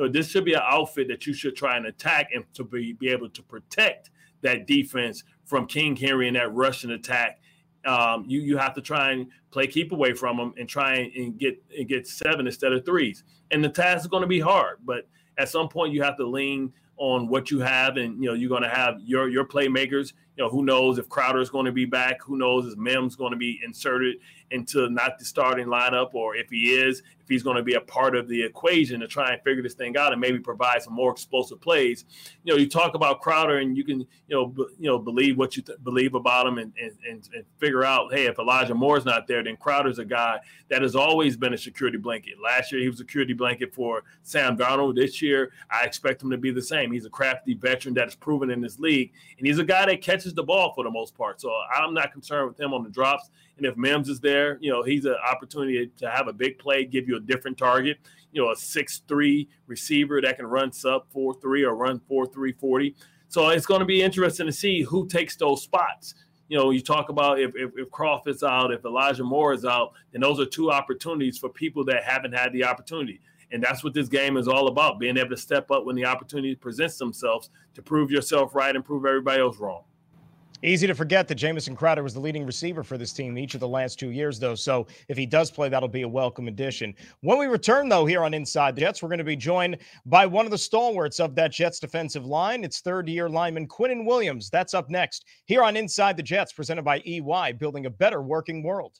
this 0.06 0.28
should 0.28 0.44
be 0.44 0.54
an 0.54 0.62
outfit 0.62 1.08
that 1.08 1.26
you 1.26 1.32
should 1.32 1.56
try 1.56 1.76
and 1.76 1.86
attack 1.86 2.28
and 2.32 2.44
to 2.54 2.62
be, 2.62 2.92
be 2.92 3.08
able 3.08 3.28
to 3.30 3.42
protect 3.42 4.10
that 4.42 4.66
defense 4.66 5.24
from 5.44 5.66
King 5.66 5.96
Henry 5.96 6.28
and 6.28 6.36
that 6.36 6.54
rushing 6.54 6.90
attack. 6.92 7.40
Um, 7.84 8.24
you 8.28 8.40
you 8.40 8.56
have 8.58 8.74
to 8.74 8.80
try 8.80 9.12
and 9.12 9.28
play 9.50 9.66
keep 9.66 9.92
away 9.92 10.12
from 10.12 10.36
them 10.36 10.52
and 10.58 10.68
try 10.68 11.10
and 11.16 11.38
get 11.38 11.62
and 11.76 11.88
get 11.88 12.06
seven 12.06 12.46
instead 12.46 12.72
of 12.72 12.84
threes. 12.84 13.24
And 13.50 13.64
the 13.64 13.68
task 13.68 14.02
is 14.02 14.06
going 14.08 14.20
to 14.20 14.28
be 14.28 14.40
hard, 14.40 14.78
but 14.84 15.08
at 15.38 15.48
some 15.48 15.68
point 15.68 15.92
you 15.92 16.02
have 16.02 16.16
to 16.18 16.26
lean 16.26 16.72
on 16.98 17.28
what 17.28 17.50
you 17.50 17.60
have, 17.60 17.96
and 17.96 18.22
you 18.22 18.28
know 18.28 18.34
you're 18.34 18.48
going 18.48 18.62
to 18.62 18.68
have 18.68 19.00
your 19.00 19.28
your 19.28 19.44
playmakers. 19.44 20.12
You 20.36 20.44
know 20.44 20.50
who 20.50 20.64
knows 20.64 20.98
if 20.98 21.08
Crowder 21.08 21.40
is 21.40 21.50
going 21.50 21.66
to 21.66 21.72
be 21.72 21.86
back? 21.86 22.20
Who 22.22 22.36
knows 22.36 22.70
if 22.70 22.78
Mims 22.78 23.16
going 23.16 23.32
to 23.32 23.38
be 23.38 23.60
inserted 23.64 24.16
into 24.50 24.88
not 24.90 25.18
the 25.18 25.24
starting 25.24 25.66
lineup, 25.66 26.14
or 26.14 26.36
if 26.36 26.48
he 26.48 26.74
is, 26.74 27.02
if 27.20 27.28
he's 27.28 27.42
going 27.42 27.56
to 27.56 27.62
be 27.62 27.74
a 27.74 27.80
part 27.80 28.16
of 28.16 28.28
the 28.28 28.42
equation 28.42 29.00
to 29.00 29.06
try 29.06 29.32
and 29.32 29.42
figure 29.42 29.62
this 29.62 29.74
thing 29.74 29.96
out 29.96 30.12
and 30.12 30.20
maybe 30.20 30.38
provide 30.38 30.82
some 30.82 30.94
more 30.94 31.12
explosive 31.12 31.60
plays. 31.60 32.06
You 32.44 32.54
know, 32.54 32.58
you 32.58 32.68
talk 32.68 32.94
about 32.94 33.20
Crowder 33.20 33.58
and 33.58 33.76
you 33.76 33.84
can, 33.84 34.00
you 34.00 34.36
know, 34.36 34.46
b- 34.46 34.66
you 34.78 34.88
know, 34.88 34.98
believe 34.98 35.36
what 35.36 35.54
you 35.56 35.62
th- 35.62 35.78
believe 35.84 36.14
about 36.14 36.46
him 36.46 36.56
and, 36.56 36.72
and, 36.80 36.92
and, 37.06 37.28
and 37.34 37.44
figure 37.58 37.84
out, 37.84 38.12
hey, 38.12 38.26
if 38.26 38.38
Elijah 38.38 38.74
Moore's 38.74 39.04
not 39.04 39.26
there, 39.26 39.44
then 39.44 39.56
Crowder's 39.56 39.98
a 39.98 40.04
guy 40.04 40.38
that 40.70 40.80
has 40.80 40.96
always 40.96 41.36
been 41.36 41.52
a 41.52 41.58
security 41.58 41.98
blanket. 41.98 42.34
Last 42.42 42.72
year, 42.72 42.80
he 42.80 42.88
was 42.88 42.96
a 42.96 43.04
security 43.04 43.34
blanket 43.34 43.74
for 43.74 44.04
Sam 44.22 44.56
Darnold. 44.56 44.96
This 44.96 45.20
year, 45.20 45.52
I 45.70 45.84
expect 45.84 46.22
him 46.22 46.30
to 46.30 46.38
be 46.38 46.50
the 46.50 46.62
same. 46.62 46.92
He's 46.92 47.04
a 47.04 47.10
crafty 47.10 47.54
veteran 47.54 47.94
that 47.94 48.08
is 48.08 48.14
proven 48.14 48.50
in 48.50 48.60
this 48.60 48.78
league, 48.78 49.12
and 49.36 49.46
he's 49.46 49.58
a 49.58 49.64
guy 49.64 49.84
that 49.86 50.00
catches 50.00 50.32
the 50.32 50.42
ball 50.42 50.72
for 50.74 50.84
the 50.84 50.90
most 50.90 51.14
part. 51.14 51.40
So 51.40 51.52
I'm 51.74 51.92
not 51.92 52.12
concerned 52.12 52.48
with 52.48 52.58
him 52.58 52.72
on 52.72 52.82
the 52.82 52.90
drops. 52.90 53.30
And 53.58 53.66
if 53.66 53.76
Mims 53.76 54.08
is 54.08 54.20
there, 54.20 54.56
you 54.60 54.70
know, 54.70 54.82
he's 54.82 55.04
an 55.04 55.16
opportunity 55.30 55.90
to 55.98 56.10
have 56.10 56.28
a 56.28 56.32
big 56.32 56.58
play, 56.58 56.84
give 56.84 57.06
you 57.06 57.16
a 57.16 57.20
different 57.20 57.58
target. 57.58 57.98
You 58.32 58.42
know, 58.42 58.52
a 58.52 58.56
six-three 58.56 59.48
receiver 59.66 60.20
that 60.20 60.36
can 60.36 60.46
run 60.46 60.70
sub 60.72 61.10
four-three 61.10 61.64
or 61.64 61.74
run 61.74 62.00
four-three 62.08 62.52
forty. 62.52 62.94
So 63.28 63.48
it's 63.48 63.66
going 63.66 63.80
to 63.80 63.86
be 63.86 64.02
interesting 64.02 64.46
to 64.46 64.52
see 64.52 64.82
who 64.82 65.06
takes 65.06 65.36
those 65.36 65.62
spots. 65.62 66.14
You 66.48 66.56
know, 66.56 66.70
you 66.70 66.80
talk 66.80 67.08
about 67.08 67.40
if, 67.40 67.52
if, 67.54 67.72
if 67.76 68.26
is 68.26 68.42
out, 68.42 68.72
if 68.72 68.84
Elijah 68.84 69.24
Moore 69.24 69.52
is 69.52 69.64
out, 69.64 69.92
then 70.12 70.20
those 70.20 70.40
are 70.40 70.46
two 70.46 70.70
opportunities 70.70 71.36
for 71.36 71.48
people 71.48 71.84
that 71.86 72.04
haven't 72.04 72.32
had 72.32 72.52
the 72.52 72.64
opportunity. 72.64 73.20
And 73.50 73.62
that's 73.62 73.82
what 73.82 73.94
this 73.94 74.08
game 74.08 74.36
is 74.36 74.46
all 74.46 74.68
about 74.68 74.98
being 74.98 75.16
able 75.16 75.30
to 75.30 75.36
step 75.36 75.70
up 75.70 75.84
when 75.84 75.96
the 75.96 76.04
opportunity 76.04 76.54
presents 76.54 76.98
themselves 76.98 77.50
to 77.74 77.82
prove 77.82 78.10
yourself 78.10 78.54
right 78.54 78.74
and 78.74 78.84
prove 78.84 79.04
everybody 79.06 79.40
else 79.40 79.58
wrong. 79.58 79.84
Easy 80.64 80.88
to 80.88 80.94
forget 80.94 81.28
that 81.28 81.36
Jamison 81.36 81.76
Crowder 81.76 82.02
was 82.02 82.14
the 82.14 82.20
leading 82.20 82.44
receiver 82.44 82.82
for 82.82 82.98
this 82.98 83.12
team 83.12 83.38
each 83.38 83.54
of 83.54 83.60
the 83.60 83.68
last 83.68 83.96
two 83.96 84.10
years, 84.10 84.40
though. 84.40 84.56
So 84.56 84.88
if 85.06 85.16
he 85.16 85.24
does 85.24 85.52
play, 85.52 85.68
that'll 85.68 85.88
be 85.88 86.02
a 86.02 86.08
welcome 86.08 86.48
addition. 86.48 86.96
When 87.20 87.38
we 87.38 87.46
return, 87.46 87.88
though, 87.88 88.06
here 88.06 88.24
on 88.24 88.34
Inside 88.34 88.74
the 88.74 88.80
Jets, 88.80 89.00
we're 89.00 89.08
going 89.08 89.18
to 89.18 89.24
be 89.24 89.36
joined 89.36 89.78
by 90.04 90.26
one 90.26 90.46
of 90.46 90.50
the 90.50 90.58
stalwarts 90.58 91.20
of 91.20 91.36
that 91.36 91.52
Jets 91.52 91.78
defensive 91.78 92.26
line. 92.26 92.64
It's 92.64 92.80
third 92.80 93.08
year 93.08 93.28
lineman 93.28 93.68
Quinnen 93.68 94.04
Williams. 94.04 94.50
That's 94.50 94.74
up 94.74 94.90
next 94.90 95.26
here 95.44 95.62
on 95.62 95.76
Inside 95.76 96.16
the 96.16 96.24
Jets, 96.24 96.52
presented 96.52 96.82
by 96.82 97.02
EY, 97.06 97.52
building 97.52 97.86
a 97.86 97.90
better 97.90 98.20
working 98.20 98.64
world. 98.64 98.98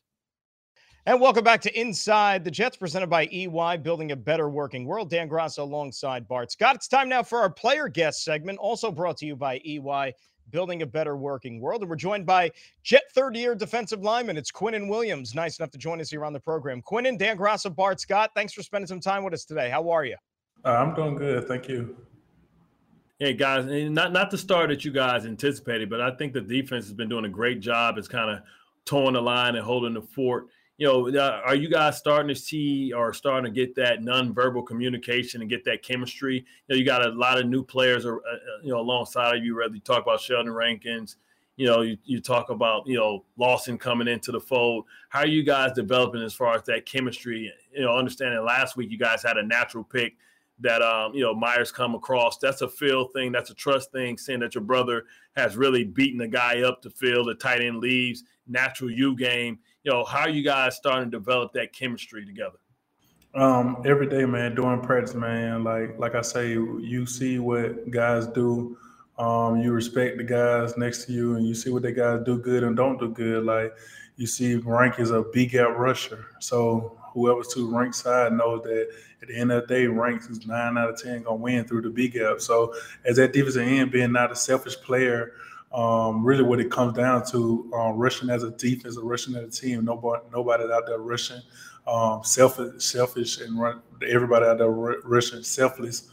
And 1.07 1.21
welcome 1.21 1.43
back 1.43 1.63
to 1.63 1.81
Inside 1.81 2.45
the 2.45 2.53
Jets, 2.53 2.77
presented 2.77 3.11
by 3.11 3.27
EY, 3.33 3.79
building 3.79 4.13
a 4.13 4.17
better 4.17 4.49
working 4.49 4.85
world. 4.85 5.11
Dan 5.11 5.29
Graca 5.29 5.59
alongside 5.59 6.29
Bart 6.29 6.53
Scott. 6.53 6.77
It's 6.77 6.87
time 6.87 7.09
now 7.09 7.25
for 7.25 7.41
our 7.41 7.51
player 7.51 7.89
guest 7.89 8.23
segment, 8.23 8.59
also 8.59 8.93
brought 8.93 9.17
to 9.17 9.27
you 9.27 9.35
by 9.35 9.61
EY 9.65 10.13
building 10.51 10.83
a 10.83 10.87
better 10.87 11.17
working 11.17 11.61
world. 11.61 11.83
And 11.83 11.91
we're 11.91 11.97
joined 11.97 12.27
by 12.27 12.51
Jet 12.83 13.05
third 13.13 13.37
year 13.37 13.55
defensive 13.55 14.03
lineman. 14.03 14.37
It's 14.37 14.51
Quinnen 14.51 14.89
Williams. 14.89 15.35
Nice 15.35 15.59
enough 15.59 15.71
to 15.73 15.79
join 15.79 16.01
us 16.01 16.11
here 16.11 16.25
on 16.25 16.33
the 16.33 16.41
program. 16.41 16.83
Quinnen, 16.83 17.19
Dan 17.19 17.37
Graca, 17.37 17.75
Bart 17.75 18.01
Scott, 18.01 18.31
thanks 18.35 18.53
for 18.53 18.63
spending 18.63 18.87
some 18.87 19.01
time 19.01 19.25
with 19.25 19.35
us 19.35 19.45
today. 19.45 19.71
How 19.71 19.91
are 19.91 20.05
you? 20.05 20.17
Uh, 20.65 20.71
I'm 20.71 20.95
doing 20.95 21.17
good. 21.17 21.47
Thank 21.47 21.69
you. 21.69 21.97
Hey 23.19 23.33
guys, 23.33 23.65
not 23.91 24.13
not 24.13 24.31
the 24.31 24.39
start 24.39 24.69
that 24.69 24.85
you 24.85 24.93
guys 24.93 25.27
anticipated, 25.27 25.91
but 25.91 26.01
I 26.01 26.13
think 26.13 26.33
the 26.33 26.41
defense 26.41 26.85
has 26.85 26.95
been 26.95 27.09
doing 27.09 27.25
a 27.25 27.29
great 27.29 27.59
job. 27.59 27.99
It's 27.99 28.07
kind 28.07 28.31
of 28.31 28.43
towing 28.85 29.15
the 29.15 29.21
line 29.21 29.57
and 29.57 29.65
holding 29.65 29.95
the 29.95 30.03
fort. 30.03 30.47
You 30.79 30.87
know, 30.87 31.09
uh, 31.09 31.41
are 31.45 31.57
you 31.57 31.69
guys 31.69 31.99
starting 31.99 32.29
to 32.29 32.41
see 32.41 32.93
or 32.93 33.13
starting 33.13 33.53
to 33.53 33.55
get 33.55 33.75
that 33.75 34.01
nonverbal 34.01 34.65
communication 34.65 35.41
and 35.41 35.51
get 35.51 35.65
that 35.65 35.83
chemistry? 35.83 36.37
You 36.37 36.43
know, 36.69 36.77
you 36.77 36.85
got 36.85 37.05
a 37.05 37.11
lot 37.11 37.39
of 37.39 37.47
new 37.47 37.65
players, 37.65 38.07
or 38.07 38.19
uh 38.19 38.37
you 38.63 38.73
know, 38.73 38.79
alongside 38.79 39.37
of 39.37 39.45
you. 39.45 39.57
Whether 39.57 39.75
you 39.75 39.81
talk 39.81 40.03
about 40.03 40.21
Sheldon 40.21 40.53
Rankins, 40.53 41.17
you 41.57 41.67
know, 41.67 41.81
you, 41.81 41.99
you 42.05 42.21
talk 42.21 42.51
about 42.51 42.87
you 42.87 42.97
know 42.97 43.25
Lawson 43.37 43.77
coming 43.77 44.07
into 44.07 44.31
the 44.31 44.41
fold. 44.41 44.85
How 45.09 45.21
are 45.21 45.27
you 45.27 45.43
guys 45.43 45.73
developing 45.73 46.23
as 46.23 46.33
far 46.33 46.55
as 46.55 46.63
that 46.67 46.87
chemistry? 46.87 47.53
You 47.75 47.83
know, 47.83 47.97
understanding 47.97 48.43
last 48.45 48.77
week 48.77 48.91
you 48.91 48.99
guys 48.99 49.21
had 49.21 49.37
a 49.37 49.43
natural 49.43 49.83
pick 49.83 50.15
that 50.61 50.81
um, 50.81 51.13
you 51.13 51.23
know 51.23 51.35
Myers 51.35 51.73
come 51.73 51.97
across. 51.97 52.39
That's 52.39 52.63
a 52.63 52.69
feel 52.69 53.09
thing. 53.09 53.33
That's 53.33 53.51
a 53.51 53.55
trust 53.55 53.91
thing. 53.91 54.17
Saying 54.17 54.39
that 54.41 54.55
your 54.55 54.65
brother 54.65 55.07
has 55.35 55.57
really 55.57 55.83
beaten 55.83 56.19
the 56.19 56.29
guy 56.29 56.63
up 56.63 56.83
to 56.83 56.91
field, 56.91 57.29
the 57.29 57.35
tight 57.35 57.63
end 57.63 57.79
leaves, 57.79 58.23
natural 58.47 58.91
U 58.91 59.17
game. 59.17 59.59
You 59.85 59.93
know, 59.93 60.05
how 60.05 60.27
you 60.27 60.43
guys 60.43 60.77
starting 60.77 61.11
to 61.11 61.19
develop 61.19 61.53
that 61.53 61.73
chemistry 61.73 62.25
together? 62.25 62.59
Um, 63.35 63.83
every 63.85 64.09
day, 64.09 64.25
man, 64.25 64.55
doing 64.55 64.81
practice, 64.81 65.15
man. 65.15 65.63
Like 65.63 65.99
like 65.99 66.15
I 66.15 66.23
say, 66.23 66.51
you 66.51 67.07
see 67.07 67.39
what 67.39 67.91
guys 67.91 68.27
do. 68.27 68.77
Um, 69.19 69.61
you 69.61 69.73
respect 69.73 70.17
the 70.17 70.25
guys 70.25 70.77
next 70.77 71.07
to 71.07 71.13
you, 71.13 71.37
and 71.37 71.47
you 71.47 71.55
see 71.55 71.71
what 71.71 71.83
the 71.83 71.93
guys 71.93 72.21
do 72.25 72.39
good 72.39 72.63
and 72.63 72.77
don't 72.77 72.99
do 72.99 73.09
good. 73.09 73.45
Like 73.45 73.75
you 74.17 74.27
see, 74.27 74.57
Rank 74.57 74.99
is 74.99 75.11
a 75.11 75.23
big 75.23 75.51
gap 75.51 75.77
rusher, 75.77 76.27
so 76.41 76.99
whoever's 77.13 77.49
to 77.49 77.69
rank 77.71 77.95
side 77.95 78.33
knows 78.33 78.63
that 78.63 78.89
at 79.23 79.29
the 79.29 79.37
end 79.37 79.53
of 79.53 79.67
the 79.67 79.75
day, 79.75 79.87
ranks 79.87 80.29
is 80.29 80.47
nine 80.47 80.79
out 80.79 80.91
of 80.91 81.03
ten 81.03 81.23
gonna 81.23 81.37
win 81.37 81.65
through 81.65 81.83
the 81.83 81.91
big 81.91 82.13
gap. 82.13 82.41
So 82.41 82.75
as 83.05 83.17
that 83.17 83.33
defensive 83.33 83.67
end 83.67 83.91
being 83.91 84.13
not 84.13 84.33
a 84.33 84.37
selfish 84.37 84.77
player, 84.77 85.33
um, 85.73 86.25
really 86.25 86.43
what 86.43 86.61
it 86.61 86.71
comes 86.71 86.97
down 86.97 87.25
to 87.31 87.71
um, 87.75 87.97
rushing 87.97 88.31
as 88.31 88.43
a 88.43 88.51
defense 88.53 88.97
or 88.97 89.05
rushing 89.05 89.37
as 89.37 89.45
a 89.45 89.61
team. 89.61 89.85
Nobody 89.85 90.23
nobody 90.33 90.65
out 90.65 90.87
there 90.87 90.99
rushing 90.99 91.43
um, 91.87 92.23
selfish, 92.23 92.83
selfish, 92.83 93.41
and 93.41 93.59
run, 93.59 93.81
everybody 94.07 94.47
out 94.47 94.59
there 94.59 94.71
rushing 94.71 95.43
selfless. 95.43 96.11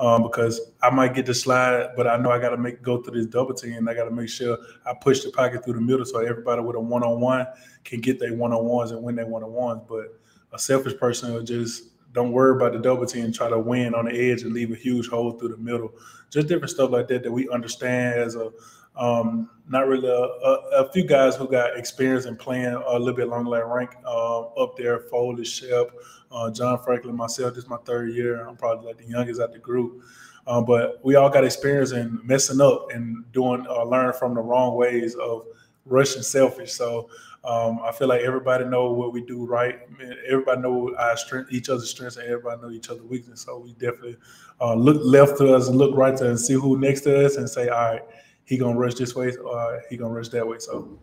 Um, 0.00 0.22
because 0.22 0.60
I 0.80 0.90
might 0.90 1.12
get 1.12 1.26
the 1.26 1.34
slide, 1.34 1.88
but 1.96 2.06
I 2.06 2.16
know 2.16 2.30
I 2.30 2.38
got 2.38 2.50
to 2.50 2.56
make 2.56 2.82
go 2.82 3.02
through 3.02 3.20
this 3.20 3.26
double 3.26 3.52
team. 3.52 3.72
and 3.74 3.90
I 3.90 3.94
got 3.94 4.04
to 4.04 4.12
make 4.12 4.28
sure 4.28 4.56
I 4.86 4.94
push 4.94 5.24
the 5.24 5.30
pocket 5.32 5.64
through 5.64 5.74
the 5.74 5.80
middle 5.80 6.04
so 6.04 6.20
everybody 6.20 6.62
with 6.62 6.76
a 6.76 6.80
one 6.80 7.02
on 7.02 7.20
one 7.20 7.48
can 7.82 8.00
get 8.00 8.20
their 8.20 8.32
one 8.32 8.52
on 8.52 8.64
ones 8.64 8.92
and 8.92 9.02
win 9.02 9.16
their 9.16 9.26
one 9.26 9.42
on 9.42 9.52
ones. 9.52 9.82
But 9.88 10.16
a 10.52 10.58
selfish 10.58 10.96
person 10.98 11.34
will 11.34 11.42
just 11.42 11.84
don't 12.12 12.32
worry 12.32 12.56
about 12.56 12.72
the 12.72 12.78
double 12.78 13.06
team, 13.06 13.32
try 13.32 13.48
to 13.48 13.58
win 13.58 13.94
on 13.94 14.04
the 14.04 14.12
edge 14.12 14.42
and 14.42 14.52
leave 14.52 14.70
a 14.70 14.76
huge 14.76 15.08
hole 15.08 15.32
through 15.32 15.48
the 15.48 15.56
middle. 15.56 15.92
Just 16.30 16.46
different 16.46 16.70
stuff 16.70 16.90
like 16.90 17.08
that 17.08 17.22
that 17.24 17.32
we 17.32 17.48
understand 17.48 18.20
as 18.20 18.36
a 18.36 18.52
um, 18.98 19.48
not 19.68 19.86
really 19.86 20.08
a, 20.08 20.12
a, 20.12 20.84
a, 20.84 20.92
few 20.92 21.04
guys 21.04 21.36
who 21.36 21.48
got 21.48 21.76
experience 21.78 22.24
in 22.24 22.36
playing 22.36 22.74
a 22.74 22.98
little 22.98 23.14
bit 23.14 23.28
longer 23.28 23.50
like 23.50 23.66
rank 23.66 23.90
uh, 24.04 24.40
up 24.40 24.76
there, 24.76 25.00
Foley, 25.00 25.44
Shep, 25.44 25.90
uh, 26.32 26.50
John 26.50 26.82
Franklin, 26.82 27.14
myself. 27.14 27.54
This 27.54 27.64
is 27.64 27.70
my 27.70 27.76
third 27.84 28.12
year. 28.12 28.46
I'm 28.46 28.56
probably 28.56 28.86
like 28.86 28.98
the 28.98 29.06
youngest 29.06 29.40
out 29.40 29.52
the 29.52 29.58
group. 29.58 30.02
Um, 30.46 30.64
but 30.64 30.98
we 31.04 31.14
all 31.14 31.28
got 31.28 31.44
experience 31.44 31.92
in 31.92 32.18
messing 32.24 32.60
up 32.60 32.90
and 32.92 33.30
doing 33.32 33.66
uh, 33.68 33.84
learn 33.84 34.14
from 34.14 34.34
the 34.34 34.40
wrong 34.40 34.74
ways 34.74 35.14
of 35.14 35.46
rushing 35.84 36.22
selfish. 36.22 36.72
So 36.72 37.10
um, 37.44 37.80
I 37.84 37.92
feel 37.92 38.08
like 38.08 38.22
everybody 38.22 38.64
know 38.64 38.90
what 38.90 39.12
we 39.12 39.20
do 39.20 39.44
right. 39.44 39.80
Everybody 40.26 40.62
know 40.62 40.94
our 40.96 41.16
strength, 41.16 41.52
each 41.52 41.68
other's 41.68 41.90
strengths, 41.90 42.16
and 42.16 42.26
everybody 42.26 42.62
know 42.62 42.70
each 42.70 42.88
other's 42.88 43.04
weakness. 43.04 43.42
So 43.42 43.58
we 43.58 43.74
definitely 43.74 44.16
uh, 44.60 44.74
look 44.74 45.00
left 45.04 45.38
to 45.38 45.54
us 45.54 45.68
and 45.68 45.76
look 45.76 45.94
right 45.94 46.16
to 46.16 46.24
us 46.24 46.30
and 46.30 46.40
see 46.40 46.54
who 46.54 46.78
next 46.78 47.02
to 47.02 47.26
us 47.26 47.36
and 47.36 47.48
say, 47.48 47.68
all 47.68 47.92
right, 47.92 48.02
he 48.48 48.56
gonna 48.56 48.78
rush 48.78 48.94
this 48.94 49.14
way 49.14 49.34
or 49.36 49.82
he 49.90 49.96
gonna 49.96 50.14
rush 50.14 50.28
that 50.30 50.46
way. 50.46 50.58
So. 50.58 50.98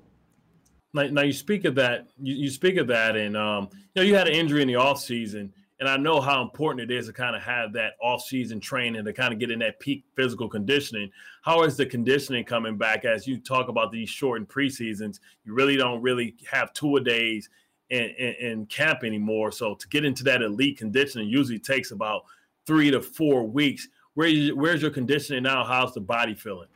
Now, 0.94 1.04
now 1.08 1.22
you 1.22 1.34
speak 1.34 1.66
of 1.66 1.76
that. 1.76 2.08
You, 2.22 2.36
you 2.36 2.50
speak 2.50 2.78
of 2.78 2.88
that, 2.88 3.16
and 3.16 3.36
um, 3.38 3.70
you 3.74 4.02
know 4.02 4.02
you 4.02 4.16
had 4.16 4.28
an 4.28 4.34
injury 4.34 4.62
in 4.62 4.68
the 4.68 4.76
off 4.76 5.00
season 5.00 5.54
and 5.80 5.90
I 5.90 5.98
know 5.98 6.22
how 6.22 6.42
important 6.42 6.90
it 6.90 6.96
is 6.96 7.08
to 7.08 7.14
kind 7.14 7.36
of 7.36 7.42
have 7.42 7.74
that 7.74 7.94
off-season 8.02 8.62
training 8.62 9.04
to 9.04 9.14
kind 9.14 9.34
of 9.34 9.40
get 9.40 9.52
in 9.52 9.60
that 9.60 9.80
peak 9.80 10.06
physical 10.16 10.48
conditioning. 10.48 11.12
How 11.42 11.64
is 11.64 11.76
the 11.76 11.86
conditioning 11.86 12.46
coming 12.46 12.78
back 12.78 13.04
as 13.04 13.28
you 13.28 13.38
talk 13.38 13.68
about 13.68 13.92
these 13.92 14.10
shortened 14.10 14.48
preseasons? 14.48 15.20
You 15.44 15.54
really 15.54 15.76
don't 15.76 16.02
really 16.02 16.36
have 16.50 16.72
two 16.72 16.96
a 16.96 17.02
days 17.02 17.50
in, 17.90 18.04
in, 18.18 18.34
in, 18.40 18.66
camp 18.68 19.04
anymore. 19.04 19.52
So 19.52 19.76
to 19.76 19.88
get 19.90 20.06
into 20.06 20.24
that 20.24 20.42
elite 20.42 20.78
conditioning 20.78 21.28
usually 21.28 21.60
takes 21.60 21.92
about 21.92 22.24
three 22.66 22.90
to 22.90 23.02
four 23.02 23.44
weeks. 23.44 23.88
Where 24.14 24.32
where's 24.56 24.82
your 24.82 24.92
conditioning 24.92 25.44
now? 25.44 25.66
How's 25.66 25.94
the 25.94 26.02
body 26.02 26.36
feeling? 26.36 26.70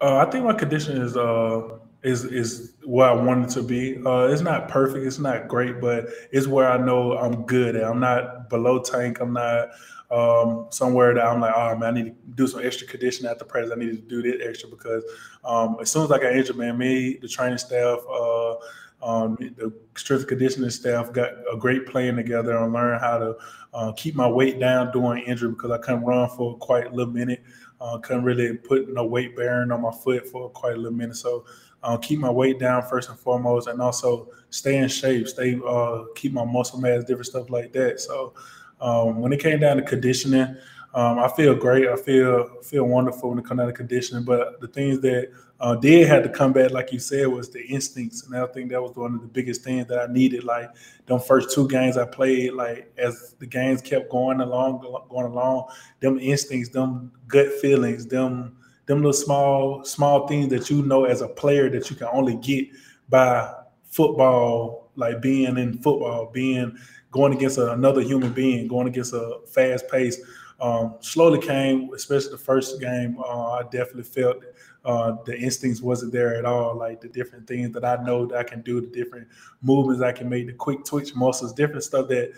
Uh, 0.00 0.16
I 0.16 0.30
think 0.30 0.44
my 0.44 0.52
condition 0.52 1.00
is 1.00 1.16
uh, 1.16 1.78
is 2.02 2.24
is 2.24 2.74
where 2.84 3.08
I 3.08 3.14
want 3.14 3.46
it 3.46 3.54
to 3.54 3.62
be. 3.62 3.96
Uh, 4.04 4.28
it's 4.28 4.42
not 4.42 4.68
perfect, 4.68 5.06
it's 5.06 5.18
not 5.18 5.48
great, 5.48 5.80
but 5.80 6.06
it's 6.32 6.46
where 6.46 6.70
I 6.70 6.76
know 6.76 7.16
I'm 7.16 7.44
good 7.44 7.76
at. 7.76 7.84
I'm 7.84 8.00
not 8.00 8.50
below 8.50 8.80
tank. 8.80 9.20
I'm 9.20 9.32
not 9.32 9.70
um, 10.10 10.66
somewhere 10.70 11.14
that 11.14 11.24
I'm 11.24 11.40
like, 11.40 11.54
oh 11.56 11.76
man, 11.76 11.96
I 11.96 12.02
need 12.02 12.04
to 12.04 12.14
do 12.34 12.46
some 12.46 12.64
extra 12.64 12.86
conditioning 12.86 13.30
at 13.30 13.38
the 13.38 13.44
practice. 13.44 13.72
I 13.74 13.78
need 13.78 13.90
to 13.90 13.96
do 13.96 14.22
this 14.22 14.46
extra 14.46 14.68
because 14.68 15.02
um, 15.44 15.76
as 15.80 15.90
soon 15.90 16.04
as 16.04 16.12
I 16.12 16.18
got 16.18 16.32
injured, 16.32 16.56
man, 16.56 16.78
me, 16.78 17.18
the 17.20 17.28
training 17.28 17.58
staff, 17.58 17.98
uh, 18.10 18.54
um, 19.02 19.36
the 19.36 19.72
strength 19.96 20.26
conditioning 20.26 20.70
staff 20.70 21.12
got 21.12 21.32
a 21.52 21.56
great 21.56 21.86
plan 21.86 22.16
together 22.16 22.56
and 22.56 22.72
learned 22.72 23.00
how 23.00 23.18
to 23.18 23.36
uh, 23.74 23.92
keep 23.92 24.14
my 24.14 24.28
weight 24.28 24.58
down 24.58 24.90
during 24.92 25.24
injury 25.24 25.50
because 25.50 25.70
I 25.70 25.78
couldn't 25.78 26.04
run 26.04 26.28
for 26.30 26.56
quite 26.58 26.86
a 26.86 26.90
little 26.90 27.12
minute. 27.12 27.42
Uh, 27.86 27.98
couldn't 27.98 28.24
really 28.24 28.56
put 28.56 28.92
no 28.92 29.04
weight 29.04 29.36
bearing 29.36 29.70
on 29.70 29.80
my 29.80 29.92
foot 29.92 30.26
for 30.28 30.50
quite 30.50 30.74
a 30.74 30.76
little 30.76 30.90
minute. 30.90 31.16
So 31.16 31.44
uh, 31.84 31.96
keep 31.96 32.18
my 32.18 32.30
weight 32.30 32.58
down 32.58 32.82
first 32.82 33.08
and 33.10 33.18
foremost, 33.18 33.68
and 33.68 33.80
also 33.80 34.28
stay 34.50 34.78
in 34.78 34.88
shape, 34.88 35.28
stay 35.28 35.60
uh, 35.66 36.04
keep 36.16 36.32
my 36.32 36.44
muscle 36.44 36.80
mass, 36.80 37.04
different 37.04 37.26
stuff 37.26 37.48
like 37.48 37.72
that. 37.74 38.00
So 38.00 38.34
um, 38.80 39.20
when 39.20 39.32
it 39.32 39.40
came 39.40 39.60
down 39.60 39.76
to 39.76 39.82
conditioning, 39.82 40.56
um, 40.94 41.18
I 41.18 41.28
feel 41.28 41.54
great. 41.54 41.88
I 41.88 41.96
feel 41.96 42.60
feel 42.62 42.84
wonderful 42.84 43.30
when 43.30 43.38
it 43.38 43.44
comes 43.44 43.58
down 43.58 43.68
to 43.68 43.72
conditioning. 43.72 44.24
But 44.24 44.60
the 44.60 44.68
things 44.68 45.00
that 45.00 45.30
uh, 45.58 45.74
did 45.74 46.06
have 46.06 46.22
to 46.22 46.28
come 46.28 46.52
back, 46.52 46.70
like 46.70 46.92
you 46.92 46.98
said, 46.98 47.26
was 47.28 47.50
the 47.50 47.64
instincts, 47.66 48.24
and 48.24 48.36
I 48.36 48.46
think 48.46 48.70
that 48.70 48.82
was 48.82 48.94
one 48.94 49.14
of 49.14 49.22
the 49.22 49.26
biggest 49.26 49.62
things 49.62 49.86
that 49.86 49.98
I 49.98 50.12
needed. 50.12 50.44
Like 50.44 50.70
them 51.06 51.18
first 51.18 51.54
two 51.54 51.66
games 51.68 51.96
I 51.96 52.04
played, 52.04 52.52
like 52.52 52.92
as 52.98 53.34
the 53.38 53.46
games 53.46 53.80
kept 53.80 54.10
going 54.10 54.40
along, 54.40 54.80
going 55.08 55.26
along, 55.26 55.68
them 56.00 56.18
instincts, 56.18 56.70
them 56.70 57.10
gut 57.26 57.52
feelings, 57.60 58.06
them 58.06 58.58
them 58.84 58.98
little 58.98 59.12
small 59.12 59.82
small 59.84 60.28
things 60.28 60.48
that 60.48 60.68
you 60.68 60.82
know 60.82 61.04
as 61.04 61.22
a 61.22 61.28
player 61.28 61.70
that 61.70 61.88
you 61.88 61.96
can 61.96 62.08
only 62.12 62.36
get 62.36 62.68
by 63.08 63.50
football, 63.86 64.90
like 64.94 65.22
being 65.22 65.56
in 65.56 65.78
football, 65.78 66.30
being 66.32 66.76
going 67.12 67.32
against 67.32 67.56
another 67.56 68.02
human 68.02 68.32
being, 68.32 68.68
going 68.68 68.88
against 68.88 69.14
a 69.14 69.40
fast 69.46 69.88
pace. 69.88 70.20
Um, 70.60 70.96
slowly 71.00 71.38
came, 71.38 71.90
especially 71.94 72.30
the 72.30 72.38
first 72.38 72.80
game. 72.80 73.18
Uh, 73.18 73.52
I 73.52 73.62
definitely 73.64 74.04
felt 74.04 74.42
uh, 74.86 75.16
the 75.24 75.36
instincts 75.36 75.82
wasn't 75.82 76.12
there 76.12 76.36
at 76.36 76.44
all. 76.44 76.76
Like 76.76 77.00
the 77.00 77.08
different 77.08 77.46
things 77.46 77.72
that 77.72 77.84
I 77.84 78.02
know 78.04 78.24
that 78.26 78.38
I 78.38 78.44
can 78.44 78.62
do, 78.62 78.80
the 78.80 78.86
different 78.86 79.26
movements 79.60 80.02
I 80.02 80.12
can 80.12 80.28
make, 80.28 80.46
the 80.46 80.52
quick 80.52 80.84
twitch 80.84 81.14
muscles, 81.14 81.52
different 81.52 81.82
stuff 81.82 82.08
that 82.08 82.32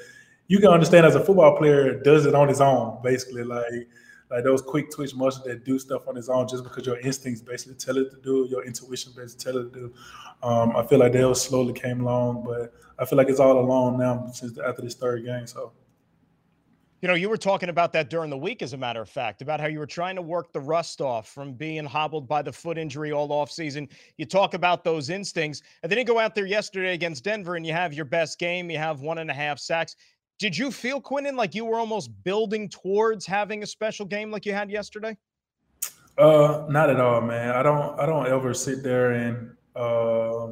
you 0.46 0.58
can 0.58 0.70
understand 0.70 1.04
as 1.04 1.14
a 1.14 1.22
football 1.22 1.56
player 1.58 2.00
does 2.00 2.24
it 2.24 2.34
on 2.34 2.48
his 2.48 2.62
own, 2.62 2.98
basically. 3.02 3.44
Like 3.44 3.88
like 4.30 4.44
those 4.44 4.62
quick 4.62 4.90
twitch 4.90 5.14
muscles 5.14 5.44
that 5.44 5.64
do 5.64 5.78
stuff 5.78 6.08
on 6.08 6.16
its 6.16 6.28
own 6.28 6.48
just 6.48 6.64
because 6.64 6.84
your 6.84 6.98
instincts 7.00 7.40
basically 7.40 7.74
tell 7.76 7.96
it 7.96 8.10
to 8.10 8.16
do, 8.22 8.46
your 8.50 8.64
intuition 8.64 9.12
basically 9.16 9.52
tell 9.52 9.60
it 9.60 9.72
to 9.72 9.80
do. 9.80 9.94
Um, 10.42 10.76
I 10.76 10.86
feel 10.86 10.98
like 10.98 11.12
they 11.12 11.34
slowly 11.34 11.72
came 11.72 12.00
along, 12.00 12.44
but 12.44 12.74
I 12.98 13.04
feel 13.04 13.16
like 13.16 13.28
it's 13.28 13.40
all 13.40 13.58
along 13.58 13.98
now 13.98 14.26
since 14.32 14.58
after 14.58 14.82
this 14.82 14.94
third 14.94 15.24
game. 15.24 15.46
So. 15.46 15.72
You 17.00 17.06
know, 17.06 17.14
you 17.14 17.28
were 17.28 17.36
talking 17.36 17.68
about 17.68 17.92
that 17.92 18.10
during 18.10 18.28
the 18.28 18.36
week, 18.36 18.60
as 18.60 18.72
a 18.72 18.76
matter 18.76 19.00
of 19.00 19.08
fact, 19.08 19.40
about 19.40 19.60
how 19.60 19.68
you 19.68 19.78
were 19.78 19.86
trying 19.86 20.16
to 20.16 20.22
work 20.22 20.52
the 20.52 20.60
rust 20.60 21.00
off 21.00 21.28
from 21.28 21.52
being 21.52 21.84
hobbled 21.84 22.26
by 22.26 22.42
the 22.42 22.52
foot 22.52 22.76
injury 22.76 23.12
all 23.12 23.32
off 23.32 23.52
season. 23.52 23.88
You 24.16 24.26
talk 24.26 24.54
about 24.54 24.82
those 24.82 25.08
instincts, 25.08 25.62
and 25.84 25.92
then 25.92 25.98
you 25.98 26.04
go 26.04 26.18
out 26.18 26.34
there 26.34 26.46
yesterday 26.46 26.94
against 26.94 27.22
Denver 27.22 27.54
and 27.54 27.64
you 27.64 27.72
have 27.72 27.94
your 27.94 28.04
best 28.04 28.40
game. 28.40 28.68
You 28.68 28.78
have 28.78 29.00
one 29.00 29.18
and 29.18 29.30
a 29.30 29.34
half 29.34 29.60
sacks. 29.60 29.94
Did 30.40 30.58
you 30.58 30.72
feel 30.72 31.00
Quinnen 31.00 31.36
like 31.36 31.54
you 31.54 31.64
were 31.64 31.78
almost 31.78 32.10
building 32.24 32.68
towards 32.68 33.24
having 33.24 33.62
a 33.62 33.66
special 33.66 34.04
game 34.04 34.32
like 34.32 34.44
you 34.44 34.52
had 34.52 34.68
yesterday? 34.68 35.16
Uh, 36.16 36.66
not 36.68 36.90
at 36.90 36.98
all, 36.98 37.20
man. 37.20 37.54
I 37.54 37.62
don't. 37.62 37.98
I 38.00 38.06
don't 38.06 38.26
ever 38.26 38.52
sit 38.52 38.82
there 38.82 39.12
and 39.12 39.52
uh, 39.76 40.48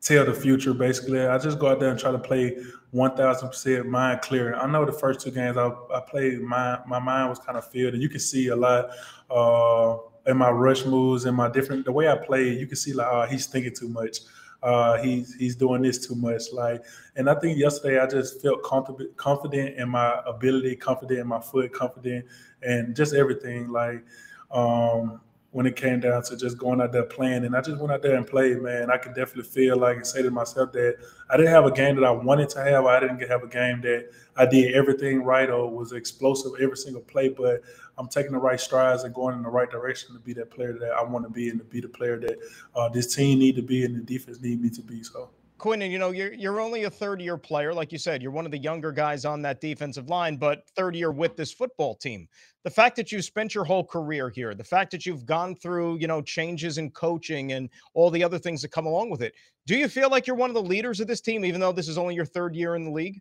tell 0.00 0.24
the 0.24 0.34
future. 0.34 0.72
Basically, 0.72 1.26
I 1.26 1.36
just 1.38 1.58
go 1.58 1.66
out 1.66 1.80
there 1.80 1.90
and 1.90 1.98
try 1.98 2.12
to 2.12 2.18
play 2.18 2.56
one 2.90 3.16
thousand 3.16 3.48
percent 3.48 3.86
mind 3.86 4.20
clear. 4.20 4.54
I 4.54 4.66
know 4.66 4.84
the 4.84 4.92
first 4.92 5.20
two 5.20 5.30
games 5.30 5.56
I, 5.56 5.70
I 5.94 6.00
played, 6.00 6.40
my 6.40 6.78
my 6.86 6.98
mind 6.98 7.28
was 7.28 7.38
kind 7.38 7.56
of 7.56 7.66
filled, 7.70 7.94
and 7.94 8.02
you 8.02 8.08
can 8.08 8.20
see 8.20 8.48
a 8.48 8.56
lot. 8.56 8.90
Uh, 9.30 9.98
in 10.26 10.36
my 10.36 10.50
rush 10.50 10.84
moves 10.84 11.24
and 11.24 11.36
my 11.36 11.48
different 11.48 11.84
the 11.84 11.92
way 11.92 12.08
I 12.08 12.16
play, 12.16 12.50
you 12.50 12.66
can 12.66 12.76
see 12.76 12.92
like 12.92 13.06
oh, 13.10 13.22
he's 13.22 13.46
thinking 13.46 13.74
too 13.74 13.88
much. 13.88 14.18
Uh, 14.62 14.98
he's 14.98 15.34
he's 15.34 15.56
doing 15.56 15.82
this 15.82 16.06
too 16.06 16.14
much. 16.14 16.52
Like, 16.52 16.84
and 17.16 17.30
I 17.30 17.34
think 17.36 17.58
yesterday 17.58 17.98
I 17.98 18.06
just 18.06 18.42
felt 18.42 18.62
confident 18.62 19.16
confident 19.16 19.76
in 19.76 19.88
my 19.88 20.20
ability, 20.26 20.76
confident 20.76 21.20
in 21.20 21.26
my 21.26 21.40
foot, 21.40 21.72
confident, 21.72 22.26
and 22.62 22.94
just 22.94 23.14
everything. 23.14 23.68
Like, 23.68 24.04
um, 24.50 25.20
when 25.52 25.66
it 25.66 25.74
came 25.74 25.98
down 25.98 26.22
to 26.22 26.36
just 26.36 26.56
going 26.58 26.80
out 26.80 26.92
there 26.92 27.02
playing. 27.02 27.44
And 27.44 27.56
I 27.56 27.60
just 27.60 27.78
went 27.78 27.92
out 27.92 28.02
there 28.02 28.14
and 28.14 28.26
played, 28.26 28.62
man. 28.62 28.90
I 28.90 28.98
could 28.98 29.14
definitely 29.14 29.50
feel 29.50 29.76
like 29.76 29.96
and 29.96 30.06
say 30.06 30.22
to 30.22 30.30
myself 30.30 30.70
that 30.72 30.98
I 31.28 31.36
didn't 31.36 31.52
have 31.52 31.66
a 31.66 31.72
game 31.72 31.96
that 31.96 32.04
I 32.04 32.10
wanted 32.10 32.48
to 32.50 32.62
have. 32.62 32.86
I 32.86 33.00
didn't 33.00 33.20
have 33.28 33.42
a 33.42 33.48
game 33.48 33.80
that 33.80 34.10
I 34.36 34.46
did 34.46 34.74
everything 34.74 35.24
right 35.24 35.50
or 35.50 35.68
was 35.68 35.92
explosive 35.92 36.52
every 36.60 36.76
single 36.76 37.02
play, 37.02 37.30
but 37.30 37.62
I'm 37.98 38.08
taking 38.08 38.32
the 38.32 38.38
right 38.38 38.60
strides 38.60 39.02
and 39.02 39.12
going 39.12 39.36
in 39.36 39.42
the 39.42 39.48
right 39.48 39.70
direction 39.70 40.14
to 40.14 40.20
be 40.20 40.32
that 40.34 40.50
player 40.50 40.78
that 40.78 40.92
I 40.92 41.02
want 41.02 41.24
to 41.24 41.30
be 41.30 41.48
and 41.48 41.58
to 41.58 41.64
be 41.64 41.80
the 41.80 41.88
player 41.88 42.18
that 42.20 42.38
uh, 42.76 42.88
this 42.88 43.14
team 43.14 43.40
need 43.40 43.56
to 43.56 43.62
be 43.62 43.84
and 43.84 43.96
the 43.96 44.02
defense 44.02 44.40
need 44.40 44.62
me 44.62 44.70
to 44.70 44.82
be. 44.82 45.02
So. 45.02 45.30
Quinn, 45.60 45.82
you 45.82 45.98
know, 45.98 46.10
you're 46.10 46.32
you're 46.32 46.58
only 46.58 46.84
a 46.84 46.90
third 46.90 47.20
year 47.20 47.36
player, 47.36 47.74
like 47.74 47.92
you 47.92 47.98
said, 47.98 48.22
you're 48.22 48.32
one 48.32 48.46
of 48.46 48.50
the 48.50 48.58
younger 48.58 48.90
guys 48.90 49.26
on 49.26 49.42
that 49.42 49.60
defensive 49.60 50.08
line, 50.08 50.36
but 50.36 50.66
third 50.74 50.96
year 50.96 51.12
with 51.12 51.36
this 51.36 51.52
football 51.52 51.94
team. 51.94 52.26
The 52.64 52.70
fact 52.70 52.96
that 52.96 53.12
you 53.12 53.20
spent 53.20 53.54
your 53.54 53.64
whole 53.64 53.84
career 53.84 54.30
here, 54.30 54.54
the 54.54 54.64
fact 54.64 54.90
that 54.92 55.04
you've 55.04 55.26
gone 55.26 55.54
through, 55.54 55.98
you 55.98 56.06
know, 56.06 56.22
changes 56.22 56.78
in 56.78 56.90
coaching 56.92 57.52
and 57.52 57.68
all 57.92 58.10
the 58.10 58.24
other 58.24 58.38
things 58.38 58.62
that 58.62 58.72
come 58.72 58.86
along 58.86 59.10
with 59.10 59.20
it. 59.20 59.34
Do 59.66 59.76
you 59.76 59.86
feel 59.88 60.10
like 60.10 60.26
you're 60.26 60.34
one 60.34 60.48
of 60.48 60.54
the 60.54 60.62
leaders 60.62 60.98
of 60.98 61.06
this 61.06 61.20
team, 61.20 61.44
even 61.44 61.60
though 61.60 61.72
this 61.72 61.88
is 61.88 61.98
only 61.98 62.14
your 62.14 62.24
third 62.24 62.56
year 62.56 62.74
in 62.74 62.84
the 62.84 62.90
league? 62.90 63.20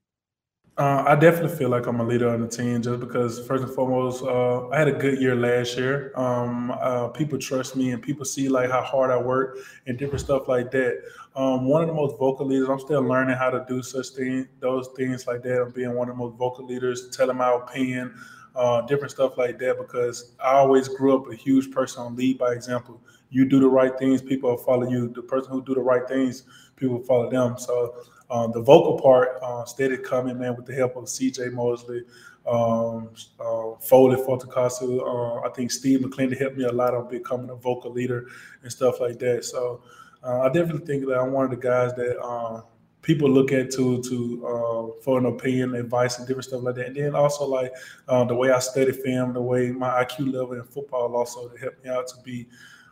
Uh, 0.79 1.03
I 1.05 1.15
definitely 1.17 1.57
feel 1.57 1.67
like 1.67 1.87
I'm 1.87 1.99
a 1.99 2.05
leader 2.05 2.29
on 2.29 2.39
the 2.39 2.47
team 2.47 2.81
just 2.81 3.01
because, 3.01 3.45
first 3.45 3.65
and 3.65 3.73
foremost, 3.75 4.23
uh, 4.23 4.69
I 4.69 4.79
had 4.79 4.87
a 4.87 4.93
good 4.93 5.19
year 5.19 5.35
last 5.35 5.77
year. 5.77 6.13
Um, 6.15 6.71
uh, 6.71 7.09
people 7.09 7.37
trust 7.37 7.75
me 7.75 7.91
and 7.91 8.01
people 8.01 8.23
see 8.23 8.47
like 8.47 8.71
how 8.71 8.81
hard 8.81 9.11
I 9.11 9.17
work 9.17 9.57
and 9.87 9.97
different 9.97 10.21
stuff 10.21 10.47
like 10.47 10.71
that. 10.71 11.01
Um, 11.35 11.65
one 11.67 11.81
of 11.81 11.89
the 11.89 11.93
most 11.93 12.17
vocal 12.17 12.45
leaders. 12.45 12.69
I'm 12.69 12.79
still 12.79 13.01
learning 13.01 13.35
how 13.35 13.49
to 13.49 13.65
do 13.67 13.83
such 13.83 14.07
things, 14.11 14.47
those 14.61 14.87
things 14.95 15.27
like 15.27 15.43
that. 15.43 15.61
I'm 15.61 15.71
being 15.71 15.93
one 15.95 16.07
of 16.07 16.15
the 16.15 16.23
most 16.23 16.37
vocal 16.37 16.65
leaders, 16.65 17.09
telling 17.09 17.35
my 17.35 17.53
opinion, 17.55 18.15
uh, 18.55 18.79
different 18.83 19.11
stuff 19.11 19.37
like 19.37 19.59
that. 19.59 19.77
Because 19.77 20.37
I 20.41 20.53
always 20.53 20.87
grew 20.87 21.13
up 21.13 21.29
a 21.29 21.35
huge 21.35 21.71
person 21.71 22.03
on 22.03 22.15
lead 22.15 22.37
by 22.37 22.53
example. 22.53 23.01
You 23.31 23.43
do 23.43 23.59
the 23.59 23.67
right 23.67 23.99
things, 23.99 24.21
people 24.21 24.51
will 24.51 24.57
follow 24.57 24.89
you. 24.89 25.09
The 25.09 25.23
person 25.23 25.51
who 25.51 25.61
do 25.61 25.75
the 25.75 25.81
right 25.81 26.07
things, 26.07 26.43
people 26.77 27.03
follow 27.03 27.29
them. 27.29 27.57
So 27.57 27.95
um, 28.29 28.51
the 28.51 28.61
vocal 28.61 28.99
part 28.99 29.39
uh, 29.41 29.65
steady 29.65 29.97
coming, 29.97 30.37
man, 30.37 30.55
with 30.55 30.65
the 30.65 30.73
help 30.73 30.95
of 30.95 31.09
C.J. 31.09 31.49
Mosley, 31.49 32.03
um, 32.47 33.09
uh, 33.39 33.75
Foley 33.79 34.17
Fatukasi. 34.17 34.99
Uh, 35.01 35.47
I 35.47 35.49
think 35.49 35.71
Steve 35.71 36.01
McLendon 36.01 36.37
helped 36.39 36.57
me 36.57 36.65
a 36.65 36.71
lot 36.71 36.93
on 36.93 37.09
becoming 37.09 37.49
a 37.49 37.55
vocal 37.55 37.91
leader 37.91 38.27
and 38.61 38.71
stuff 38.71 38.99
like 38.99 39.19
that. 39.19 39.45
So 39.45 39.81
uh, 40.23 40.41
I 40.41 40.47
definitely 40.49 40.85
think 40.85 41.07
that 41.07 41.19
I'm 41.19 41.31
one 41.31 41.45
of 41.45 41.51
the 41.51 41.57
guys 41.57 41.93
that 41.95 42.19
uh, 42.21 42.61
people 43.01 43.29
look 43.29 43.51
at 43.51 43.71
to 43.71 44.01
to 44.03 44.47
uh, 44.47 45.01
for 45.01 45.17
an 45.17 45.25
opinion, 45.25 45.75
advice, 45.75 46.19
and 46.19 46.27
different 46.27 46.45
stuff 46.45 46.63
like 46.63 46.75
that. 46.75 46.87
And 46.87 46.95
then 46.95 47.15
also 47.15 47.45
like 47.45 47.73
uh, 48.07 48.25
the 48.25 48.35
way 48.35 48.51
I 48.51 48.59
study 48.59 48.91
film, 48.91 49.33
the 49.33 49.41
way 49.41 49.71
my 49.71 50.03
IQ 50.03 50.33
level 50.33 50.53
in 50.53 50.63
football 50.63 51.15
also 51.15 51.47
to 51.47 51.57
help 51.57 51.83
me 51.83 51.89
out 51.89 52.07
to 52.09 52.15
be 52.23 52.47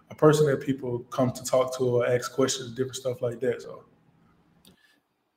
a 0.10 0.16
person 0.16 0.48
that 0.48 0.62
people 0.62 1.00
come 1.12 1.32
to 1.32 1.44
talk 1.44 1.78
to 1.78 1.84
or 1.84 2.08
ask 2.08 2.34
questions, 2.34 2.72
different 2.72 2.96
stuff 2.96 3.22
like 3.22 3.40
that. 3.42 3.62
So. 3.62 3.84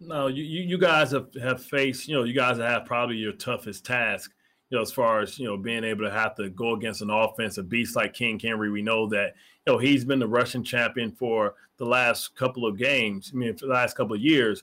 No, 0.00 0.28
you, 0.28 0.42
you 0.42 0.78
guys 0.78 1.10
have, 1.12 1.28
have 1.34 1.62
faced, 1.62 2.08
you 2.08 2.14
know, 2.14 2.24
you 2.24 2.32
guys 2.32 2.56
have 2.56 2.86
probably 2.86 3.16
your 3.16 3.32
toughest 3.32 3.84
task, 3.84 4.32
you 4.70 4.78
know, 4.78 4.82
as 4.82 4.90
far 4.90 5.20
as, 5.20 5.38
you 5.38 5.44
know, 5.44 5.58
being 5.58 5.84
able 5.84 6.04
to 6.04 6.10
have 6.10 6.34
to 6.36 6.48
go 6.48 6.74
against 6.74 7.02
an 7.02 7.10
offense, 7.10 7.58
a 7.58 7.62
beast 7.62 7.96
like 7.96 8.14
King 8.14 8.38
Henry. 8.38 8.70
We 8.70 8.80
know 8.80 9.06
that, 9.10 9.34
you 9.66 9.72
know, 9.74 9.78
he's 9.78 10.06
been 10.06 10.18
the 10.18 10.26
rushing 10.26 10.64
champion 10.64 11.12
for 11.12 11.54
the 11.76 11.84
last 11.84 12.34
couple 12.34 12.66
of 12.66 12.78
games, 12.78 13.30
I 13.34 13.36
mean, 13.36 13.54
for 13.56 13.66
the 13.66 13.72
last 13.72 13.94
couple 13.94 14.16
of 14.16 14.22
years. 14.22 14.62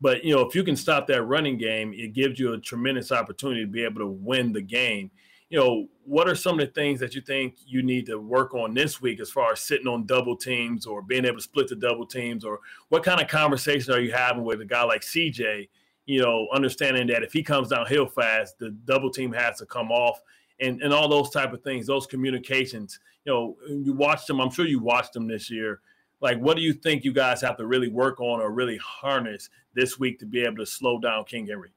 But, 0.00 0.24
you 0.24 0.34
know, 0.34 0.40
if 0.42 0.54
you 0.54 0.64
can 0.64 0.76
stop 0.76 1.06
that 1.08 1.24
running 1.24 1.58
game, 1.58 1.92
it 1.92 2.14
gives 2.14 2.38
you 2.38 2.54
a 2.54 2.58
tremendous 2.58 3.12
opportunity 3.12 3.62
to 3.62 3.70
be 3.70 3.84
able 3.84 4.00
to 4.00 4.06
win 4.06 4.52
the 4.52 4.62
game 4.62 5.10
you 5.50 5.58
know, 5.58 5.88
what 6.04 6.28
are 6.28 6.34
some 6.34 6.60
of 6.60 6.66
the 6.66 6.72
things 6.72 7.00
that 7.00 7.14
you 7.14 7.20
think 7.20 7.56
you 7.66 7.82
need 7.82 8.06
to 8.06 8.18
work 8.18 8.54
on 8.54 8.74
this 8.74 9.00
week 9.00 9.20
as 9.20 9.30
far 9.30 9.52
as 9.52 9.60
sitting 9.60 9.86
on 9.86 10.04
double 10.04 10.36
teams 10.36 10.86
or 10.86 11.00
being 11.00 11.24
able 11.24 11.36
to 11.36 11.42
split 11.42 11.68
the 11.68 11.76
double 11.76 12.06
teams? 12.06 12.44
Or 12.44 12.60
what 12.90 13.02
kind 13.02 13.20
of 13.20 13.28
conversation 13.28 13.92
are 13.94 14.00
you 14.00 14.12
having 14.12 14.44
with 14.44 14.60
a 14.60 14.66
guy 14.66 14.82
like 14.82 15.02
CJ, 15.02 15.68
you 16.06 16.20
know, 16.20 16.48
understanding 16.52 17.06
that 17.08 17.22
if 17.22 17.32
he 17.32 17.42
comes 17.42 17.68
downhill 17.68 18.06
fast, 18.06 18.58
the 18.58 18.70
double 18.84 19.10
team 19.10 19.32
has 19.32 19.58
to 19.58 19.66
come 19.66 19.90
off 19.90 20.20
and, 20.60 20.82
and 20.82 20.92
all 20.92 21.08
those 21.08 21.30
type 21.30 21.52
of 21.52 21.62
things, 21.62 21.86
those 21.86 22.06
communications, 22.06 23.00
you 23.24 23.32
know, 23.32 23.56
you 23.68 23.94
watched 23.94 24.26
them, 24.26 24.40
I'm 24.40 24.50
sure 24.50 24.66
you 24.66 24.80
watched 24.80 25.14
them 25.14 25.26
this 25.26 25.50
year. 25.50 25.80
Like, 26.20 26.38
what 26.38 26.56
do 26.56 26.62
you 26.62 26.72
think 26.72 27.04
you 27.04 27.12
guys 27.12 27.40
have 27.42 27.56
to 27.58 27.66
really 27.66 27.88
work 27.88 28.20
on 28.20 28.40
or 28.40 28.50
really 28.50 28.76
harness 28.78 29.48
this 29.74 29.98
week 29.98 30.18
to 30.18 30.26
be 30.26 30.42
able 30.42 30.56
to 30.56 30.66
slow 30.66 30.98
down 30.98 31.24
King 31.24 31.46
Henry? 31.46 31.70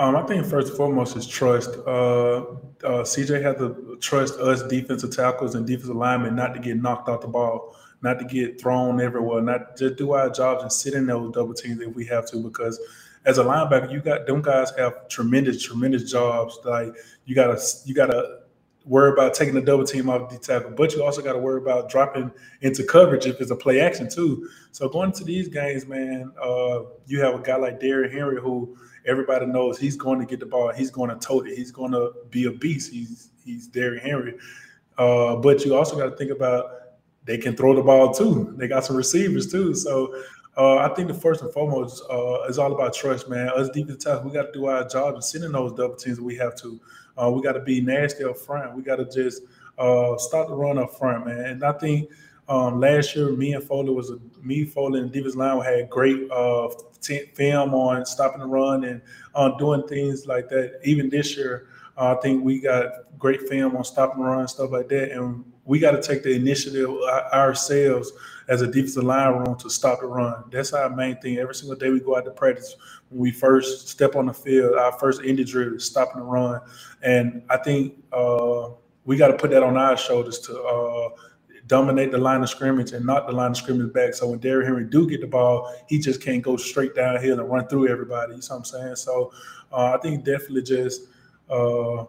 Um, 0.00 0.16
I 0.16 0.22
think 0.22 0.46
first 0.46 0.68
and 0.68 0.76
foremost 0.78 1.14
is 1.14 1.26
trust. 1.26 1.76
Uh, 1.86 2.38
uh, 2.82 3.04
CJ 3.04 3.42
had 3.42 3.58
to 3.58 3.98
trust 4.00 4.38
us 4.38 4.62
defensive 4.62 5.14
tackles 5.14 5.54
and 5.54 5.66
defensive 5.66 5.94
linemen 5.94 6.34
not 6.34 6.54
to 6.54 6.58
get 6.58 6.80
knocked 6.80 7.10
off 7.10 7.20
the 7.20 7.28
ball, 7.28 7.76
not 8.00 8.18
to 8.18 8.24
get 8.24 8.58
thrown 8.58 8.98
everywhere, 8.98 9.42
not 9.42 9.76
just 9.76 9.96
do 9.96 10.12
our 10.12 10.30
jobs 10.30 10.62
and 10.62 10.72
sit 10.72 10.94
in 10.94 11.04
those 11.04 11.34
double 11.34 11.52
teams 11.52 11.82
if 11.82 11.94
we 11.94 12.06
have 12.06 12.26
to. 12.30 12.38
Because 12.38 12.80
as 13.26 13.36
a 13.36 13.44
linebacker, 13.44 13.92
you 13.92 14.00
got 14.00 14.26
them 14.26 14.40
guys 14.40 14.72
have 14.78 15.06
tremendous, 15.08 15.62
tremendous 15.62 16.10
jobs. 16.10 16.58
Like 16.64 16.94
you 17.26 17.34
gotta, 17.34 17.62
you 17.84 17.94
gotta 17.94 18.39
worry 18.84 19.12
about 19.12 19.34
taking 19.34 19.54
the 19.54 19.60
double 19.60 19.84
team 19.84 20.08
off 20.08 20.30
the 20.30 20.38
tackle, 20.38 20.70
but 20.70 20.94
you 20.94 21.04
also 21.04 21.22
got 21.22 21.34
to 21.34 21.38
worry 21.38 21.60
about 21.60 21.90
dropping 21.90 22.30
into 22.62 22.82
coverage 22.82 23.26
if 23.26 23.40
it's 23.40 23.50
a 23.50 23.56
play 23.56 23.80
action 23.80 24.08
too. 24.08 24.48
So 24.72 24.88
going 24.88 25.12
to 25.12 25.24
these 25.24 25.48
games, 25.48 25.86
man, 25.86 26.32
uh, 26.42 26.80
you 27.06 27.20
have 27.20 27.34
a 27.34 27.42
guy 27.42 27.56
like 27.56 27.80
Derrick 27.80 28.12
Henry 28.12 28.40
who 28.40 28.76
everybody 29.06 29.46
knows 29.46 29.78
he's 29.78 29.96
going 29.96 30.18
to 30.18 30.26
get 30.26 30.40
the 30.40 30.46
ball. 30.46 30.72
He's 30.72 30.90
going 30.90 31.10
to 31.10 31.16
tote 31.16 31.46
it. 31.48 31.56
He's 31.56 31.70
going 31.70 31.92
to 31.92 32.12
be 32.30 32.46
a 32.46 32.50
beast. 32.50 32.92
He's 32.92 33.30
he's 33.44 33.66
Derrick 33.66 34.02
Henry. 34.02 34.36
Uh, 34.98 35.36
but 35.36 35.64
you 35.64 35.74
also 35.74 35.96
got 35.96 36.10
to 36.10 36.16
think 36.16 36.30
about 36.30 36.70
they 37.24 37.38
can 37.38 37.56
throw 37.56 37.74
the 37.74 37.82
ball 37.82 38.12
too. 38.12 38.54
They 38.56 38.66
got 38.68 38.84
some 38.84 38.96
receivers 38.96 39.50
too. 39.50 39.74
So 39.74 40.22
uh, 40.56 40.78
I 40.78 40.88
think 40.94 41.08
the 41.08 41.14
first 41.14 41.42
and 41.42 41.52
foremost 41.52 42.02
uh, 42.10 42.42
is 42.48 42.58
all 42.58 42.72
about 42.72 42.94
trust, 42.94 43.28
man. 43.28 43.48
Us 43.50 43.68
defensive 43.70 44.00
tackle, 44.00 44.24
we 44.24 44.32
got 44.32 44.46
to 44.46 44.52
do 44.52 44.66
our 44.66 44.86
job 44.86 45.14
and 45.14 45.24
sending 45.24 45.52
those 45.52 45.72
double 45.72 45.96
teams. 45.96 46.20
We 46.20 46.36
have 46.36 46.54
to. 46.56 46.80
Uh, 47.20 47.30
we 47.30 47.42
got 47.42 47.52
to 47.52 47.60
be 47.60 47.80
nasty 47.80 48.24
up 48.24 48.38
front. 48.38 48.74
We 48.74 48.82
got 48.82 48.96
to 48.96 49.04
just 49.04 49.42
uh, 49.78 50.16
start 50.16 50.48
the 50.48 50.54
run 50.54 50.78
up 50.78 50.96
front, 50.96 51.26
man. 51.26 51.40
And 51.40 51.64
I 51.64 51.72
think 51.72 52.10
um, 52.48 52.80
last 52.80 53.14
year, 53.14 53.30
me 53.30 53.52
and 53.52 53.62
Foley 53.62 53.92
was 53.92 54.10
a 54.10 54.18
me 54.42 54.64
Foley 54.64 55.00
and 55.00 55.12
Davis 55.12 55.36
Line 55.36 55.60
had 55.60 55.90
great 55.90 56.30
uh, 56.30 56.68
t- 57.00 57.26
film 57.34 57.74
on 57.74 58.04
stopping 58.06 58.40
the 58.40 58.46
run 58.46 58.84
and 58.84 59.00
uh, 59.34 59.50
doing 59.58 59.86
things 59.86 60.26
like 60.26 60.48
that. 60.48 60.80
Even 60.82 61.08
this 61.08 61.36
year, 61.36 61.68
uh, 61.96 62.16
I 62.16 62.20
think 62.20 62.42
we 62.42 62.60
got 62.60 62.86
great 63.18 63.48
film 63.48 63.76
on 63.76 63.84
stopping 63.84 64.22
the 64.22 64.28
run 64.28 64.40
and 64.40 64.50
stuff 64.50 64.70
like 64.70 64.88
that, 64.88 65.12
and 65.12 65.44
we 65.64 65.78
got 65.78 65.92
to 65.92 66.02
take 66.02 66.22
the 66.22 66.34
initiative 66.34 66.90
uh, 66.90 67.28
ourselves 67.32 68.12
as 68.50 68.62
a 68.62 68.66
defensive 68.66 69.04
line 69.04 69.32
room 69.32 69.56
to 69.56 69.70
stop 69.70 70.00
the 70.00 70.06
run. 70.06 70.44
That's 70.50 70.72
our 70.72 70.90
main 70.90 71.16
thing. 71.20 71.38
Every 71.38 71.54
single 71.54 71.76
day 71.76 71.88
we 71.88 72.00
go 72.00 72.16
out 72.16 72.24
to 72.26 72.32
practice, 72.32 72.74
when 73.08 73.20
we 73.20 73.30
first 73.30 73.88
step 73.88 74.16
on 74.16 74.26
the 74.26 74.34
field, 74.34 74.74
our 74.74 74.92
first 74.98 75.22
indie 75.22 75.48
drill 75.48 75.74
is 75.74 75.84
stopping 75.84 76.20
the 76.20 76.26
run, 76.26 76.60
and 77.02 77.42
I 77.48 77.56
think 77.56 77.94
uh, 78.12 78.70
we 79.04 79.16
got 79.16 79.28
to 79.28 79.36
put 79.36 79.50
that 79.52 79.62
on 79.62 79.76
our 79.76 79.96
shoulders 79.96 80.40
to 80.40 80.60
uh, 80.60 81.08
dominate 81.68 82.10
the 82.10 82.18
line 82.18 82.42
of 82.42 82.50
scrimmage 82.50 82.90
and 82.92 83.06
not 83.06 83.28
the 83.28 83.32
line 83.32 83.52
of 83.52 83.56
scrimmage 83.56 83.92
back. 83.92 84.14
So 84.14 84.28
when 84.28 84.40
Derrick 84.40 84.66
Henry 84.66 84.84
do 84.84 85.08
get 85.08 85.20
the 85.20 85.28
ball, 85.28 85.72
he 85.88 86.00
just 86.00 86.20
can't 86.20 86.42
go 86.42 86.56
straight 86.56 86.96
downhill 86.96 87.38
and 87.38 87.48
run 87.48 87.68
through 87.68 87.88
everybody. 87.88 88.34
You 88.34 88.40
know 88.40 88.46
what 88.48 88.56
I'm 88.56 88.64
saying? 88.64 88.96
So 88.96 89.32
uh, 89.72 89.94
I 89.94 89.98
think 89.98 90.24
definitely 90.24 90.62
just 90.64 91.02
uh, 91.48 92.04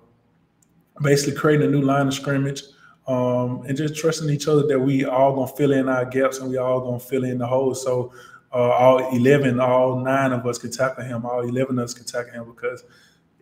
basically 1.04 1.40
creating 1.40 1.68
a 1.68 1.70
new 1.70 1.82
line 1.82 2.08
of 2.08 2.16
scrimmage 2.16 2.64
um, 3.12 3.64
and 3.68 3.76
just 3.76 3.96
trusting 3.96 4.30
each 4.30 4.48
other 4.48 4.66
that 4.68 4.80
we 4.80 5.04
all 5.04 5.36
gonna 5.36 5.52
fill 5.58 5.74
in 5.74 5.90
our 5.90 6.06
gaps 6.06 6.40
and 6.40 6.50
we 6.50 6.58
all 6.58 6.80
gonna 6.80 7.00
fill 7.00 7.26
in 7.26 7.38
the 7.40 7.46
holes. 7.46 7.84
So 7.84 8.14
uh, 8.54 8.72
all 8.72 9.14
11, 9.14 9.60
all 9.60 10.00
nine 10.00 10.32
of 10.32 10.46
us 10.48 10.58
can 10.58 10.72
tackle 10.72 11.04
him. 11.04 11.26
All 11.26 11.42
11 11.42 11.78
of 11.78 11.84
us 11.84 11.94
can 11.94 12.06
tackle 12.06 12.32
him 12.32 12.54
because 12.54 12.84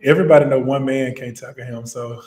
everybody 0.02 0.46
know 0.46 0.58
one 0.58 0.84
man 0.84 1.14
can't 1.14 1.36
tackle 1.36 1.64
him. 1.64 1.86
So 1.86 2.20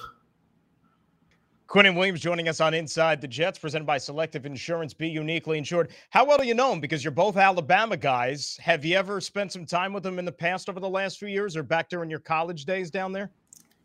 Quinnen 1.68 1.96
Williams 1.98 2.22
joining 2.22 2.48
us 2.48 2.62
on 2.62 2.74
Inside 2.74 3.20
the 3.20 3.28
Jets, 3.28 3.60
presented 3.60 3.86
by 3.86 3.98
Selective 3.98 4.46
Insurance. 4.46 4.94
Be 4.94 5.10
uniquely 5.10 5.58
insured. 5.58 5.92
How 6.12 6.24
well 6.24 6.38
do 6.38 6.46
you 6.46 6.54
know 6.54 6.72
him? 6.72 6.80
Because 6.80 7.04
you're 7.04 7.12
both 7.12 7.36
Alabama 7.36 7.98
guys. 7.98 8.58
Have 8.62 8.86
you 8.86 8.96
ever 8.96 9.20
spent 9.20 9.52
some 9.52 9.66
time 9.66 9.92
with 9.92 10.06
him 10.06 10.18
in 10.18 10.24
the 10.24 10.32
past 10.32 10.70
over 10.70 10.80
the 10.80 10.90
last 10.90 11.18
few 11.20 11.28
years, 11.28 11.58
or 11.58 11.64
back 11.64 11.90
during 11.90 12.10
your 12.10 12.20
college 12.20 12.66
days 12.66 12.90
down 12.90 13.12
there? 13.12 13.32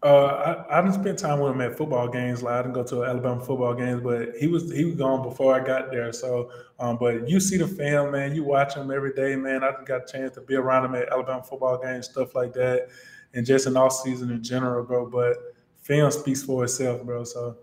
Uh, 0.01 0.65
I, 0.71 0.79
I 0.79 0.81
didn't 0.81 0.95
spend 0.95 1.19
time 1.19 1.41
with 1.41 1.53
him 1.53 1.61
at 1.61 1.77
football 1.77 2.07
games. 2.07 2.41
Like 2.43 2.55
I 2.55 2.63
didn't 2.63 2.75
go 2.75 2.85
to 2.85 3.05
Alabama 3.05 3.41
football 3.45 3.75
games, 3.75 4.01
but 4.01 4.37
he 4.37 4.47
was 4.47 4.71
he 4.73 4.85
was 4.85 4.95
gone 4.95 5.23
before 5.29 5.55
I 5.61 5.65
got 5.65 5.91
there. 5.91 6.13
So, 6.13 6.51
um, 6.79 6.99
but 6.99 7.29
you 7.29 7.41
see 7.41 7.57
the 7.57 7.67
film, 7.67 8.13
man. 8.13 8.35
You 8.35 8.45
watch 8.45 8.75
him 8.75 8.93
every 8.93 9.13
day, 9.13 9.35
man. 9.35 9.65
I 9.65 9.73
got 9.85 10.09
a 10.09 10.13
chance 10.13 10.35
to 10.37 10.41
be 10.41 10.55
around 10.55 10.85
him 10.85 10.95
at 10.95 11.11
Alabama 11.11 11.43
football 11.43 11.79
games, 11.83 12.09
stuff 12.09 12.37
like 12.37 12.53
that, 12.53 12.89
and 13.35 13.45
just 13.45 13.67
in 13.67 13.77
off 13.77 13.93
season 13.93 14.31
in 14.31 14.43
general, 14.43 14.85
bro. 14.85 15.07
But 15.07 15.37
film 15.83 16.11
speaks 16.13 16.45
for 16.45 16.63
itself, 16.65 17.03
bro. 17.05 17.25
So. 17.25 17.57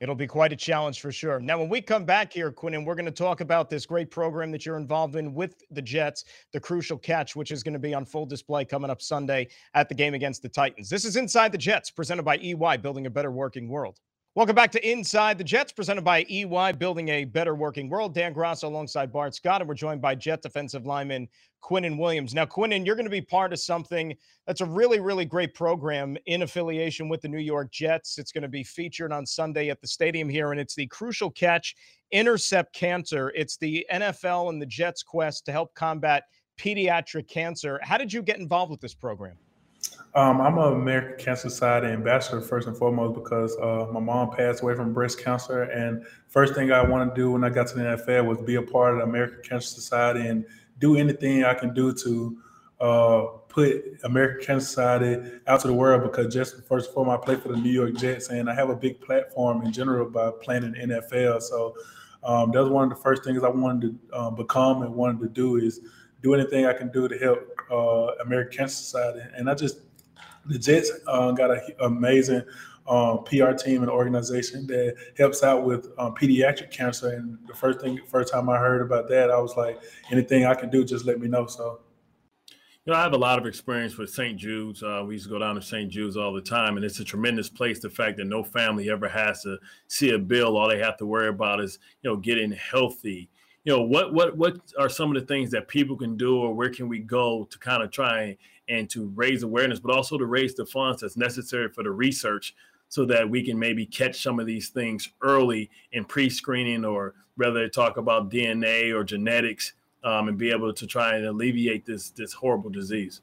It'll 0.00 0.14
be 0.14 0.26
quite 0.26 0.50
a 0.50 0.56
challenge 0.56 1.00
for 1.00 1.12
sure. 1.12 1.40
Now, 1.40 1.58
when 1.58 1.68
we 1.68 1.82
come 1.82 2.06
back 2.06 2.32
here, 2.32 2.50
Quinnen, 2.50 2.86
we're 2.86 2.94
going 2.94 3.04
to 3.04 3.10
talk 3.10 3.42
about 3.42 3.68
this 3.68 3.84
great 3.84 4.10
program 4.10 4.50
that 4.50 4.64
you're 4.64 4.78
involved 4.78 5.14
in 5.14 5.34
with 5.34 5.62
the 5.70 5.82
Jets, 5.82 6.24
the 6.52 6.60
crucial 6.60 6.96
catch, 6.96 7.36
which 7.36 7.50
is 7.50 7.62
going 7.62 7.74
to 7.74 7.78
be 7.78 7.92
on 7.92 8.06
full 8.06 8.24
display 8.24 8.64
coming 8.64 8.90
up 8.90 9.02
Sunday 9.02 9.48
at 9.74 9.90
the 9.90 9.94
game 9.94 10.14
against 10.14 10.40
the 10.40 10.48
Titans. 10.48 10.88
This 10.88 11.04
is 11.04 11.16
Inside 11.16 11.52
the 11.52 11.58
Jets, 11.58 11.90
presented 11.90 12.22
by 12.22 12.38
EY, 12.38 12.78
building 12.78 13.04
a 13.04 13.10
better 13.10 13.30
working 13.30 13.68
world. 13.68 14.00
Welcome 14.36 14.54
back 14.54 14.70
to 14.70 14.88
Inside 14.88 15.38
the 15.38 15.44
Jets, 15.44 15.72
presented 15.72 16.04
by 16.04 16.24
EY, 16.30 16.74
building 16.78 17.08
a 17.08 17.24
better 17.24 17.56
working 17.56 17.88
world. 17.88 18.14
Dan 18.14 18.32
Graca 18.32 18.62
alongside 18.62 19.10
Bart 19.12 19.34
Scott, 19.34 19.60
and 19.60 19.68
we're 19.68 19.74
joined 19.74 20.00
by 20.00 20.14
Jet 20.14 20.40
defensive 20.40 20.86
lineman 20.86 21.28
Quinnen 21.64 21.98
Williams. 21.98 22.32
Now, 22.32 22.44
Quinnen, 22.44 22.86
you're 22.86 22.94
going 22.94 23.06
to 23.06 23.10
be 23.10 23.20
part 23.20 23.52
of 23.52 23.58
something 23.58 24.16
that's 24.46 24.60
a 24.60 24.66
really, 24.66 25.00
really 25.00 25.24
great 25.24 25.52
program 25.52 26.16
in 26.26 26.42
affiliation 26.42 27.08
with 27.08 27.22
the 27.22 27.28
New 27.28 27.40
York 27.40 27.72
Jets. 27.72 28.18
It's 28.18 28.30
going 28.30 28.42
to 28.42 28.48
be 28.48 28.62
featured 28.62 29.12
on 29.12 29.26
Sunday 29.26 29.68
at 29.68 29.80
the 29.80 29.88
stadium 29.88 30.28
here, 30.28 30.52
and 30.52 30.60
it's 30.60 30.76
the 30.76 30.86
Crucial 30.86 31.32
Catch 31.32 31.74
Intercept 32.12 32.72
Cancer. 32.72 33.32
It's 33.34 33.56
the 33.56 33.84
NFL 33.92 34.50
and 34.50 34.62
the 34.62 34.66
Jets' 34.66 35.02
quest 35.02 35.44
to 35.46 35.52
help 35.52 35.74
combat 35.74 36.22
pediatric 36.56 37.26
cancer. 37.26 37.80
How 37.82 37.98
did 37.98 38.12
you 38.12 38.22
get 38.22 38.38
involved 38.38 38.70
with 38.70 38.80
this 38.80 38.94
program? 38.94 39.36
Um, 40.12 40.40
I'm 40.40 40.58
an 40.58 40.72
American 40.72 41.24
Cancer 41.24 41.48
Society 41.48 41.86
ambassador 41.86 42.40
first 42.40 42.66
and 42.66 42.76
foremost 42.76 43.14
because 43.14 43.56
uh, 43.58 43.86
my 43.92 44.00
mom 44.00 44.30
passed 44.30 44.60
away 44.60 44.74
from 44.74 44.92
breast 44.92 45.22
cancer, 45.22 45.62
and 45.62 46.04
first 46.26 46.54
thing 46.54 46.72
I 46.72 46.82
wanted 46.82 47.10
to 47.10 47.14
do 47.14 47.30
when 47.30 47.44
I 47.44 47.50
got 47.50 47.68
to 47.68 47.76
the 47.76 47.82
NFL 47.82 48.26
was 48.26 48.38
be 48.40 48.56
a 48.56 48.62
part 48.62 48.94
of 48.94 48.98
the 48.98 49.04
American 49.04 49.40
Cancer 49.48 49.68
Society 49.68 50.26
and 50.26 50.44
do 50.80 50.96
anything 50.96 51.44
I 51.44 51.54
can 51.54 51.72
do 51.74 51.92
to 51.92 52.38
uh, 52.80 53.22
put 53.48 53.84
American 54.02 54.44
Cancer 54.44 54.66
Society 54.66 55.30
out 55.46 55.60
to 55.60 55.68
the 55.68 55.74
world. 55.74 56.02
Because 56.02 56.34
just 56.34 56.60
first 56.66 56.86
and 56.86 56.94
foremost, 56.94 57.22
I 57.22 57.24
play 57.26 57.36
for 57.36 57.50
the 57.50 57.58
New 57.58 57.70
York 57.70 57.94
Jets, 57.94 58.30
and 58.30 58.50
I 58.50 58.54
have 58.54 58.68
a 58.68 58.76
big 58.76 59.00
platform 59.00 59.64
in 59.64 59.72
general 59.72 60.10
by 60.10 60.32
playing 60.42 60.64
in 60.64 60.72
the 60.72 61.02
NFL. 61.02 61.40
So 61.40 61.76
um, 62.24 62.50
that 62.50 62.60
was 62.64 62.72
one 62.72 62.82
of 62.82 62.90
the 62.90 63.00
first 63.00 63.22
things 63.22 63.44
I 63.44 63.48
wanted 63.48 64.00
to 64.10 64.16
uh, 64.16 64.30
become 64.30 64.82
and 64.82 64.92
wanted 64.92 65.20
to 65.20 65.28
do 65.28 65.56
is 65.56 65.80
do 66.20 66.34
anything 66.34 66.66
I 66.66 66.72
can 66.72 66.90
do 66.90 67.06
to 67.06 67.16
help 67.16 67.48
uh, 67.70 68.22
American 68.24 68.58
Cancer 68.58 68.74
Society. 68.74 69.20
And 69.36 69.48
I 69.48 69.54
just 69.54 69.82
the 70.46 70.58
Jets 70.58 70.90
uh, 71.06 71.32
got 71.32 71.50
an 71.50 71.60
amazing 71.80 72.42
um, 72.88 73.22
PR 73.24 73.52
team 73.52 73.82
and 73.82 73.90
organization 73.90 74.66
that 74.66 74.96
helps 75.16 75.42
out 75.42 75.64
with 75.64 75.88
um, 75.98 76.14
pediatric 76.14 76.70
cancer. 76.70 77.10
And 77.10 77.38
the 77.46 77.54
first 77.54 77.80
thing, 77.80 78.00
first 78.06 78.32
time 78.32 78.48
I 78.48 78.58
heard 78.58 78.82
about 78.82 79.08
that, 79.08 79.30
I 79.30 79.38
was 79.38 79.56
like, 79.56 79.80
anything 80.10 80.44
I 80.44 80.54
can 80.54 80.70
do, 80.70 80.84
just 80.84 81.04
let 81.04 81.20
me 81.20 81.28
know. 81.28 81.46
So. 81.46 81.80
You 82.86 82.94
know, 82.94 82.98
I 82.98 83.02
have 83.02 83.12
a 83.12 83.18
lot 83.18 83.38
of 83.38 83.46
experience 83.46 83.98
with 83.98 84.08
St. 84.08 84.38
Jude's. 84.38 84.82
Uh, 84.82 85.04
we 85.06 85.14
used 85.14 85.26
to 85.26 85.30
go 85.30 85.38
down 85.38 85.54
to 85.54 85.62
St. 85.62 85.90
Jude's 85.90 86.16
all 86.16 86.32
the 86.32 86.40
time, 86.40 86.76
and 86.76 86.84
it's 86.84 86.98
a 86.98 87.04
tremendous 87.04 87.48
place. 87.48 87.78
The 87.78 87.90
fact 87.90 88.16
that 88.16 88.24
no 88.24 88.42
family 88.42 88.90
ever 88.90 89.06
has 89.06 89.42
to 89.42 89.58
see 89.86 90.10
a 90.10 90.18
bill, 90.18 90.56
all 90.56 90.68
they 90.68 90.78
have 90.78 90.96
to 90.96 91.06
worry 91.06 91.28
about 91.28 91.60
is, 91.60 91.78
you 92.02 92.10
know, 92.10 92.16
getting 92.16 92.52
healthy. 92.52 93.28
You 93.64 93.76
know, 93.76 93.82
what 93.82 94.14
what 94.14 94.36
what 94.38 94.72
are 94.78 94.88
some 94.88 95.14
of 95.14 95.20
the 95.20 95.26
things 95.26 95.50
that 95.50 95.68
people 95.68 95.94
can 95.94 96.16
do, 96.16 96.38
or 96.38 96.54
where 96.54 96.70
can 96.70 96.88
we 96.88 97.00
go 97.00 97.46
to 97.50 97.58
kind 97.58 97.82
of 97.82 97.90
try 97.90 98.38
and 98.70 98.88
to 98.88 99.12
raise 99.14 99.42
awareness, 99.42 99.80
but 99.80 99.94
also 99.94 100.16
to 100.16 100.26
raise 100.26 100.54
the 100.54 100.64
funds 100.64 101.02
that's 101.02 101.16
necessary 101.16 101.68
for 101.68 101.82
the 101.82 101.90
research 101.90 102.54
so 102.88 103.04
that 103.04 103.28
we 103.28 103.42
can 103.42 103.58
maybe 103.58 103.84
catch 103.84 104.22
some 104.22 104.40
of 104.40 104.46
these 104.46 104.68
things 104.68 105.10
early 105.22 105.70
in 105.92 106.04
pre-screening 106.04 106.84
or 106.84 107.14
whether 107.36 107.68
talk 107.68 107.96
about 107.96 108.30
DNA 108.30 108.94
or 108.94 109.04
genetics 109.04 109.74
um, 110.04 110.28
and 110.28 110.38
be 110.38 110.50
able 110.50 110.72
to 110.72 110.86
try 110.86 111.16
and 111.16 111.26
alleviate 111.26 111.84
this 111.84 112.10
this 112.10 112.32
horrible 112.32 112.70
disease. 112.70 113.20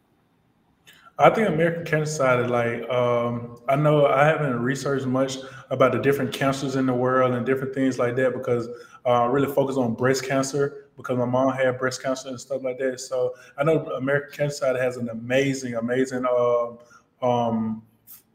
I 1.20 1.32
think 1.32 1.50
American 1.50 1.84
Cancer 1.84 2.12
Society, 2.12 2.48
like 2.48 2.90
um, 2.90 3.58
I 3.68 3.76
know 3.76 4.06
I 4.06 4.26
haven't 4.26 4.60
researched 4.60 5.08
much 5.08 5.38
about 5.72 5.92
the 5.92 6.00
different 6.00 6.32
cancers 6.32 6.76
in 6.76 6.86
the 6.86 6.94
world 6.94 7.34
and 7.34 7.46
different 7.46 7.74
things 7.74 7.98
like 7.98 8.16
that 8.18 8.34
because 8.34 8.68
uh, 9.06 9.24
I 9.24 9.26
really 9.26 9.52
focus 9.52 9.78
on 9.78 9.96
breast 9.96 10.26
cancer 10.26 10.87
because 10.98 11.18
my 11.18 11.26
mom 11.26 11.54
had 11.54 11.78
breast 11.78 12.02
cancer 12.02 12.30
and 12.30 12.40
stuff 12.40 12.64
like 12.64 12.80
that. 12.80 13.00
So 13.00 13.36
I 13.58 13.64
know 13.64 13.86
American 13.92 14.32
Cancer 14.32 14.56
Society 14.56 14.80
has 14.80 14.98
an 14.98 15.10
amazing, 15.10 15.76
amazing 15.76 16.26
uh, 16.26 16.74
um, 17.22 17.84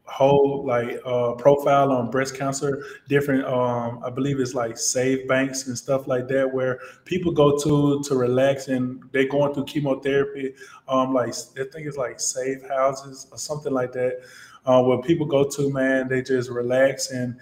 whole 0.05 0.65
like 0.65 1.01
uh, 1.05 1.33
profile 1.33 1.91
on 1.91 2.11
breast 2.11 2.37
cancer. 2.37 2.85
Different, 3.09 3.45
um, 3.47 4.01
I 4.05 4.11
believe 4.11 4.39
it's 4.39 4.55
like 4.55 4.79
save 4.79 5.27
banks 5.27 5.67
and 5.67 5.77
stuff 5.77 6.07
like 6.07 6.29
that, 6.29 6.53
where 6.53 6.79
people 7.05 7.33
go 7.33 7.59
to 7.59 8.03
to 8.03 8.15
relax 8.15 8.69
and 8.69 9.03
they're 9.13 9.29
going 9.29 9.53
through 9.55 9.65
chemotherapy. 9.65 10.55
Um, 10.89 11.13
like 11.13 11.31
I 11.31 11.65
think 11.73 11.87
it's 11.87 11.97
like 11.97 12.21
save 12.21 12.67
houses 12.69 13.27
or 13.33 13.39
something 13.39 13.73
like 13.73 13.93
that, 13.93 14.21
uh, 14.67 14.83
where 14.83 15.03
people 15.03 15.27
go 15.27 15.49
to. 15.49 15.71
Man, 15.71 16.09
they 16.09 16.23
just 16.23 16.49
relax 16.49 17.11
and 17.11 17.37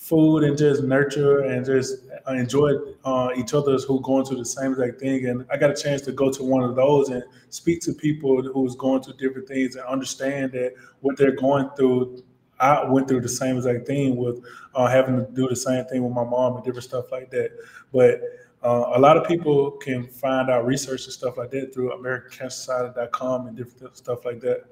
food 0.00 0.44
and 0.44 0.56
just 0.56 0.82
nurture 0.82 1.40
and 1.40 1.64
just 1.64 2.04
enjoy 2.26 2.72
uh, 3.04 3.28
each 3.36 3.52
other's 3.52 3.84
who 3.84 4.00
going 4.00 4.24
through 4.24 4.38
the 4.38 4.44
same 4.46 4.72
exact 4.72 4.98
thing. 4.98 5.26
And 5.26 5.44
I 5.50 5.58
got 5.58 5.70
a 5.70 5.74
chance 5.74 6.00
to 6.02 6.12
go 6.12 6.32
to 6.32 6.42
one 6.42 6.64
of 6.64 6.74
those 6.74 7.10
and 7.10 7.22
speak 7.50 7.82
to 7.82 7.92
people 7.92 8.42
who's 8.42 8.74
going 8.76 9.02
through 9.02 9.18
different 9.18 9.46
things 9.46 9.76
and 9.76 9.84
understand 9.84 10.52
that 10.52 10.72
what 11.00 11.18
they're 11.18 11.36
going 11.36 11.68
through. 11.76 12.24
I 12.58 12.84
went 12.84 13.08
through 13.08 13.20
the 13.20 13.28
same 13.28 13.56
exact 13.56 13.86
thing 13.86 14.16
with 14.16 14.42
uh, 14.74 14.86
having 14.86 15.16
to 15.16 15.30
do 15.32 15.48
the 15.48 15.56
same 15.56 15.84
thing 15.84 16.02
with 16.02 16.12
my 16.12 16.24
mom 16.24 16.56
and 16.56 16.64
different 16.64 16.84
stuff 16.84 17.12
like 17.12 17.30
that. 17.30 17.50
But 17.92 18.22
uh, 18.62 18.92
a 18.94 18.98
lot 18.98 19.18
of 19.18 19.28
people 19.28 19.70
can 19.72 20.06
find 20.06 20.48
out 20.48 20.66
research 20.66 21.04
and 21.04 21.12
stuff 21.12 21.36
like 21.36 21.50
that 21.50 21.74
through 21.74 21.90
AmericanCancerSociety.com 21.90 23.48
and 23.48 23.56
different 23.56 23.96
stuff 23.98 24.24
like 24.24 24.40
that. 24.40 24.64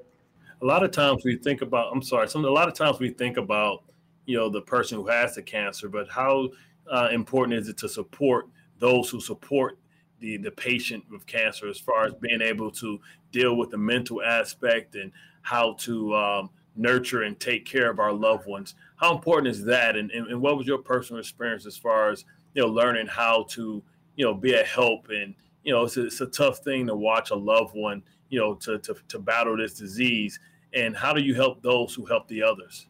A 0.63 0.65
lot 0.65 0.83
of 0.83 0.91
times 0.91 1.23
we 1.25 1.37
think 1.37 1.61
about, 1.63 1.93
I'm 1.93 2.03
sorry, 2.03 2.29
some, 2.29 2.45
a 2.45 2.51
lot 2.51 2.69
of 2.69 2.75
times 2.75 2.99
we 2.99 3.11
think 3.11 3.37
about 3.37 3.85
you 4.29 4.37
know 4.37 4.51
the 4.51 4.61
person 4.61 4.99
who 4.99 5.07
has 5.07 5.35
the 5.35 5.43
cancer, 5.43 5.89
but 5.89 6.09
how 6.09 6.51
uh, 6.93 7.09
important 7.11 7.59
is 7.59 7.69
it 7.69 7.79
to 7.79 7.89
support 7.89 8.47
those 8.79 9.09
who 9.09 9.21
support 9.21 9.79
the 10.21 10.37
the 10.37 10.51
patient 10.51 11.03
with 11.11 11.27
cancer 11.27 11.67
as 11.67 11.79
far 11.79 12.05
as 12.05 12.13
being 12.21 12.43
able 12.43 12.71
to 12.71 13.01
deal 13.33 13.57
with 13.57 13.71
the 13.71 13.79
mental 13.79 14.23
aspect 14.23 14.95
and 14.97 15.11
how 15.41 15.73
to 15.79 16.15
um, 16.15 16.51
nurture 16.77 17.23
and 17.23 17.41
take 17.41 17.65
care 17.65 17.91
of 17.91 17.99
our 17.99 18.13
loved 18.13 18.47
ones. 18.47 18.75
How 18.97 19.15
important 19.15 19.49
is 19.49 19.65
that? 19.65 19.97
And, 19.97 20.11
and, 20.11 20.27
and 20.27 20.41
what 20.43 20.59
was 20.59 20.67
your 20.67 20.79
personal 20.79 21.21
experience 21.21 21.65
as 21.65 21.79
far 21.79 22.11
as 22.11 22.27
you 22.53 22.61
know 22.61 22.69
learning 22.69 23.07
how 23.07 23.45
to 23.51 23.83
you 24.17 24.25
know 24.27 24.35
be 24.35 24.53
a 24.53 24.63
help 24.63 25.09
and 25.09 25.35
you 25.65 25.73
know 25.73 25.85
it's 25.85 25.97
a, 25.97 26.07
it's 26.07 26.21
a 26.21 26.27
tough 26.27 26.59
thing 26.59 26.87
to 26.87 26.95
watch 26.95 27.31
a 27.31 27.35
loved 27.35 27.75
one 27.75 28.03
you 28.29 28.39
know 28.39 28.55
to, 28.57 28.79
to 28.81 28.95
to 29.09 29.19
battle 29.19 29.57
this 29.57 29.75
disease 29.75 30.39
and 30.75 30.97
how 30.97 31.13
do 31.13 31.23
you 31.23 31.35
help 31.35 31.63
those 31.63 31.95
who 31.95 32.05
help 32.05 32.27
the 32.29 32.43
others 32.43 32.89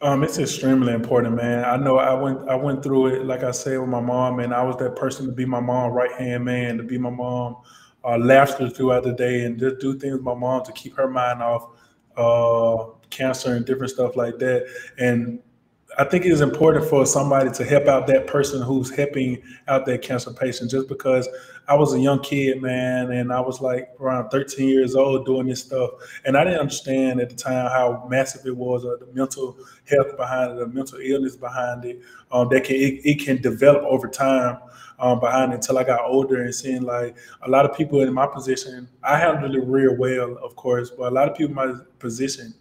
um, 0.00 0.22
it's 0.22 0.38
extremely 0.38 0.92
important, 0.92 1.34
man. 1.34 1.64
I 1.64 1.76
know 1.76 1.98
I 1.98 2.12
went 2.14 2.48
I 2.48 2.54
went 2.54 2.82
through 2.82 3.06
it, 3.06 3.26
like 3.26 3.42
I 3.42 3.52
said, 3.52 3.78
with 3.78 3.88
my 3.88 4.00
mom, 4.00 4.40
and 4.40 4.52
I 4.52 4.62
was 4.62 4.76
that 4.76 4.96
person 4.96 5.26
to 5.26 5.32
be 5.32 5.46
my 5.46 5.60
mom 5.60 5.92
right 5.92 6.12
hand 6.12 6.44
man, 6.44 6.76
to 6.78 6.82
be 6.82 6.98
my 6.98 7.10
mom, 7.10 7.56
uh, 8.04 8.18
laughter 8.18 8.68
throughout 8.68 9.04
the 9.04 9.12
day, 9.12 9.44
and 9.44 9.58
just 9.58 9.78
do 9.78 9.98
things 9.98 10.14
with 10.14 10.22
my 10.22 10.34
mom 10.34 10.64
to 10.64 10.72
keep 10.72 10.94
her 10.96 11.08
mind 11.08 11.42
off 11.42 11.70
uh, 12.16 12.92
cancer 13.10 13.54
and 13.54 13.64
different 13.64 13.92
stuff 13.92 14.16
like 14.16 14.38
that. 14.38 14.66
And 14.98 15.40
I 15.96 16.04
think 16.04 16.24
it 16.24 16.32
is 16.32 16.40
important 16.40 16.86
for 16.86 17.06
somebody 17.06 17.50
to 17.52 17.64
help 17.64 17.86
out 17.86 18.06
that 18.08 18.26
person 18.26 18.60
who's 18.62 18.94
helping 18.94 19.40
out 19.68 19.86
that 19.86 20.02
cancer 20.02 20.32
patient. 20.32 20.70
Just 20.70 20.88
because 20.88 21.28
I 21.66 21.74
was 21.74 21.94
a 21.94 21.98
young 21.98 22.20
kid, 22.20 22.60
man, 22.60 23.10
and 23.10 23.32
I 23.32 23.40
was 23.40 23.60
like 23.60 23.88
around 23.98 24.28
13 24.30 24.68
years 24.68 24.94
old 24.94 25.24
doing 25.24 25.46
this 25.46 25.62
stuff, 25.62 25.90
and 26.24 26.36
I 26.36 26.44
didn't 26.44 26.60
understand 26.60 27.20
at 27.20 27.30
the 27.30 27.36
time 27.36 27.70
how 27.70 28.06
massive 28.08 28.46
it 28.46 28.56
was, 28.56 28.84
or 28.84 28.98
the 28.98 29.06
mental 29.12 29.56
health 29.88 30.16
behind 30.16 30.52
it, 30.52 30.58
the 30.58 30.66
mental 30.66 30.98
illness 31.00 31.36
behind 31.36 31.84
it. 31.84 32.00
Um, 32.30 32.48
that 32.50 32.64
can 32.64 32.76
it, 32.76 33.00
it, 33.04 33.24
can 33.24 33.40
develop 33.40 33.82
over 33.84 34.08
time 34.08 34.58
um, 34.98 35.20
behind 35.20 35.52
it 35.52 35.56
until 35.56 35.78
I 35.78 35.84
got 35.84 36.04
older 36.04 36.42
and 36.42 36.54
seeing 36.54 36.82
like 36.82 37.16
a 37.42 37.50
lot 37.50 37.64
of 37.64 37.76
people 37.76 38.00
in 38.00 38.12
my 38.12 38.26
position. 38.26 38.88
I 39.02 39.18
handled 39.18 39.54
it 39.54 39.64
real 39.64 39.96
well, 39.96 40.36
of 40.42 40.56
course, 40.56 40.90
but 40.90 41.12
a 41.12 41.14
lot 41.14 41.28
of 41.28 41.36
people 41.36 41.62
in 41.62 41.74
my 41.76 41.80
position 41.98 42.54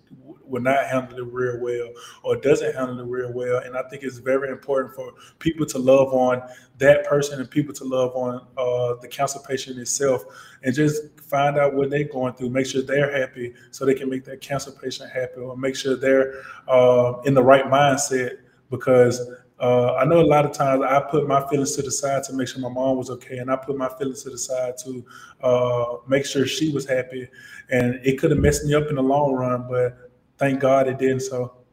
will 0.46 0.62
not 0.62 0.86
handle 0.86 1.18
it 1.18 1.26
real 1.26 1.60
well 1.60 1.90
or 2.24 2.36
doesn't 2.36 2.76
handle 2.76 3.00
it 3.00 3.06
real 3.06 3.32
well. 3.32 3.60
And 3.60 3.78
I 3.78 3.84
think 3.90 4.04
it's 4.04 4.18
very 4.18 4.50
important 4.50 4.96
for 4.96 5.14
people 5.40 5.66
to 5.68 5.78
love 5.78 6.14
on 6.14 6.42
that 6.78 7.06
person 7.06 7.40
and 7.40 7.50
people 7.50 7.74
to 7.76 7.84
love 7.84 8.16
on 8.16 8.46
uh, 8.58 9.00
the 9.02 9.08
cancer 9.08 9.40
patient 9.48 9.80
itself 9.80 10.24
and 10.64 10.74
just 10.74 11.20
find 11.22 11.58
out 11.58 11.74
what 11.74 11.90
they're 11.90 12.04
going 12.04 12.34
through, 12.34 12.50
make 12.50 12.66
sure 12.66 12.82
they're 12.82 13.18
happy 13.18 13.54
so 13.72 13.86
they 13.86 13.94
can 13.94 14.10
make 14.10 14.24
that 14.26 14.42
cancer 14.42 14.72
patient 14.72 15.12
happy 15.12 15.40
or 15.40 15.58
make 15.58 15.76
sure 15.76 15.96
they're 15.96 16.42
uh, 16.68 17.20
in 17.26 17.34
the 17.34 17.44
right 17.44 17.66
mindset 17.66 18.38
because 18.70 19.22
uh, 19.60 19.96
I 19.96 20.04
know 20.04 20.20
a 20.20 20.26
lot 20.26 20.46
of 20.46 20.52
times 20.52 20.84
I 20.84 21.00
put 21.00 21.26
my 21.26 21.48
feelings 21.48 21.74
to 21.76 21.82
the 21.82 21.92
side 21.92 22.24
to 22.24 22.34
make 22.34 22.50
sure 22.50 22.60
my 22.60 22.68
mom 22.68 22.98
was 22.98 23.10
okay, 23.12 23.38
and 23.38 23.50
I 23.50 23.56
put 23.56 23.78
my 23.78 23.88
feelings 23.98 24.24
to 24.24 24.30
the 24.30 24.38
side 24.38 24.78
to 24.80 25.06
uh, 25.42 25.86
make 26.06 26.26
sure 26.26 26.46
she 26.46 26.70
was 26.70 26.86
happy. 26.86 27.30
And 27.70 27.96
it 28.04 28.20
could 28.20 28.32
have 28.32 28.40
messed 28.42 28.66
me 28.66 28.74
up 28.74 28.88
in 28.90 28.96
the 28.96 29.02
long 29.02 29.34
run, 29.34 29.68
but 29.70 30.03
thank 30.38 30.60
God 30.60 30.88
it 30.88 30.98
did 30.98 31.22
so. 31.22 31.64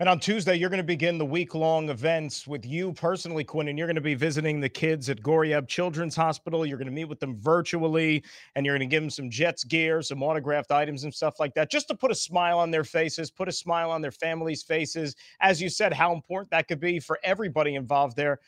And 0.00 0.08
on 0.08 0.20
Tuesday, 0.20 0.54
you're 0.54 0.70
going 0.70 0.78
to 0.78 0.84
begin 0.84 1.18
the 1.18 1.26
week 1.26 1.56
long 1.56 1.90
events 1.90 2.46
with 2.46 2.64
you 2.64 2.92
personally, 2.92 3.42
Quinn, 3.42 3.66
and 3.66 3.76
you're 3.76 3.88
going 3.88 3.96
to 3.96 4.00
be 4.00 4.14
visiting 4.14 4.60
the 4.60 4.68
kids 4.68 5.10
at 5.10 5.20
Goryeb 5.24 5.66
Children's 5.66 6.14
Hospital. 6.14 6.64
You're 6.64 6.78
going 6.78 6.86
to 6.86 6.94
meet 6.94 7.06
with 7.06 7.18
them 7.18 7.36
virtually, 7.36 8.22
and 8.54 8.64
you're 8.64 8.78
going 8.78 8.88
to 8.88 8.94
give 8.94 9.02
them 9.02 9.10
some 9.10 9.28
Jets 9.28 9.64
gear, 9.64 10.00
some 10.00 10.22
autographed 10.22 10.70
items, 10.70 11.02
and 11.02 11.12
stuff 11.12 11.40
like 11.40 11.52
that, 11.54 11.68
just 11.68 11.88
to 11.88 11.96
put 11.96 12.12
a 12.12 12.14
smile 12.14 12.60
on 12.60 12.70
their 12.70 12.84
faces, 12.84 13.28
put 13.28 13.48
a 13.48 13.52
smile 13.52 13.90
on 13.90 14.00
their 14.00 14.12
families' 14.12 14.62
faces. 14.62 15.16
As 15.40 15.60
you 15.60 15.68
said, 15.68 15.92
how 15.92 16.12
important 16.12 16.52
that 16.52 16.68
could 16.68 16.78
be 16.78 17.00
for 17.00 17.18
everybody 17.24 17.74
involved 17.74 18.16
there. 18.16 18.38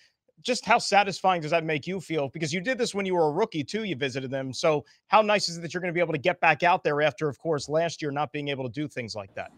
Just 0.42 0.64
how 0.64 0.78
satisfying 0.78 1.42
does 1.42 1.50
that 1.50 1.64
make 1.64 1.86
you 1.86 2.00
feel? 2.00 2.28
Because 2.28 2.52
you 2.52 2.60
did 2.60 2.78
this 2.78 2.94
when 2.94 3.06
you 3.06 3.14
were 3.14 3.28
a 3.28 3.30
rookie, 3.30 3.64
too. 3.64 3.84
You 3.84 3.96
visited 3.96 4.30
them. 4.30 4.52
So, 4.52 4.84
how 5.08 5.22
nice 5.22 5.48
is 5.48 5.58
it 5.58 5.60
that 5.62 5.74
you're 5.74 5.80
going 5.80 5.92
to 5.92 5.94
be 5.94 6.00
able 6.00 6.14
to 6.14 6.18
get 6.18 6.40
back 6.40 6.62
out 6.62 6.82
there 6.82 7.02
after, 7.02 7.28
of 7.28 7.38
course, 7.38 7.68
last 7.68 8.00
year 8.00 8.10
not 8.10 8.32
being 8.32 8.48
able 8.48 8.64
to 8.64 8.70
do 8.70 8.88
things 8.88 9.14
like 9.14 9.34
that? 9.34 9.50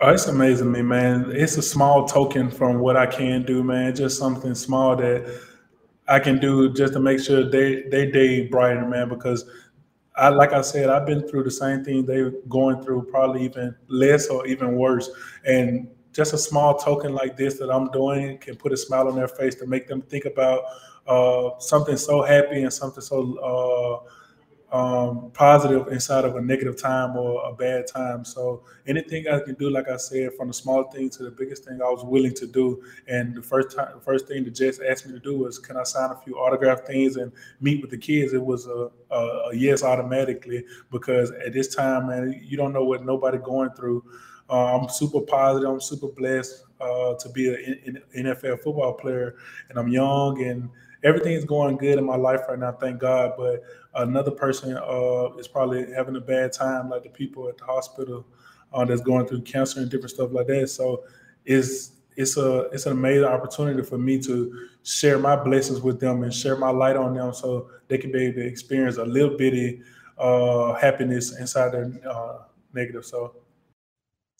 Oh, 0.00 0.10
it's 0.10 0.28
amazing 0.28 0.70
me, 0.70 0.80
man. 0.80 1.32
It's 1.34 1.56
a 1.56 1.62
small 1.62 2.06
token 2.06 2.52
from 2.52 2.78
what 2.78 2.96
I 2.96 3.06
can 3.06 3.44
do, 3.44 3.64
man. 3.64 3.96
Just 3.96 4.16
something 4.16 4.54
small 4.54 4.94
that 4.94 5.40
I 6.06 6.20
can 6.20 6.38
do 6.38 6.72
just 6.72 6.92
to 6.92 7.00
make 7.00 7.18
sure 7.18 7.50
they 7.50 7.82
they 7.82 8.08
day 8.10 8.46
brighter, 8.46 8.86
man. 8.86 9.08
Because 9.08 9.44
I 10.16 10.28
like 10.28 10.52
I 10.52 10.60
said, 10.60 10.88
I've 10.88 11.04
been 11.04 11.26
through 11.26 11.44
the 11.44 11.50
same 11.50 11.84
thing 11.84 12.06
they're 12.06 12.30
going 12.48 12.80
through, 12.80 13.08
probably 13.10 13.44
even 13.44 13.74
less 13.88 14.28
or 14.28 14.46
even 14.46 14.76
worse. 14.76 15.10
And 15.44 15.88
just 16.18 16.32
a 16.34 16.38
small 16.38 16.76
token 16.76 17.14
like 17.14 17.36
this 17.36 17.60
that 17.60 17.70
I'm 17.70 17.92
doing 17.92 18.38
can 18.38 18.56
put 18.56 18.72
a 18.72 18.76
smile 18.76 19.06
on 19.06 19.14
their 19.14 19.28
face 19.28 19.54
to 19.54 19.66
make 19.66 19.86
them 19.86 20.02
think 20.02 20.24
about 20.24 20.64
uh, 21.06 21.50
something 21.60 21.96
so 21.96 22.22
happy 22.22 22.60
and 22.64 22.72
something 22.72 23.00
so 23.00 23.38
uh, 24.72 24.76
um, 24.76 25.30
positive 25.30 25.86
inside 25.92 26.24
of 26.24 26.34
a 26.34 26.40
negative 26.40 26.76
time 26.76 27.16
or 27.16 27.48
a 27.48 27.54
bad 27.54 27.86
time. 27.86 28.24
So 28.24 28.64
anything 28.88 29.28
I 29.28 29.38
can 29.38 29.54
do, 29.54 29.70
like 29.70 29.88
I 29.88 29.96
said, 29.96 30.34
from 30.34 30.48
the 30.48 30.54
small 30.54 30.90
thing 30.90 31.08
to 31.10 31.22
the 31.22 31.30
biggest 31.30 31.64
thing, 31.64 31.80
I 31.80 31.88
was 31.88 32.04
willing 32.04 32.34
to 32.34 32.48
do. 32.48 32.82
And 33.06 33.36
the 33.36 33.40
first 33.40 33.76
time, 33.76 33.92
the 33.94 34.00
first 34.00 34.26
thing 34.26 34.42
the 34.42 34.50
Jets 34.50 34.80
asked 34.80 35.06
me 35.06 35.12
to 35.12 35.20
do 35.20 35.38
was, 35.38 35.60
can 35.60 35.76
I 35.76 35.84
sign 35.84 36.10
a 36.10 36.16
few 36.16 36.34
autograph 36.34 36.80
things 36.84 37.14
and 37.14 37.30
meet 37.60 37.80
with 37.80 37.90
the 37.90 37.96
kids? 37.96 38.32
It 38.32 38.44
was 38.44 38.66
a, 38.66 38.90
a, 39.12 39.20
a 39.52 39.56
yes 39.56 39.84
automatically 39.84 40.64
because 40.90 41.30
at 41.30 41.52
this 41.52 41.72
time, 41.72 42.08
man, 42.08 42.40
you 42.42 42.56
don't 42.56 42.72
know 42.72 42.84
what 42.84 43.06
nobody 43.06 43.38
going 43.38 43.70
through. 43.70 44.02
Uh, 44.50 44.78
I'm 44.78 44.88
super 44.88 45.20
positive. 45.20 45.68
I'm 45.70 45.80
super 45.80 46.08
blessed 46.08 46.64
uh, 46.80 47.14
to 47.14 47.28
be 47.30 47.48
an 47.48 48.02
NFL 48.16 48.62
football 48.62 48.94
player, 48.94 49.36
and 49.68 49.78
I'm 49.78 49.88
young 49.88 50.42
and 50.42 50.70
everything 51.04 51.32
is 51.32 51.44
going 51.44 51.76
good 51.76 51.98
in 51.98 52.04
my 52.04 52.16
life 52.16 52.40
right 52.48 52.58
now, 52.58 52.72
thank 52.72 53.00
God. 53.00 53.34
But 53.36 53.62
another 53.94 54.30
person 54.30 54.76
uh, 54.76 55.32
is 55.38 55.48
probably 55.48 55.92
having 55.92 56.16
a 56.16 56.20
bad 56.20 56.52
time, 56.52 56.90
like 56.90 57.02
the 57.02 57.10
people 57.10 57.48
at 57.48 57.58
the 57.58 57.64
hospital 57.64 58.26
uh, 58.72 58.84
that's 58.84 59.00
going 59.00 59.26
through 59.26 59.42
cancer 59.42 59.80
and 59.80 59.90
different 59.90 60.10
stuff 60.10 60.30
like 60.32 60.46
that. 60.48 60.68
So 60.68 61.04
it's 61.44 61.92
it's 62.16 62.36
a 62.36 62.62
it's 62.72 62.86
an 62.86 62.92
amazing 62.92 63.24
opportunity 63.24 63.82
for 63.82 63.96
me 63.96 64.20
to 64.22 64.68
share 64.82 65.18
my 65.18 65.36
blessings 65.36 65.80
with 65.80 66.00
them 66.00 66.24
and 66.24 66.34
share 66.34 66.56
my 66.56 66.70
light 66.70 66.96
on 66.96 67.14
them, 67.14 67.32
so 67.32 67.70
they 67.86 67.98
can 67.98 68.10
be 68.10 68.24
able 68.24 68.40
to 68.40 68.46
experience 68.46 68.96
a 68.96 69.04
little 69.04 69.36
bitty 69.36 69.82
uh, 70.18 70.74
happiness 70.74 71.38
inside 71.38 71.72
their 71.72 71.92
uh, 72.10 72.38
negative. 72.74 73.04
So 73.04 73.36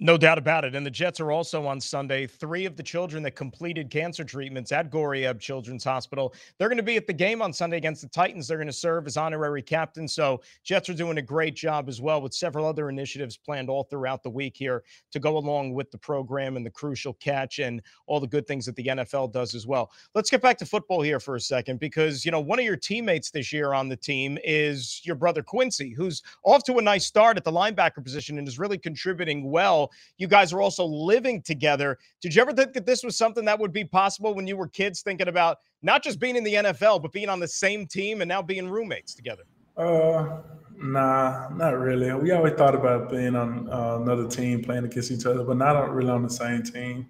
no 0.00 0.16
doubt 0.16 0.38
about 0.38 0.64
it. 0.64 0.76
And 0.76 0.86
the 0.86 0.90
Jets 0.90 1.18
are 1.18 1.32
also 1.32 1.66
on 1.66 1.80
Sunday. 1.80 2.26
Three 2.26 2.66
of 2.66 2.76
the 2.76 2.82
children 2.84 3.22
that 3.24 3.32
completed 3.32 3.90
cancer 3.90 4.22
treatments 4.22 4.70
at 4.70 4.90
Goryeb 4.90 5.40
Children's 5.40 5.82
Hospital, 5.82 6.34
they're 6.56 6.68
going 6.68 6.76
to 6.76 6.84
be 6.84 6.96
at 6.96 7.08
the 7.08 7.12
game 7.12 7.42
on 7.42 7.52
Sunday 7.52 7.78
against 7.78 8.02
the 8.02 8.08
Titans. 8.08 8.46
They're 8.46 8.58
going 8.58 8.68
to 8.68 8.72
serve 8.72 9.08
as 9.08 9.16
honorary 9.16 9.62
captains. 9.62 10.14
So 10.14 10.40
Jets 10.62 10.88
are 10.88 10.94
doing 10.94 11.18
a 11.18 11.22
great 11.22 11.56
job 11.56 11.88
as 11.88 12.00
well 12.00 12.22
with 12.22 12.32
several 12.32 12.64
other 12.64 12.88
initiatives 12.88 13.36
planned 13.36 13.68
all 13.68 13.82
throughout 13.82 14.22
the 14.22 14.30
week 14.30 14.56
here 14.56 14.84
to 15.10 15.18
go 15.18 15.36
along 15.36 15.74
with 15.74 15.90
the 15.90 15.98
program 15.98 16.56
and 16.56 16.64
the 16.64 16.70
crucial 16.70 17.14
catch 17.14 17.58
and 17.58 17.82
all 18.06 18.20
the 18.20 18.26
good 18.26 18.46
things 18.46 18.66
that 18.66 18.76
the 18.76 18.86
NFL 18.86 19.32
does 19.32 19.56
as 19.56 19.66
well. 19.66 19.90
Let's 20.14 20.30
get 20.30 20.42
back 20.42 20.58
to 20.58 20.66
football 20.66 21.02
here 21.02 21.18
for 21.18 21.34
a 21.34 21.40
second 21.40 21.80
because, 21.80 22.24
you 22.24 22.30
know, 22.30 22.40
one 22.40 22.60
of 22.60 22.64
your 22.64 22.76
teammates 22.76 23.30
this 23.30 23.52
year 23.52 23.72
on 23.72 23.88
the 23.88 23.96
team 23.96 24.38
is 24.44 25.00
your 25.02 25.16
brother 25.16 25.42
Quincy, 25.42 25.92
who's 25.92 26.22
off 26.44 26.62
to 26.64 26.78
a 26.78 26.82
nice 26.82 27.04
start 27.04 27.36
at 27.36 27.42
the 27.42 27.50
linebacker 27.50 28.02
position 28.04 28.38
and 28.38 28.46
is 28.46 28.60
really 28.60 28.78
contributing 28.78 29.50
well 29.50 29.87
you 30.16 30.26
guys 30.26 30.52
are 30.52 30.60
also 30.60 30.84
living 30.84 31.42
together. 31.42 31.98
Did 32.20 32.34
you 32.34 32.42
ever 32.42 32.52
think 32.52 32.72
that 32.74 32.86
this 32.86 33.02
was 33.02 33.16
something 33.16 33.44
that 33.44 33.58
would 33.58 33.72
be 33.72 33.84
possible 33.84 34.34
when 34.34 34.46
you 34.46 34.56
were 34.56 34.68
kids 34.68 35.02
thinking 35.02 35.28
about 35.28 35.58
not 35.82 36.02
just 36.02 36.18
being 36.18 36.36
in 36.36 36.44
the 36.44 36.54
NFL, 36.54 37.02
but 37.02 37.12
being 37.12 37.28
on 37.28 37.40
the 37.40 37.48
same 37.48 37.86
team 37.86 38.20
and 38.20 38.28
now 38.28 38.42
being 38.42 38.68
roommates 38.68 39.14
together? 39.14 39.44
Uh, 39.76 40.38
nah, 40.76 41.48
not 41.50 41.78
really. 41.78 42.12
We 42.14 42.32
always 42.32 42.54
thought 42.54 42.74
about 42.74 43.10
being 43.10 43.36
on 43.36 43.68
uh, 43.70 43.98
another 44.02 44.26
team, 44.28 44.62
playing 44.62 44.84
against 44.84 45.10
each 45.10 45.24
other, 45.24 45.44
but 45.44 45.56
not 45.56 45.94
really 45.94 46.10
on 46.10 46.22
the 46.22 46.30
same 46.30 46.62
team. 46.62 47.08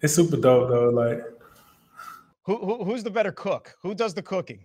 It's 0.00 0.14
super 0.14 0.36
dope 0.36 0.68
though. 0.68 0.90
Like, 0.90 1.24
who, 2.42 2.56
who 2.56 2.84
who's 2.84 3.02
the 3.02 3.10
better 3.10 3.32
cook? 3.32 3.76
Who 3.82 3.94
does 3.94 4.14
the 4.14 4.22
cooking? 4.22 4.64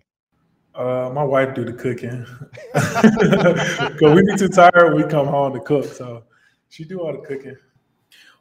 Uh, 0.74 1.10
my 1.12 1.22
wife 1.22 1.54
do 1.54 1.64
the 1.64 1.72
cooking. 1.72 2.24
Cause 2.74 4.14
we 4.14 4.22
be 4.22 4.36
too 4.36 4.48
tired. 4.48 4.94
We 4.94 5.04
come 5.04 5.26
home 5.26 5.52
to 5.54 5.60
cook. 5.60 5.84
So 5.84 6.24
she 6.74 6.84
do 6.84 7.00
all 7.00 7.12
the 7.12 7.18
cooking. 7.18 7.56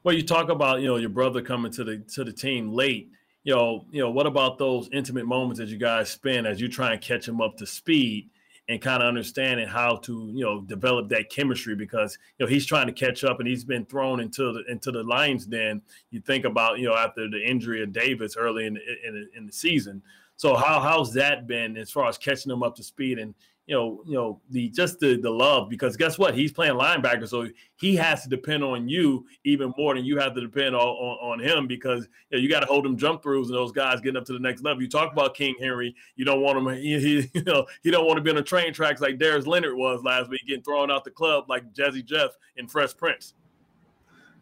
Well, 0.03 0.15
you 0.15 0.23
talk 0.23 0.49
about 0.49 0.81
you 0.81 0.87
know 0.87 0.95
your 0.97 1.09
brother 1.09 1.41
coming 1.41 1.71
to 1.73 1.83
the 1.83 1.97
to 2.13 2.23
the 2.23 2.33
team 2.33 2.71
late. 2.71 3.11
You 3.43 3.53
know, 3.53 3.85
you 3.91 4.01
know 4.01 4.09
what 4.09 4.25
about 4.25 4.57
those 4.57 4.89
intimate 4.91 5.27
moments 5.27 5.59
that 5.59 5.69
you 5.69 5.77
guys 5.77 6.09
spend 6.09 6.47
as 6.47 6.59
you 6.59 6.67
try 6.67 6.93
and 6.93 7.01
catch 7.01 7.27
him 7.27 7.41
up 7.41 7.57
to 7.57 7.67
speed 7.67 8.29
and 8.69 8.81
kind 8.81 9.03
of 9.03 9.07
understanding 9.07 9.67
how 9.67 9.97
to 9.97 10.31
you 10.33 10.43
know 10.43 10.61
develop 10.61 11.09
that 11.09 11.29
chemistry 11.29 11.75
because 11.75 12.17
you 12.39 12.45
know 12.45 12.49
he's 12.49 12.65
trying 12.65 12.87
to 12.87 12.93
catch 12.93 13.23
up 13.23 13.39
and 13.39 13.47
he's 13.47 13.63
been 13.63 13.85
thrown 13.85 14.19
into 14.19 14.51
the 14.51 14.63
into 14.71 14.91
the 14.91 15.03
Lions 15.03 15.45
den. 15.45 15.79
You 16.09 16.19
think 16.19 16.45
about 16.45 16.79
you 16.79 16.87
know 16.87 16.95
after 16.95 17.29
the 17.29 17.47
injury 17.47 17.83
of 17.83 17.93
Davis 17.93 18.35
early 18.35 18.65
in 18.65 18.73
the, 18.73 19.07
in, 19.07 19.29
in 19.37 19.45
the 19.45 19.53
season. 19.53 20.01
So 20.37 20.55
how 20.55 20.79
how's 20.79 21.13
that 21.13 21.45
been 21.45 21.77
as 21.77 21.91
far 21.91 22.09
as 22.09 22.17
catching 22.17 22.51
him 22.51 22.63
up 22.63 22.75
to 22.77 22.83
speed 22.83 23.19
and 23.19 23.35
you 23.65 23.75
know, 23.75 24.03
you 24.05 24.13
know, 24.13 24.41
the 24.49 24.69
just 24.69 24.99
the 24.99 25.15
the 25.15 25.29
love 25.29 25.69
because 25.69 25.95
guess 25.95 26.17
what? 26.17 26.35
He's 26.35 26.51
playing 26.51 26.73
linebacker, 26.73 27.27
so 27.27 27.47
he 27.77 27.95
has 27.95 28.23
to 28.23 28.29
depend 28.29 28.61
on 28.63 28.89
you 28.89 29.25
even 29.45 29.73
more 29.77 29.95
than 29.95 30.03
you 30.03 30.17
have 30.19 30.35
to 30.35 30.41
depend 30.41 30.75
on, 30.75 30.81
on, 30.81 31.31
on 31.31 31.39
him 31.39 31.65
because 31.65 32.07
you, 32.29 32.37
know, 32.37 32.41
you 32.41 32.49
got 32.49 32.59
to 32.59 32.65
hold 32.65 32.85
him 32.85 32.97
jump 32.97 33.23
throughs 33.23 33.45
and 33.45 33.53
those 33.53 33.71
guys 33.71 34.01
getting 34.01 34.17
up 34.17 34.25
to 34.25 34.33
the 34.33 34.39
next 34.39 34.63
level. 34.63 34.81
You 34.81 34.89
talk 34.89 35.13
about 35.13 35.33
King 35.33 35.55
Henry, 35.59 35.95
you 36.17 36.25
don't 36.25 36.41
want 36.41 36.57
him. 36.57 36.67
He, 36.75 36.99
he 36.99 37.29
you 37.39 37.43
know 37.43 37.65
he 37.83 37.91
don't 37.91 38.05
want 38.05 38.17
to 38.17 38.21
be 38.21 38.29
on 38.29 38.35
the 38.35 38.43
train 38.43 38.73
tracks 38.73 38.99
like 38.99 39.17
Darius 39.17 39.47
Leonard 39.47 39.75
was 39.75 40.03
last 40.03 40.29
week, 40.29 40.41
getting 40.45 40.63
thrown 40.63 40.91
out 40.91 41.05
the 41.05 41.11
club 41.11 41.45
like 41.47 41.73
Jazzy 41.73 42.03
Jeff 42.03 42.31
in 42.57 42.67
Fresh 42.67 42.97
Prince. 42.97 43.33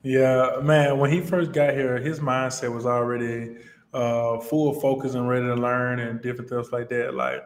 Yeah, 0.03 0.59
man. 0.63 0.97
When 0.97 1.11
he 1.11 1.21
first 1.21 1.51
got 1.51 1.75
here, 1.75 1.99
his 1.99 2.19
mindset 2.19 2.73
was 2.73 2.87
already 2.87 3.57
uh, 3.93 4.39
full 4.39 4.71
of 4.71 4.81
focus 4.81 5.13
and 5.13 5.29
ready 5.29 5.45
to 5.45 5.55
learn 5.55 5.99
and 5.99 6.21
different 6.21 6.49
things 6.49 6.71
like 6.71 6.89
that. 6.89 7.13
Like 7.13 7.43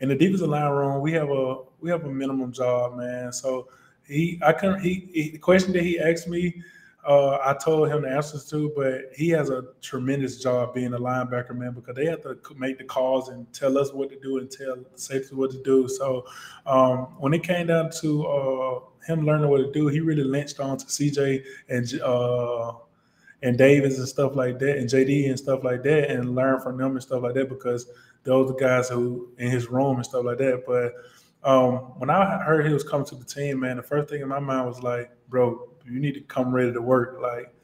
in 0.00 0.08
the 0.08 0.14
defensive 0.14 0.48
line 0.48 0.70
room, 0.70 1.00
we 1.00 1.12
have 1.12 1.30
a 1.30 1.56
we 1.80 1.90
have 1.90 2.04
a 2.04 2.10
minimum 2.10 2.52
job, 2.52 2.96
man. 2.96 3.32
So 3.32 3.68
he, 4.06 4.40
I 4.44 4.52
couldn't. 4.52 4.80
He, 4.80 5.08
he 5.12 5.30
the 5.30 5.38
question 5.38 5.72
that 5.72 5.82
he 5.82 5.98
asked 5.98 6.28
me, 6.28 6.62
uh, 7.06 7.38
I 7.44 7.56
told 7.62 7.88
him 7.88 8.02
the 8.02 8.10
answers 8.10 8.48
to, 8.50 8.72
but 8.76 9.12
he 9.14 9.28
has 9.30 9.50
a 9.50 9.64
tremendous 9.80 10.40
job 10.40 10.74
being 10.74 10.94
a 10.94 10.98
linebacker, 10.98 11.54
man, 11.54 11.72
because 11.72 11.96
they 11.96 12.06
have 12.06 12.22
to 12.22 12.38
make 12.56 12.78
the 12.78 12.84
calls 12.84 13.28
and 13.28 13.50
tell 13.52 13.78
us 13.78 13.92
what 13.92 14.10
to 14.10 14.18
do 14.20 14.38
and 14.38 14.50
tell 14.50 14.76
safety 14.94 15.34
what 15.34 15.50
to 15.50 15.62
do. 15.62 15.88
So 15.88 16.24
um, 16.66 17.16
when 17.18 17.34
it 17.34 17.42
came 17.42 17.66
down 17.66 17.90
to 18.00 18.26
uh, 18.26 18.80
him 19.06 19.26
learning 19.26 19.48
what 19.48 19.58
to 19.58 19.72
do, 19.72 19.88
he 19.88 20.00
really 20.00 20.24
lynched 20.24 20.60
on 20.60 20.78
to 20.78 20.86
CJ 20.86 21.44
and. 21.68 22.00
Uh, 22.00 22.72
and 23.42 23.56
Davis 23.56 23.98
and 23.98 24.08
stuff 24.08 24.34
like 24.34 24.58
that, 24.58 24.78
and 24.78 24.88
JD 24.88 25.28
and 25.28 25.38
stuff 25.38 25.64
like 25.64 25.82
that, 25.84 26.10
and 26.10 26.34
learn 26.34 26.60
from 26.60 26.76
them 26.76 26.92
and 26.92 27.02
stuff 27.02 27.22
like 27.22 27.34
that 27.34 27.48
because 27.48 27.90
those 28.24 28.50
are 28.50 28.54
guys 28.54 28.88
who 28.88 29.28
in 29.38 29.50
his 29.50 29.68
room 29.68 29.96
and 29.96 30.04
stuff 30.04 30.24
like 30.24 30.38
that. 30.38 30.64
But 30.66 30.94
um, 31.48 31.98
when 31.98 32.10
I 32.10 32.42
heard 32.42 32.66
he 32.66 32.72
was 32.72 32.84
coming 32.84 33.06
to 33.06 33.14
the 33.14 33.24
team, 33.24 33.60
man, 33.60 33.76
the 33.76 33.82
first 33.82 34.08
thing 34.08 34.22
in 34.22 34.28
my 34.28 34.40
mind 34.40 34.66
was 34.66 34.82
like, 34.82 35.10
bro, 35.28 35.68
you 35.84 36.00
need 36.00 36.14
to 36.14 36.20
come 36.22 36.52
ready 36.52 36.72
to 36.72 36.82
work. 36.82 37.18
Like 37.22 37.54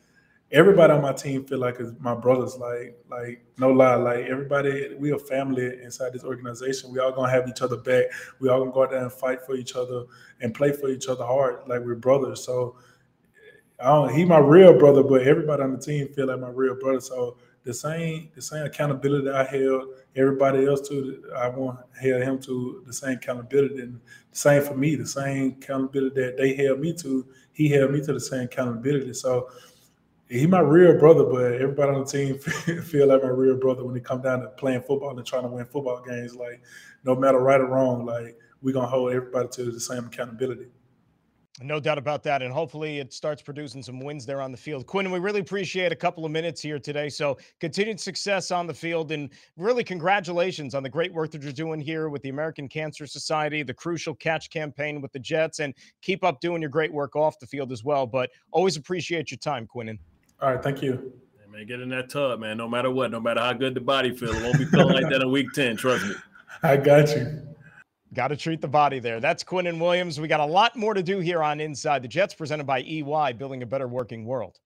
everybody 0.52 0.92
on 0.92 1.02
my 1.02 1.12
team 1.12 1.44
feel 1.44 1.58
like 1.58 1.80
it's 1.80 1.92
my 1.98 2.14
brothers. 2.14 2.56
Like, 2.56 2.96
like 3.10 3.44
no 3.58 3.70
lie, 3.70 3.96
like 3.96 4.26
everybody, 4.26 4.94
we 4.98 5.12
are 5.12 5.18
family 5.18 5.66
inside 5.82 6.12
this 6.12 6.24
organization. 6.24 6.92
We 6.92 7.00
all 7.00 7.12
gonna 7.12 7.32
have 7.32 7.48
each 7.48 7.62
other 7.62 7.76
back. 7.76 8.06
We 8.38 8.48
all 8.48 8.60
gonna 8.60 8.72
go 8.72 8.84
out 8.84 8.90
there 8.90 9.02
and 9.02 9.12
fight 9.12 9.44
for 9.44 9.56
each 9.56 9.74
other 9.74 10.04
and 10.40 10.54
play 10.54 10.72
for 10.72 10.88
each 10.88 11.08
other 11.08 11.24
hard. 11.24 11.66
Like 11.66 11.80
we're 11.80 11.96
brothers. 11.96 12.44
So 12.44 12.76
Don't, 13.84 14.14
he 14.14 14.24
my 14.24 14.38
real 14.38 14.78
brother, 14.78 15.02
but 15.02 15.26
everybody 15.26 15.62
on 15.62 15.72
the 15.72 15.78
team 15.78 16.08
feel 16.08 16.28
like 16.28 16.40
my 16.40 16.48
real 16.48 16.74
brother. 16.74 17.00
So 17.00 17.36
the 17.64 17.74
same 17.74 18.30
the 18.34 18.40
same 18.40 18.64
accountability 18.64 19.28
I 19.28 19.44
held 19.44 19.88
everybody 20.16 20.66
else 20.66 20.88
to, 20.88 21.22
I 21.36 21.48
want 21.48 21.80
held 22.00 22.22
him 22.22 22.38
to 22.42 22.82
the 22.86 22.94
same 22.94 23.18
accountability, 23.18 23.80
and 23.80 24.00
the 24.30 24.36
same 24.36 24.62
for 24.62 24.74
me, 24.74 24.94
the 24.94 25.06
same 25.06 25.58
accountability 25.60 26.18
that 26.18 26.38
they 26.38 26.54
held 26.54 26.80
me 26.80 26.94
to, 26.94 27.26
he 27.52 27.68
held 27.68 27.90
me 27.90 28.00
to 28.00 28.14
the 28.14 28.20
same 28.20 28.44
accountability. 28.44 29.12
So 29.12 29.50
he 30.30 30.46
my 30.46 30.60
real 30.60 30.98
brother, 30.98 31.24
but 31.24 31.52
everybody 31.52 31.92
on 31.92 32.04
the 32.04 32.06
team 32.06 32.38
feel 32.84 33.08
like 33.08 33.22
my 33.22 33.28
real 33.28 33.56
brother 33.58 33.84
when 33.84 33.96
it 33.96 34.04
come 34.04 34.22
down 34.22 34.40
to 34.40 34.48
playing 34.48 34.80
football 34.80 35.14
and 35.14 35.26
trying 35.26 35.42
to 35.42 35.48
win 35.48 35.66
football 35.66 36.02
games. 36.02 36.34
Like 36.34 36.62
no 37.04 37.14
matter 37.14 37.38
right 37.38 37.60
or 37.60 37.66
wrong, 37.66 38.06
like 38.06 38.38
we're 38.62 38.72
gonna 38.72 38.86
hold 38.86 39.12
everybody 39.12 39.48
to 39.48 39.70
the 39.70 39.78
same 39.78 40.06
accountability. 40.06 40.68
No 41.62 41.78
doubt 41.78 41.98
about 41.98 42.24
that. 42.24 42.42
And 42.42 42.52
hopefully 42.52 42.98
it 42.98 43.12
starts 43.12 43.40
producing 43.40 43.80
some 43.80 44.00
wins 44.00 44.26
there 44.26 44.40
on 44.40 44.50
the 44.50 44.56
field. 44.56 44.86
Quinn, 44.86 45.08
we 45.12 45.20
really 45.20 45.38
appreciate 45.38 45.92
a 45.92 45.96
couple 45.96 46.24
of 46.24 46.32
minutes 46.32 46.60
here 46.60 46.80
today. 46.80 47.08
So 47.08 47.38
continued 47.60 48.00
success 48.00 48.50
on 48.50 48.66
the 48.66 48.74
field 48.74 49.12
and 49.12 49.30
really 49.56 49.84
congratulations 49.84 50.74
on 50.74 50.82
the 50.82 50.88
great 50.88 51.12
work 51.12 51.30
that 51.30 51.42
you're 51.44 51.52
doing 51.52 51.80
here 51.80 52.08
with 52.08 52.22
the 52.22 52.28
American 52.28 52.68
Cancer 52.68 53.06
Society, 53.06 53.62
the 53.62 53.72
crucial 53.72 54.16
catch 54.16 54.50
campaign 54.50 55.00
with 55.00 55.12
the 55.12 55.20
Jets, 55.20 55.60
and 55.60 55.72
keep 56.02 56.24
up 56.24 56.40
doing 56.40 56.60
your 56.60 56.70
great 56.70 56.92
work 56.92 57.14
off 57.14 57.38
the 57.38 57.46
field 57.46 57.70
as 57.70 57.84
well. 57.84 58.04
But 58.04 58.30
always 58.50 58.76
appreciate 58.76 59.30
your 59.30 59.38
time, 59.38 59.68
Quinnen. 59.72 59.98
All 60.42 60.52
right. 60.52 60.62
Thank 60.62 60.82
you. 60.82 61.12
man, 61.48 61.66
get 61.68 61.80
in 61.80 61.88
that 61.90 62.10
tub, 62.10 62.40
man. 62.40 62.56
No 62.56 62.68
matter 62.68 62.90
what, 62.90 63.12
no 63.12 63.20
matter 63.20 63.40
how 63.40 63.52
good 63.52 63.74
the 63.74 63.80
body 63.80 64.12
feels, 64.12 64.36
it 64.36 64.42
won't 64.42 64.58
be 64.58 64.64
feeling 64.64 64.94
like 64.94 65.08
that 65.08 65.22
in 65.22 65.30
week 65.30 65.52
10. 65.54 65.76
Trust 65.76 66.04
me. 66.04 66.14
I 66.64 66.76
got 66.76 67.10
you. 67.10 67.53
Got 68.14 68.28
to 68.28 68.36
treat 68.36 68.60
the 68.60 68.68
body 68.68 69.00
there. 69.00 69.18
That's 69.18 69.42
Quinnen 69.42 69.80
Williams. 69.80 70.20
We 70.20 70.28
got 70.28 70.38
a 70.38 70.46
lot 70.46 70.76
more 70.76 70.94
to 70.94 71.02
do 71.02 71.18
here 71.18 71.42
on 71.42 71.58
Inside 71.58 72.02
the 72.02 72.08
Jets, 72.08 72.32
presented 72.32 72.64
by 72.64 72.80
EY, 72.80 73.32
building 73.32 73.64
a 73.64 73.66
better 73.66 73.88
working 73.88 74.24
world. 74.24 74.60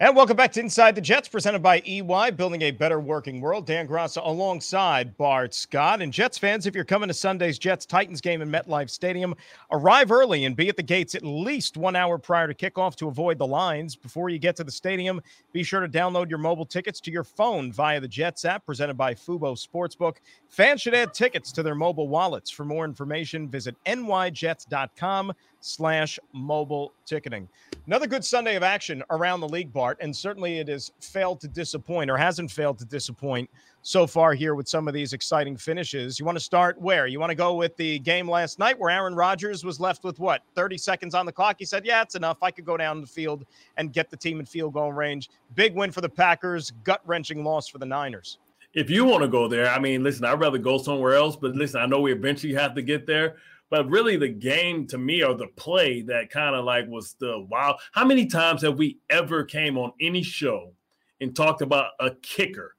And 0.00 0.14
welcome 0.14 0.36
back 0.36 0.52
to 0.52 0.60
Inside 0.60 0.94
the 0.94 1.00
Jets, 1.00 1.26
presented 1.26 1.60
by 1.60 1.82
EY, 1.84 2.30
building 2.30 2.62
a 2.62 2.70
better 2.70 3.00
working 3.00 3.40
world. 3.40 3.66
Dan 3.66 3.88
Graca 3.88 4.24
alongside 4.24 5.16
Bart 5.16 5.52
Scott. 5.52 6.00
And 6.00 6.12
Jets 6.12 6.38
fans, 6.38 6.66
if 6.66 6.74
you're 6.76 6.84
coming 6.84 7.08
to 7.08 7.14
Sunday's 7.14 7.58
Jets 7.58 7.84
Titans 7.84 8.20
game 8.20 8.40
in 8.40 8.48
MetLife 8.48 8.90
Stadium, 8.90 9.34
arrive 9.72 10.12
early 10.12 10.44
and 10.44 10.54
be 10.54 10.68
at 10.68 10.76
the 10.76 10.84
gates 10.84 11.16
at 11.16 11.24
least 11.24 11.76
one 11.76 11.96
hour 11.96 12.16
prior 12.16 12.46
to 12.46 12.54
kickoff 12.54 12.94
to 12.94 13.08
avoid 13.08 13.38
the 13.38 13.46
lines. 13.48 13.96
Before 13.96 14.28
you 14.28 14.38
get 14.38 14.54
to 14.56 14.62
the 14.62 14.70
stadium, 14.70 15.20
be 15.52 15.64
sure 15.64 15.80
to 15.80 15.88
download 15.88 16.30
your 16.30 16.38
mobile 16.38 16.64
tickets 16.64 17.00
to 17.00 17.10
your 17.10 17.24
phone 17.24 17.72
via 17.72 18.00
the 18.00 18.06
Jets 18.06 18.44
app, 18.44 18.64
presented 18.66 18.94
by 18.94 19.14
Fubo 19.14 19.58
Sportsbook. 19.58 20.18
Fans 20.48 20.80
should 20.80 20.94
add 20.94 21.12
tickets 21.12 21.50
to 21.50 21.64
their 21.64 21.74
mobile 21.74 22.06
wallets. 22.06 22.52
For 22.52 22.64
more 22.64 22.84
information, 22.84 23.48
visit 23.48 23.74
nyjets.com 23.84 25.32
slash 25.60 26.20
mobile 26.32 26.92
ticketing. 27.04 27.48
Another 27.88 28.06
good 28.06 28.22
Sunday 28.22 28.54
of 28.54 28.62
action 28.62 29.02
around 29.08 29.40
the 29.40 29.48
league, 29.48 29.72
Bart, 29.72 29.96
and 30.02 30.14
certainly 30.14 30.58
it 30.58 30.68
has 30.68 30.92
failed 31.00 31.40
to 31.40 31.48
disappoint 31.48 32.10
or 32.10 32.18
hasn't 32.18 32.50
failed 32.50 32.78
to 32.80 32.84
disappoint 32.84 33.48
so 33.80 34.06
far 34.06 34.34
here 34.34 34.54
with 34.54 34.68
some 34.68 34.88
of 34.88 34.92
these 34.92 35.14
exciting 35.14 35.56
finishes. 35.56 36.18
You 36.18 36.26
want 36.26 36.36
to 36.36 36.44
start 36.44 36.78
where? 36.78 37.06
You 37.06 37.18
want 37.18 37.30
to 37.30 37.34
go 37.34 37.54
with 37.54 37.74
the 37.78 37.98
game 38.00 38.28
last 38.28 38.58
night 38.58 38.78
where 38.78 38.90
Aaron 38.90 39.14
Rodgers 39.14 39.64
was 39.64 39.80
left 39.80 40.04
with 40.04 40.18
what, 40.18 40.42
30 40.54 40.76
seconds 40.76 41.14
on 41.14 41.24
the 41.24 41.32
clock? 41.32 41.56
He 41.58 41.64
said, 41.64 41.86
Yeah, 41.86 42.02
it's 42.02 42.14
enough. 42.14 42.36
I 42.42 42.50
could 42.50 42.66
go 42.66 42.76
down 42.76 43.00
the 43.00 43.06
field 43.06 43.46
and 43.78 43.90
get 43.90 44.10
the 44.10 44.18
team 44.18 44.38
in 44.38 44.44
field 44.44 44.74
goal 44.74 44.92
range. 44.92 45.30
Big 45.54 45.74
win 45.74 45.90
for 45.90 46.02
the 46.02 46.10
Packers, 46.10 46.72
gut 46.84 47.00
wrenching 47.06 47.42
loss 47.42 47.68
for 47.68 47.78
the 47.78 47.86
Niners 47.86 48.36
if 48.74 48.90
you 48.90 49.04
want 49.04 49.22
to 49.22 49.28
go 49.28 49.48
there, 49.48 49.68
I 49.70 49.78
mean, 49.78 50.02
listen, 50.02 50.24
I'd 50.24 50.38
rather 50.38 50.58
go 50.58 50.78
somewhere 50.78 51.14
else. 51.14 51.36
But 51.36 51.56
listen, 51.56 51.80
I 51.80 51.86
know 51.86 52.00
we 52.00 52.12
eventually 52.12 52.54
have 52.54 52.74
to 52.74 52.82
get 52.82 53.06
there. 53.06 53.36
But 53.70 53.88
really, 53.88 54.16
the 54.16 54.28
game 54.28 54.86
to 54.88 54.98
me 54.98 55.22
or 55.22 55.34
the 55.34 55.48
play 55.48 56.02
that 56.02 56.30
kind 56.30 56.56
of 56.56 56.64
like 56.64 56.86
was 56.88 57.14
the 57.20 57.46
wow. 57.50 57.76
How 57.92 58.04
many 58.04 58.26
times 58.26 58.62
have 58.62 58.78
we 58.78 58.98
ever 59.10 59.44
came 59.44 59.76
on 59.76 59.92
any 60.00 60.22
show 60.22 60.72
and 61.20 61.34
talked 61.34 61.60
about 61.60 61.90
a 62.00 62.12
kicker? 62.22 62.76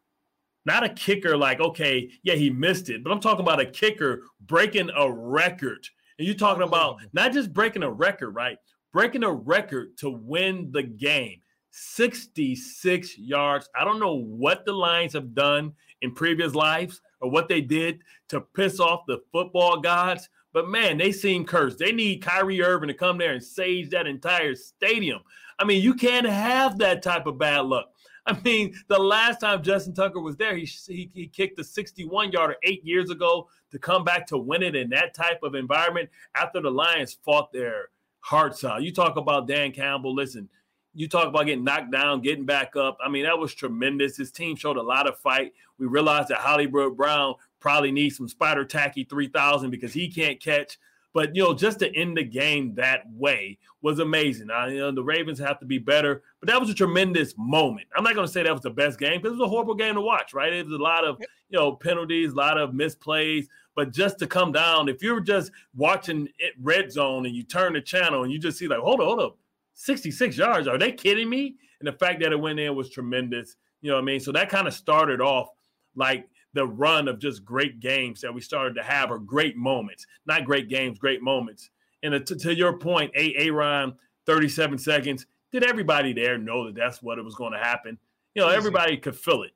Not 0.66 0.84
a 0.84 0.90
kicker 0.90 1.38
like, 1.38 1.60
okay, 1.60 2.10
yeah, 2.24 2.36
he 2.36 2.50
missed 2.50 2.90
it, 2.90 3.04
but 3.04 3.12
I'm 3.12 3.20
talking 3.20 3.42
about 3.42 3.60
a 3.60 3.66
kicker 3.66 4.24
breaking 4.42 4.90
a 4.96 5.12
record. 5.12 5.88
And 6.18 6.28
you're 6.28 6.36
talking 6.36 6.64
about 6.64 7.00
not 7.14 7.32
just 7.32 7.54
breaking 7.54 7.84
a 7.84 7.92
record, 7.92 8.32
right? 8.32 8.58
Breaking 8.92 9.24
a 9.24 9.32
record 9.32 9.98
to 10.00 10.10
win 10.10 10.70
the 10.72 10.84
game. 10.84 11.42
66 11.72 13.18
yards. 13.18 13.70
I 13.76 13.86
don't 13.86 14.00
know 14.00 14.16
what 14.16 14.66
the 14.66 14.74
Lions 14.74 15.14
have 15.14 15.34
done 15.34 15.74
in 16.02 16.14
previous 16.14 16.56
lives 16.56 17.02
or 17.22 17.30
what 17.30 17.48
they 17.48 17.62
did 17.62 18.02
to 18.30 18.42
piss 18.42 18.80
off 18.80 19.06
the 19.08 19.20
football 19.32 19.80
gods, 19.80 20.30
but 20.54 20.68
man, 20.68 20.97
they 20.97 21.12
seem 21.12 21.45
cursed. 21.45 21.78
They 21.78 21.91
need 21.91 22.22
Kyrie 22.22 22.62
Irving 22.62 22.88
to 22.88 22.93
come 22.93 23.18
there 23.18 23.34
and 23.34 23.43
sage 23.43 23.89
that 23.89 24.08
entire 24.08 24.56
stadium. 24.56 25.22
I 25.58 25.66
mean, 25.66 25.84
you 25.84 25.93
can't 25.93 26.28
have 26.28 26.78
that 26.80 27.04
type 27.04 27.28
of 27.28 27.38
bad 27.38 27.66
luck. 27.66 27.89
I 28.26 28.39
mean, 28.43 28.76
the 28.88 29.00
last 29.00 29.39
time 29.39 29.64
Justin 29.64 29.93
Tucker 29.93 30.20
was 30.20 30.38
there, 30.38 30.56
he, 30.56 30.66
he, 30.66 31.10
he 31.14 31.28
kicked 31.28 31.60
a 31.60 31.64
61 31.64 32.32
yarder 32.32 32.56
eight 32.64 32.84
years 32.86 33.10
ago 33.10 33.47
to 33.72 33.80
come 33.80 34.04
back 34.04 34.28
to 34.28 34.38
win 34.38 34.64
it 34.64 34.76
in 34.76 34.89
that 34.89 35.14
type 35.14 35.39
of 35.43 35.56
environment 35.56 36.10
after 36.36 36.62
the 36.62 36.70
Lions 36.70 37.18
fought 37.26 37.52
their 37.52 37.89
hearts 38.20 38.64
out. 38.64 38.84
You 38.84 38.93
talk 38.93 39.18
about 39.18 39.47
Dan 39.47 39.72
Campbell. 39.72 40.14
Listen, 40.14 40.50
you 40.93 41.08
talk 41.08 41.28
about 41.28 41.45
getting 41.45 41.64
knocked 41.64 41.91
down, 41.91 42.22
getting 42.22 42.45
back 42.45 42.76
up. 42.76 42.97
I 43.04 43.10
mean, 43.10 43.24
that 43.24 43.38
was 43.38 43.54
tremendous. 43.54 44.18
His 44.18 44.32
team 44.32 44.56
showed 44.56 44.78
a 44.78 44.82
lot 44.82 45.08
of 45.08 45.18
fight. 45.20 45.54
We 45.78 45.88
realized 45.88 46.30
that 46.30 46.39
Hollywood 46.39 46.97
Brown 46.97 47.36
probably 47.60 47.91
needs 47.91 48.18
some 48.18 48.28
spider 48.28 48.66
tacky 48.66 49.03
3000 49.03 49.70
because 49.70 49.93
he 49.93 50.10
can't 50.10 50.39
catch. 50.39 50.80
But 51.14 51.36
you 51.36 51.43
know, 51.43 51.53
just 51.53 51.80
to 51.80 51.95
end 51.95 52.18
the 52.18 52.24
game 52.24 52.76
that 52.76 53.03
way 53.12 53.57
was 53.82 53.99
amazing. 53.99 54.51
I, 54.51 54.70
you 54.70 54.80
know, 54.80 54.91
the 54.91 55.03
Ravens 55.03 55.39
have 55.39 55.60
to 55.60 55.66
be 55.66 55.80
better, 55.80 56.22
but 56.39 56.47
that 56.47 56.60
was 56.60 56.70
a 56.70 56.74
tremendous 56.74 57.34
moment. 57.38 57.88
I'm 57.95 58.03
not 58.03 58.14
going 58.14 58.28
to 58.28 58.32
say 58.32 58.43
that 58.43 58.53
was 58.53 58.62
the 58.62 58.70
best 58.70 58.99
game 58.99 59.20
because 59.20 59.32
it 59.36 59.39
was 59.39 59.47
a 59.47 59.49
horrible 59.49 59.74
game 59.74 59.95
to 59.95 60.01
watch. 60.01 60.34
Right? 60.34 60.53
It 60.53 60.66
was 60.66 60.80
a 60.80 60.84
lot 60.84 61.05
of 61.05 61.18
you 61.49 61.57
know 61.57 61.74
penalties, 61.74 62.34
a 62.34 62.36
lot 62.36 62.57
of 62.60 62.72
misplays. 62.72 63.47
But 63.76 63.91
just 63.91 64.20
to 64.20 64.28
come 64.28 64.51
down, 64.51 64.89
if 64.89 65.01
you're 65.01 65.22
just 65.22 65.51
watching 65.76 66.28
it 66.38 66.53
red 66.62 66.91
zone 66.91 67.26
and 67.26 67.36
you 67.36 67.43
turn 67.43 67.74
the 67.74 67.82
channel 67.82 68.24
and 68.24 68.32
you 68.32 68.38
just 68.38 68.60
see 68.60 68.68
like, 68.68 68.80
hold 68.80 68.99
up, 68.99 69.05
hold 69.05 69.20
up, 69.22 69.38
66 69.76 70.38
yards. 70.38 70.68
Are 70.68 70.78
they 70.78 70.91
kidding 70.91 71.30
me? 71.30 71.55
And 71.80 71.88
the 71.88 71.93
fact 71.93 72.20
that 72.22 72.34
it 72.34 72.39
went 72.39 72.60
in 72.60 72.76
was 72.76 72.89
tremendous. 72.89 73.55
You 73.82 73.89
know 73.89 73.95
what 73.95 74.01
I 74.01 74.05
mean? 74.05 74.20
So 74.20 74.34
that 74.34 74.49
kind 74.49 74.68
of 74.68 74.74
started 74.74 75.22
off 75.22 75.47
like 75.95 76.28
the 76.54 76.66
run 76.66 77.08
of 77.08 77.20
just 77.20 77.45
great 77.45 77.80
games 77.80 78.22
that 78.22 78.34
we 78.34 78.41
started 78.41 78.76
to 78.76 78.84
have 78.84 79.12
or 79.12 79.20
great 79.20 79.56
moments. 79.56 80.06
Not 80.26 80.45
great 80.45 80.70
games, 80.70 80.97
great 80.97 81.22
moments. 81.22 81.70
And 82.04 82.26
to, 82.26 82.36
to 82.36 82.56
your 82.56 82.78
point, 82.78 83.12
A. 83.16 83.36
Aaron, 83.36 83.93
37 84.26 84.78
seconds. 84.78 85.26
Did 85.52 85.64
everybody 85.64 86.14
there 86.14 86.38
know 86.38 86.66
that 86.66 86.76
that's 86.76 87.02
what 87.02 87.18
it 87.18 87.26
was 87.26 87.36
going 87.36 87.54
to 87.54 87.60
happen? 87.60 87.97
You 88.36 88.43
know, 88.43 88.50
everybody 88.50 88.97
could 88.97 89.16
feel 89.16 89.43
it. 89.43 89.52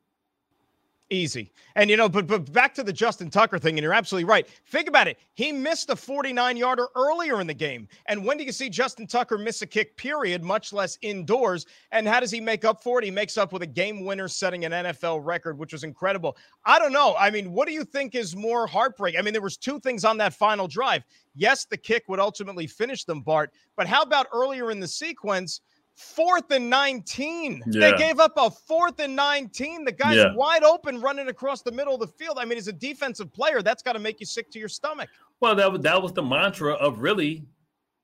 Easy. 1.09 1.51
And 1.75 1.89
you 1.89 1.97
know, 1.97 2.07
but 2.07 2.27
but 2.27 2.51
back 2.53 2.73
to 2.75 2.83
the 2.83 2.93
Justin 2.93 3.29
Tucker 3.29 3.59
thing, 3.59 3.77
and 3.77 3.83
you're 3.83 3.93
absolutely 3.93 4.23
right. 4.25 4.47
Think 4.67 4.87
about 4.87 5.07
it. 5.07 5.19
He 5.33 5.51
missed 5.51 5.89
a 5.89 5.95
49 5.95 6.55
yarder 6.57 6.87
earlier 6.95 7.41
in 7.41 7.45
the 7.45 7.53
game. 7.53 7.87
And 8.07 8.25
when 8.25 8.37
do 8.37 8.43
you 8.43 8.51
see 8.51 8.69
Justin 8.69 9.05
Tucker 9.05 9.37
miss 9.37 9.61
a 9.61 9.67
kick, 9.67 9.97
period, 9.97 10.43
much 10.43 10.71
less 10.71 10.97
indoors? 11.01 11.65
And 11.91 12.07
how 12.07 12.19
does 12.19 12.31
he 12.31 12.39
make 12.39 12.63
up 12.63 12.81
for 12.81 12.99
it? 12.99 13.05
He 13.05 13.11
makes 13.11 13.37
up 13.37 13.51
with 13.51 13.61
a 13.61 13.67
game 13.67 14.05
winner 14.05 14.27
setting 14.27 14.65
an 14.65 14.71
NFL 14.71 15.23
record, 15.23 15.57
which 15.57 15.73
was 15.73 15.83
incredible. 15.83 16.37
I 16.65 16.79
don't 16.79 16.93
know. 16.93 17.15
I 17.19 17.29
mean, 17.29 17.51
what 17.51 17.67
do 17.67 17.73
you 17.73 17.83
think 17.83 18.15
is 18.15 18.35
more 18.35 18.65
heartbreak? 18.65 19.15
I 19.17 19.21
mean, 19.21 19.33
there 19.33 19.41
was 19.41 19.57
two 19.57 19.79
things 19.81 20.05
on 20.05 20.17
that 20.17 20.33
final 20.33 20.67
drive. 20.67 21.03
Yes, 21.35 21.65
the 21.65 21.77
kick 21.77 22.05
would 22.07 22.19
ultimately 22.19 22.65
finish 22.65 23.03
them, 23.03 23.21
Bart. 23.21 23.51
But 23.75 23.87
how 23.87 24.03
about 24.03 24.27
earlier 24.31 24.71
in 24.71 24.79
the 24.79 24.87
sequence? 24.87 25.61
Fourth 25.95 26.51
and 26.51 26.69
19. 26.69 27.63
Yeah. 27.67 27.91
They 27.91 27.97
gave 27.97 28.19
up 28.19 28.33
a 28.37 28.49
fourth 28.49 28.99
and 28.99 29.15
19. 29.15 29.85
The 29.85 29.91
guy's 29.91 30.17
yeah. 30.17 30.33
wide 30.33 30.63
open 30.63 31.01
running 31.01 31.27
across 31.27 31.61
the 31.61 31.71
middle 31.71 31.93
of 31.93 31.99
the 31.99 32.07
field. 32.07 32.37
I 32.39 32.45
mean, 32.45 32.57
as 32.57 32.67
a 32.67 32.73
defensive 32.73 33.31
player, 33.31 33.61
that's 33.61 33.83
got 33.83 33.93
to 33.93 33.99
make 33.99 34.19
you 34.19 34.25
sick 34.25 34.49
to 34.51 34.59
your 34.59 34.69
stomach. 34.69 35.09
Well, 35.39 35.55
that 35.55 35.71
was, 35.71 35.81
that 35.81 36.01
was 36.01 36.13
the 36.13 36.23
mantra 36.23 36.73
of 36.73 36.99
really 36.99 37.45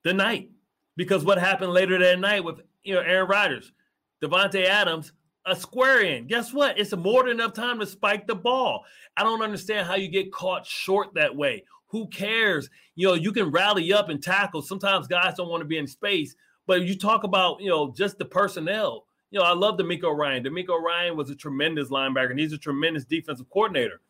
the 0.03 0.13
night. 0.13 0.49
Because 0.95 1.23
what 1.23 1.37
happened 1.37 1.71
later 1.71 1.97
that 1.97 2.19
night 2.19 2.43
with 2.43 2.61
you 2.83 2.93
know 2.93 2.99
Aaron 2.99 3.29
Rodgers, 3.29 3.71
Davante 4.21 4.65
Adams, 4.65 5.13
a 5.45 5.55
square 5.55 6.01
in. 6.01 6.27
Guess 6.27 6.53
what? 6.53 6.77
It's 6.77 6.95
more 6.95 7.23
than 7.23 7.31
enough 7.31 7.53
time 7.53 7.79
to 7.79 7.85
spike 7.85 8.27
the 8.27 8.35
ball. 8.35 8.83
I 9.15 9.23
don't 9.23 9.41
understand 9.41 9.87
how 9.87 9.95
you 9.95 10.09
get 10.09 10.31
caught 10.31 10.65
short 10.65 11.13
that 11.15 11.35
way. 11.35 11.63
Who 11.87 12.07
cares? 12.07 12.69
You 12.95 13.07
know, 13.07 13.13
you 13.15 13.31
can 13.31 13.49
rally 13.49 13.93
up 13.93 14.09
and 14.09 14.21
tackle. 14.21 14.61
Sometimes 14.61 15.07
guys 15.07 15.35
don't 15.35 15.49
want 15.49 15.61
to 15.61 15.67
be 15.67 15.77
in 15.77 15.87
space, 15.87 16.35
but 16.69 16.83
you 16.83 16.95
talk 16.95 17.23
about, 17.23 17.59
you 17.59 17.67
know, 17.67 17.91
just 17.91 18.19
the 18.19 18.25
personnel. 18.25 19.07
You 19.31 19.39
know, 19.39 19.45
I 19.45 19.53
love 19.53 19.79
DeMeco 19.79 20.15
Ryan. 20.15 20.43
DeMeco 20.43 20.79
Ryan 20.79 21.17
was 21.17 21.31
a 21.31 21.35
tremendous 21.35 21.89
linebacker, 21.89 22.29
and 22.29 22.39
he's 22.39 22.53
a 22.53 22.59
tremendous 22.59 23.05
defensive 23.05 23.49
coordinator. 23.49 24.01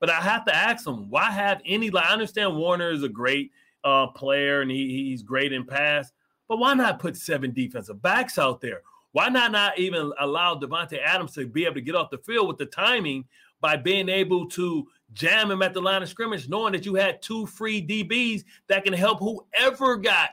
But 0.00 0.10
I 0.10 0.14
have 0.14 0.44
to 0.46 0.54
ask 0.54 0.84
him, 0.84 1.08
why 1.10 1.30
have 1.30 1.62
any? 1.64 1.90
Like, 1.90 2.06
I 2.06 2.12
understand 2.12 2.56
Warner 2.56 2.90
is 2.90 3.04
a 3.04 3.08
great 3.08 3.52
uh, 3.84 4.08
player 4.08 4.62
and 4.62 4.70
he, 4.70 4.88
he's 4.88 5.22
great 5.22 5.52
in 5.52 5.64
pass, 5.64 6.10
but 6.48 6.58
why 6.58 6.74
not 6.74 6.98
put 6.98 7.16
seven 7.16 7.52
defensive 7.52 8.02
backs 8.02 8.36
out 8.36 8.60
there? 8.60 8.82
Why 9.12 9.28
not 9.28 9.52
not 9.52 9.78
even 9.78 10.10
allow 10.18 10.56
Davante 10.56 11.00
Adams 11.00 11.34
to 11.34 11.46
be 11.46 11.66
able 11.66 11.76
to 11.76 11.80
get 11.80 11.94
off 11.94 12.10
the 12.10 12.18
field 12.18 12.48
with 12.48 12.58
the 12.58 12.66
timing 12.66 13.26
by 13.60 13.76
being 13.76 14.08
able 14.08 14.48
to 14.48 14.88
jam 15.12 15.52
him 15.52 15.62
at 15.62 15.72
the 15.72 15.80
line 15.80 16.02
of 16.02 16.08
scrimmage, 16.08 16.48
knowing 16.48 16.72
that 16.72 16.84
you 16.84 16.96
had 16.96 17.22
two 17.22 17.46
free 17.46 17.80
DBs 17.80 18.42
that 18.66 18.82
can 18.82 18.92
help 18.92 19.20
whoever 19.20 19.96
got 19.96 20.30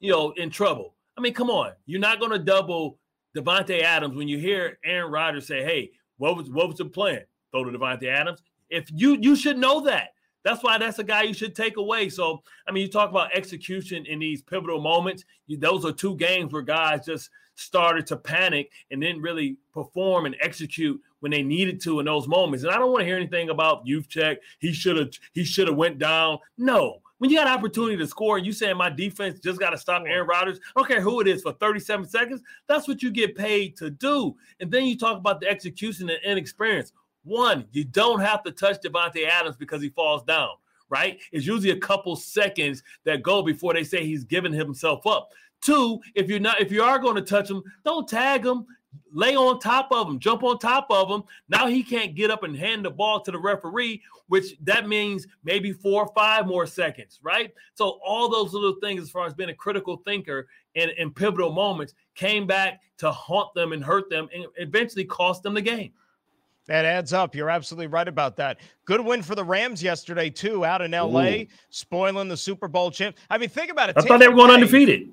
you 0.00 0.10
know 0.10 0.32
in 0.32 0.50
trouble. 0.50 0.94
I 1.18 1.20
mean, 1.20 1.34
come 1.34 1.50
on. 1.50 1.72
You're 1.84 2.00
not 2.00 2.20
going 2.20 2.30
to 2.30 2.38
double 2.38 3.00
Davante 3.36 3.82
Adams 3.82 4.16
when 4.16 4.28
you 4.28 4.38
hear 4.38 4.78
Aaron 4.84 5.10
Rodgers 5.10 5.48
say, 5.48 5.64
"Hey, 5.64 5.90
what 6.16 6.36
was 6.36 6.48
what 6.48 6.68
was 6.68 6.78
the 6.78 6.84
plan? 6.84 7.22
Throw 7.50 7.64
to 7.64 7.76
Davante 7.76 8.06
Adams." 8.06 8.40
If 8.70 8.88
you 8.94 9.18
you 9.20 9.34
should 9.34 9.58
know 9.58 9.80
that. 9.82 10.10
That's 10.44 10.62
why 10.62 10.78
that's 10.78 11.00
a 11.00 11.04
guy 11.04 11.22
you 11.22 11.34
should 11.34 11.56
take 11.56 11.76
away. 11.76 12.08
So, 12.08 12.42
I 12.66 12.72
mean, 12.72 12.82
you 12.82 12.88
talk 12.88 13.10
about 13.10 13.34
execution 13.34 14.06
in 14.06 14.20
these 14.20 14.40
pivotal 14.40 14.80
moments. 14.80 15.24
You, 15.48 15.58
those 15.58 15.84
are 15.84 15.92
two 15.92 16.16
games 16.16 16.52
where 16.52 16.62
guys 16.62 17.04
just 17.04 17.28
started 17.56 18.06
to 18.06 18.16
panic 18.16 18.70
and 18.90 19.00
didn't 19.00 19.20
really 19.20 19.58
perform 19.74 20.26
and 20.26 20.36
execute 20.40 21.02
when 21.18 21.32
they 21.32 21.42
needed 21.42 21.80
to 21.82 21.98
in 21.98 22.06
those 22.06 22.28
moments. 22.28 22.64
And 22.64 22.72
I 22.72 22.78
don't 22.78 22.92
want 22.92 23.00
to 23.00 23.06
hear 23.06 23.16
anything 23.16 23.50
about 23.50 23.84
Juszczyk. 23.84 24.36
He 24.60 24.72
should 24.72 24.96
have 24.96 25.10
he 25.32 25.42
should 25.42 25.66
have 25.66 25.76
went 25.76 25.98
down. 25.98 26.38
No, 26.56 27.02
When 27.18 27.30
you 27.30 27.36
got 27.36 27.48
an 27.48 27.52
opportunity 27.52 27.96
to 27.96 28.06
score 28.06 28.38
you 28.38 28.52
saying 28.52 28.76
my 28.76 28.90
defense 28.90 29.40
just 29.40 29.58
got 29.58 29.70
to 29.70 29.78
stop 29.78 30.04
Aaron 30.06 30.28
Rodgers, 30.28 30.60
I 30.74 30.80
don't 30.80 30.88
care 30.88 31.00
who 31.00 31.20
it 31.20 31.26
is 31.26 31.42
for 31.42 31.52
37 31.52 32.08
seconds, 32.08 32.42
that's 32.68 32.86
what 32.86 33.02
you 33.02 33.10
get 33.10 33.36
paid 33.36 33.76
to 33.78 33.90
do. 33.90 34.36
And 34.60 34.70
then 34.70 34.86
you 34.86 34.96
talk 34.96 35.18
about 35.18 35.40
the 35.40 35.48
execution 35.48 36.08
and 36.08 36.18
inexperience. 36.24 36.92
One, 37.24 37.66
you 37.72 37.84
don't 37.84 38.20
have 38.20 38.42
to 38.44 38.52
touch 38.52 38.80
Davante 38.80 39.28
Adams 39.28 39.56
because 39.56 39.82
he 39.82 39.90
falls 39.90 40.22
down, 40.22 40.50
right? 40.88 41.18
It's 41.32 41.46
usually 41.46 41.70
a 41.70 41.80
couple 41.80 42.14
seconds 42.14 42.82
that 43.04 43.22
go 43.22 43.42
before 43.42 43.74
they 43.74 43.84
say 43.84 44.04
he's 44.04 44.24
giving 44.24 44.52
himself 44.52 45.06
up. 45.06 45.30
Two, 45.60 46.00
if 46.14 46.28
you're 46.28 46.38
not, 46.38 46.60
if 46.60 46.70
you 46.70 46.82
are 46.82 47.00
going 47.00 47.16
to 47.16 47.22
touch 47.22 47.50
him, 47.50 47.62
don't 47.84 48.08
tag 48.08 48.46
him. 48.46 48.64
Lay 49.12 49.36
on 49.36 49.58
top 49.60 49.88
of 49.90 50.08
him, 50.08 50.18
jump 50.18 50.42
on 50.42 50.58
top 50.58 50.86
of 50.90 51.10
him. 51.10 51.22
Now 51.48 51.66
he 51.66 51.82
can't 51.82 52.14
get 52.14 52.30
up 52.30 52.42
and 52.42 52.56
hand 52.56 52.84
the 52.84 52.90
ball 52.90 53.20
to 53.20 53.30
the 53.30 53.38
referee, 53.38 54.02
which 54.28 54.56
that 54.62 54.88
means 54.88 55.26
maybe 55.44 55.72
four 55.72 56.04
or 56.04 56.12
five 56.14 56.46
more 56.46 56.66
seconds, 56.66 57.18
right? 57.22 57.52
So 57.74 57.98
all 58.04 58.28
those 58.28 58.52
little 58.52 58.76
things, 58.82 59.02
as 59.02 59.10
far 59.10 59.26
as 59.26 59.34
being 59.34 59.50
a 59.50 59.54
critical 59.54 59.96
thinker 60.04 60.48
in, 60.74 60.90
in 60.98 61.10
pivotal 61.10 61.52
moments, 61.52 61.94
came 62.14 62.46
back 62.46 62.80
to 62.98 63.10
haunt 63.10 63.54
them 63.54 63.72
and 63.72 63.82
hurt 63.82 64.10
them, 64.10 64.28
and 64.34 64.46
eventually 64.56 65.04
cost 65.04 65.42
them 65.42 65.54
the 65.54 65.62
game. 65.62 65.92
That 66.66 66.84
adds 66.84 67.14
up. 67.14 67.34
You're 67.34 67.48
absolutely 67.48 67.86
right 67.86 68.06
about 68.06 68.36
that. 68.36 68.58
Good 68.84 69.00
win 69.00 69.22
for 69.22 69.34
the 69.34 69.44
Rams 69.44 69.82
yesterday, 69.82 70.28
too, 70.28 70.66
out 70.66 70.82
in 70.82 70.90
LA, 70.90 71.22
Ooh. 71.22 71.46
spoiling 71.70 72.28
the 72.28 72.36
Super 72.36 72.68
Bowl 72.68 72.90
champ. 72.90 73.16
I 73.30 73.38
mean, 73.38 73.48
think 73.48 73.70
about 73.70 73.88
it. 73.88 73.96
I 73.96 74.00
Tampa 74.00 74.08
thought 74.08 74.20
they 74.20 74.28
were 74.28 74.34
going 74.34 74.48
Bay, 74.48 74.54
undefeated. 74.54 75.08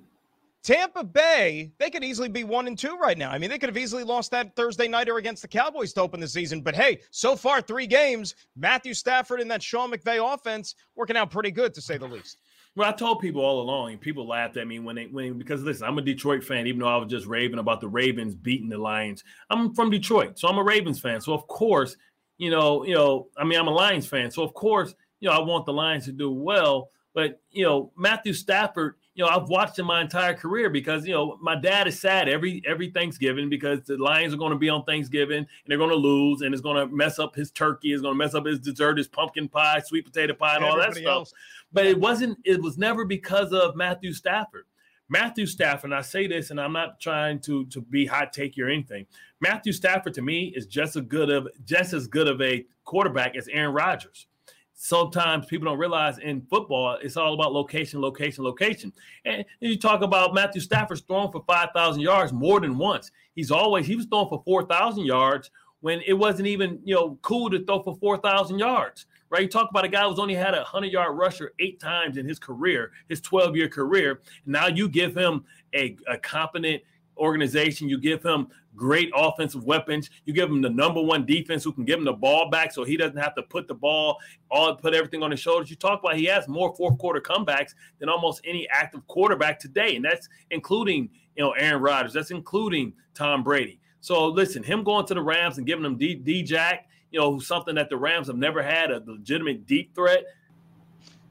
Tampa 0.66 1.04
Bay, 1.04 1.72
they 1.78 1.92
could 1.92 2.04
easily 2.04 2.28
be 2.28 2.44
one 2.44 2.66
and 2.66 2.76
two 2.76 2.98
right 2.98 3.20
now. 3.20 3.30
I 3.30 3.38
mean, 3.38 3.52
they 3.52 3.60
could 3.60 3.70
have 3.70 3.78
easily 3.78 4.04
lost 4.04 4.32
that 4.32 4.56
Thursday 4.56 4.88
nighter 4.88 5.18
against 5.18 5.44
the 5.44 5.48
Cowboys 5.48 5.94
to 5.94 6.02
open 6.02 6.20
the 6.20 6.28
season. 6.28 6.62
But 6.62 6.76
hey, 6.76 7.02
so 7.12 7.36
far, 7.36 7.62
three 7.62 7.86
games, 7.86 8.34
Matthew 8.56 8.96
Stafford 8.96 9.42
and 9.42 9.52
that 9.52 9.62
Sean 9.62 9.92
McVay 9.92 10.34
offense 10.34 10.74
working 10.96 11.18
out 11.18 11.30
pretty 11.30 11.52
good, 11.52 11.76
to 11.76 11.82
say 11.82 12.00
the 12.00 12.08
least. 12.08 12.40
Well, 12.76 12.90
I 12.90 12.94
told 12.94 13.20
people 13.20 13.42
all 13.42 13.62
along, 13.62 13.92
and 13.92 14.02
people 14.02 14.28
laughed 14.28 14.58
at 14.58 14.66
me 14.66 14.80
when 14.80 14.96
they 14.96 15.06
when 15.06 15.38
because 15.38 15.62
listen, 15.62 15.88
I'm 15.88 16.00
a 16.00 16.02
Detroit 16.02 16.44
fan, 16.44 16.66
even 16.66 16.82
though 16.82 16.88
I 16.88 16.98
was 16.98 17.12
just 17.12 17.28
raving 17.28 17.60
about 17.60 17.80
the 17.80 17.88
Ravens 17.88 18.34
beating 18.34 18.68
the 18.68 18.80
Lions. 18.80 19.24
I'm 19.52 19.76
from 19.76 19.92
Detroit, 19.92 20.40
so 20.40 20.48
I'm 20.48 20.58
a 20.58 20.64
Ravens 20.64 21.00
fan. 21.00 21.22
So 21.22 21.34
of 21.34 21.46
course, 21.46 21.96
you 22.40 22.50
know, 22.50 22.84
you 22.84 22.96
know, 22.96 23.28
I 23.38 23.44
mean, 23.44 23.60
I'm 23.60 23.68
a 23.68 23.72
Lions 23.72 24.08
fan, 24.08 24.32
so 24.32 24.42
of 24.42 24.56
course, 24.56 24.96
you 25.20 25.30
know, 25.30 25.36
I 25.36 25.40
want 25.42 25.68
the 25.68 25.74
Lions 25.74 26.06
to 26.06 26.12
do 26.12 26.32
well. 26.32 26.90
But 27.14 27.40
you 27.52 27.66
know, 27.66 27.92
Matthew 27.96 28.34
Stafford, 28.34 28.96
you 29.16 29.24
know, 29.24 29.30
I've 29.30 29.48
watched 29.48 29.80
him 29.80 29.86
my 29.86 30.02
entire 30.02 30.34
career 30.34 30.70
because 30.70 31.08
you 31.08 31.14
know 31.14 31.38
my 31.42 31.56
dad 31.56 31.88
is 31.88 32.00
sad 32.00 32.28
every 32.28 32.62
every 32.68 32.90
Thanksgiving 32.90 33.50
because 33.50 33.82
the 33.84 33.98
Lions 33.98 34.34
are 34.34 34.38
going 34.38 34.52
to 34.52 34.58
be 34.58 34.70
on 34.70 34.84
Thanksgiving 34.84 35.38
and 35.38 35.48
they're 35.66 35.78
going 35.78 35.90
to 35.90 35.96
lose 35.96 36.42
and 36.42 36.54
it's 36.54 36.62
going 36.62 36.76
to 36.76 36.94
mess 36.94 37.18
up 37.18 37.34
his 37.34 37.50
turkey, 37.50 37.94
it's 37.94 38.02
going 38.02 38.14
to 38.14 38.18
mess 38.18 38.36
up 38.36 38.46
his 38.46 38.60
dessert, 38.60 38.98
his 38.98 39.08
pumpkin 39.08 39.48
pie, 39.48 39.80
sweet 39.80 40.06
potato 40.06 40.34
pie, 40.34 40.58
and 40.58 40.66
all 40.66 40.78
that 40.78 40.94
stuff. 40.94 41.06
Else. 41.06 41.34
But 41.72 41.86
it 41.86 42.00
wasn't. 42.00 42.38
It 42.44 42.62
was 42.62 42.78
never 42.78 43.06
because 43.06 43.54
of 43.54 43.76
Matthew 43.76 44.12
Stafford. 44.12 44.66
Matthew 45.08 45.46
Stafford, 45.46 45.92
and 45.92 45.96
I 45.96 46.02
say 46.02 46.28
this, 46.28 46.50
and 46.50 46.60
I'm 46.60 46.74
not 46.74 47.00
trying 47.00 47.40
to 47.42 47.66
to 47.68 47.80
be 47.80 48.06
hot 48.06 48.34
take 48.34 48.58
or 48.60 48.68
anything. 48.68 49.06
Matthew 49.40 49.72
Stafford 49.72 50.14
to 50.16 50.22
me 50.22 50.52
is 50.56 50.66
just 50.66 50.98
as 50.98 51.04
good 51.04 51.30
of 51.30 51.48
just 51.64 51.94
as 51.94 52.08
good 52.08 52.28
of 52.28 52.42
a 52.42 52.66
quarterback 52.84 53.38
as 53.38 53.48
Aaron 53.48 53.74
Rodgers 53.74 54.28
sometimes 54.76 55.46
people 55.46 55.66
don't 55.66 55.80
realize 55.80 56.20
in 56.20 56.42
football 56.42 56.98
it's 57.02 57.18
all 57.18 57.34
about 57.34 57.54
location, 57.54 58.02
location, 58.02 58.44
location. 58.44 58.94
And 59.24 59.46
you 59.62 59.80
talk 59.80 60.02
about 60.02 60.34
Matthew 60.34 60.62
Stafford's 60.62 61.02
throwing 61.02 61.32
for 61.32 61.44
five 61.48 61.70
thousand 61.74 62.02
yards 62.02 62.32
more 62.32 62.60
than 62.60 62.78
once. 62.78 63.12
He's 63.34 63.52
always 63.52 63.88
he 63.88 63.96
was 63.96 64.06
throwing 64.06 64.30
for 64.30 64.44
four 64.46 64.64
thousand 64.64 65.06
yards 65.06 65.50
when 65.80 66.02
it 66.06 66.14
wasn't 66.14 66.48
even 66.48 66.80
you 66.84 66.94
know 66.94 67.18
cool 67.22 67.50
to 67.50 67.66
throw 67.66 67.82
for 67.82 67.96
four 67.96 68.18
thousand 68.18 68.60
yards. 68.60 69.08
Right? 69.30 69.42
You 69.42 69.48
talk 69.48 69.70
about 69.70 69.86
a 69.86 69.88
guy 69.88 70.08
who's 70.08 70.20
only 70.20 70.36
had 70.36 70.54
a 70.54 70.64
hundred 70.64 70.92
yard 70.92 71.18
rusher 71.18 71.54
eight 71.60 71.80
times 71.80 72.18
in 72.18 72.28
his 72.28 72.38
career, 72.38 72.92
his 73.10 73.22
twelve 73.22 73.56
year 73.56 73.68
career. 73.68 74.22
Now 74.46 74.68
you 74.68 74.88
give 74.88 75.16
him 75.16 75.46
a, 75.74 75.98
a 76.08 76.18
competent 76.18 76.84
organization. 77.18 77.90
You 77.90 77.98
give 77.98 78.24
him 78.24 78.48
great 78.76 79.12
offensive 79.16 79.64
weapons. 79.64 80.10
You 80.26 80.34
give 80.34 80.50
him 80.50 80.62
the 80.62 80.70
number 80.70 81.02
one 81.02 81.26
defense 81.26 81.64
who 81.64 81.72
can 81.72 81.86
give 81.86 82.00
him 82.00 82.06
the 82.06 82.14
ball 82.14 82.50
back 82.50 82.72
so 82.72 82.84
he 82.84 82.98
doesn't 82.98 83.18
have 83.18 83.36
to 83.36 83.44
put 83.44 83.68
the 83.68 83.74
ball 83.74 84.18
all 84.52 84.76
put 84.76 84.94
everything 84.94 85.24
on 85.24 85.32
his 85.32 85.40
shoulders. 85.40 85.70
You 85.70 85.76
talk 85.76 86.02
about 86.02 86.16
he 86.16 86.26
has 86.26 86.48
more 86.48 86.76
fourth 86.76 86.98
quarter 86.98 87.22
comebacks 87.22 87.74
than 88.00 88.10
almost 88.10 88.42
any 88.46 88.68
active 88.70 89.06
quarterback 89.08 89.60
today, 89.60 89.96
and 89.96 90.06
that's 90.06 90.30
including 90.52 91.10
you 91.36 91.44
know 91.44 91.52
Aaron 91.52 91.82
Rodgers. 91.82 92.14
That's 92.14 92.32
including 92.32 92.94
Tom 93.14 93.44
Brady. 93.44 93.80
So 94.02 94.28
listen, 94.28 94.64
him 94.64 94.84
going 94.84 95.06
to 95.08 95.14
the 95.14 95.22
Rams 95.22 95.58
and 95.58 95.66
giving 95.66 95.84
them 95.84 95.98
D, 95.98 96.16
D 96.16 96.44
Jack, 96.44 96.88
you 97.12 97.20
know, 97.20 97.40
something 97.40 97.76
that 97.76 97.90
the 97.90 97.98
Rams 97.98 98.28
have 98.28 98.36
never 98.36 98.62
had 98.62 98.92
a 98.92 99.02
legitimate 99.06 99.66
deep 99.66 99.96
threat. 99.96 100.26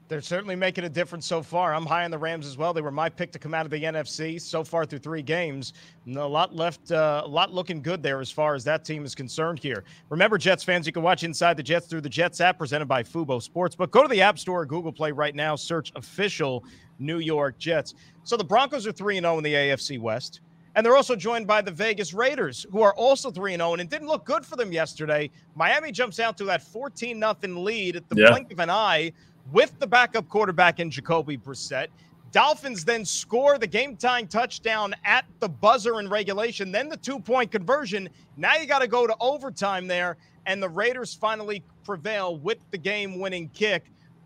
They're 0.07 0.21
certainly 0.21 0.55
making 0.55 0.83
a 0.83 0.89
difference 0.89 1.25
so 1.25 1.41
far. 1.41 1.73
I'm 1.73 1.85
high 1.85 2.05
on 2.05 2.11
the 2.11 2.17
Rams 2.17 2.45
as 2.45 2.57
well. 2.57 2.73
They 2.73 2.81
were 2.81 2.91
my 2.91 3.09
pick 3.09 3.31
to 3.31 3.39
come 3.39 3.55
out 3.55 3.65
of 3.65 3.71
the 3.71 3.81
NFC 3.81 4.39
so 4.39 4.63
far 4.63 4.85
through 4.85 4.99
three 4.99 5.23
games. 5.23 5.73
a 6.07 6.11
lot 6.11 6.55
left, 6.55 6.91
uh, 6.91 7.23
a 7.25 7.27
lot 7.27 7.51
looking 7.51 7.81
good 7.81 8.03
there 8.03 8.21
as 8.21 8.29
far 8.29 8.53
as 8.53 8.63
that 8.65 8.85
team 8.85 9.03
is 9.03 9.15
concerned 9.15 9.57
here. 9.57 9.83
Remember, 10.09 10.37
Jets 10.37 10.63
fans, 10.63 10.85
you 10.85 10.93
can 10.93 11.01
watch 11.01 11.23
Inside 11.23 11.57
the 11.57 11.63
Jets 11.63 11.87
through 11.87 12.01
the 12.01 12.09
Jets 12.09 12.39
app 12.39 12.59
presented 12.59 12.85
by 12.85 13.01
Fubo 13.01 13.41
Sports. 13.41 13.75
But 13.75 13.89
go 13.89 14.03
to 14.03 14.07
the 14.07 14.21
App 14.21 14.37
Store 14.37 14.61
or 14.61 14.65
Google 14.65 14.91
Play 14.91 15.11
right 15.11 15.33
now, 15.33 15.55
search 15.55 15.91
official 15.95 16.63
New 16.99 17.17
York 17.17 17.57
Jets. 17.57 17.95
So 18.23 18.37
the 18.37 18.43
Broncos 18.43 18.85
are 18.85 18.91
3 18.91 19.19
0 19.19 19.37
in 19.39 19.43
the 19.43 19.53
AFC 19.53 19.99
West. 19.99 20.41
And 20.75 20.85
they're 20.85 20.97
also 20.97 21.15
joined 21.15 21.47
by 21.47 21.61
the 21.61 21.71
Vegas 21.71 22.13
Raiders, 22.13 22.65
who 22.69 22.81
are 22.81 22.93
also 22.95 23.31
3 23.31 23.55
0 23.55 23.71
and 23.73 23.81
it 23.81 23.89
didn't 23.89 24.07
look 24.07 24.23
good 24.23 24.45
for 24.45 24.55
them 24.55 24.71
yesterday. 24.71 25.31
Miami 25.55 25.91
jumps 25.91 26.19
out 26.19 26.37
to 26.37 26.43
that 26.45 26.61
14 26.61 27.17
0 27.17 27.35
lead 27.59 27.95
at 27.95 28.07
the 28.09 28.17
yeah. 28.17 28.29
blink 28.29 28.51
of 28.51 28.59
an 28.59 28.69
eye 28.69 29.11
with 29.51 29.77
the 29.79 29.87
backup 29.87 30.27
quarterback 30.29 30.79
in 30.79 30.89
Jacoby 30.89 31.37
Brissett. 31.37 31.87
Dolphins 32.31 32.83
then 32.83 33.05
score 33.05 33.57
the 33.57 33.67
game 33.67 33.95
tying 33.95 34.27
touchdown 34.27 34.93
at 35.05 35.25
the 35.39 35.47
buzzer 35.47 35.99
in 35.99 36.09
regulation, 36.09 36.71
then 36.71 36.89
the 36.89 36.97
two 36.97 37.19
point 37.19 37.51
conversion. 37.51 38.09
Now 38.35 38.55
you 38.55 38.65
got 38.65 38.79
to 38.79 38.87
go 38.87 39.07
to 39.07 39.15
overtime 39.21 39.87
there, 39.87 40.17
and 40.45 40.61
the 40.61 40.67
Raiders 40.67 41.13
finally 41.13 41.63
prevail 41.85 42.37
with 42.37 42.57
the 42.71 42.77
game 42.77 43.19
winning 43.19 43.49
kick. 43.53 43.85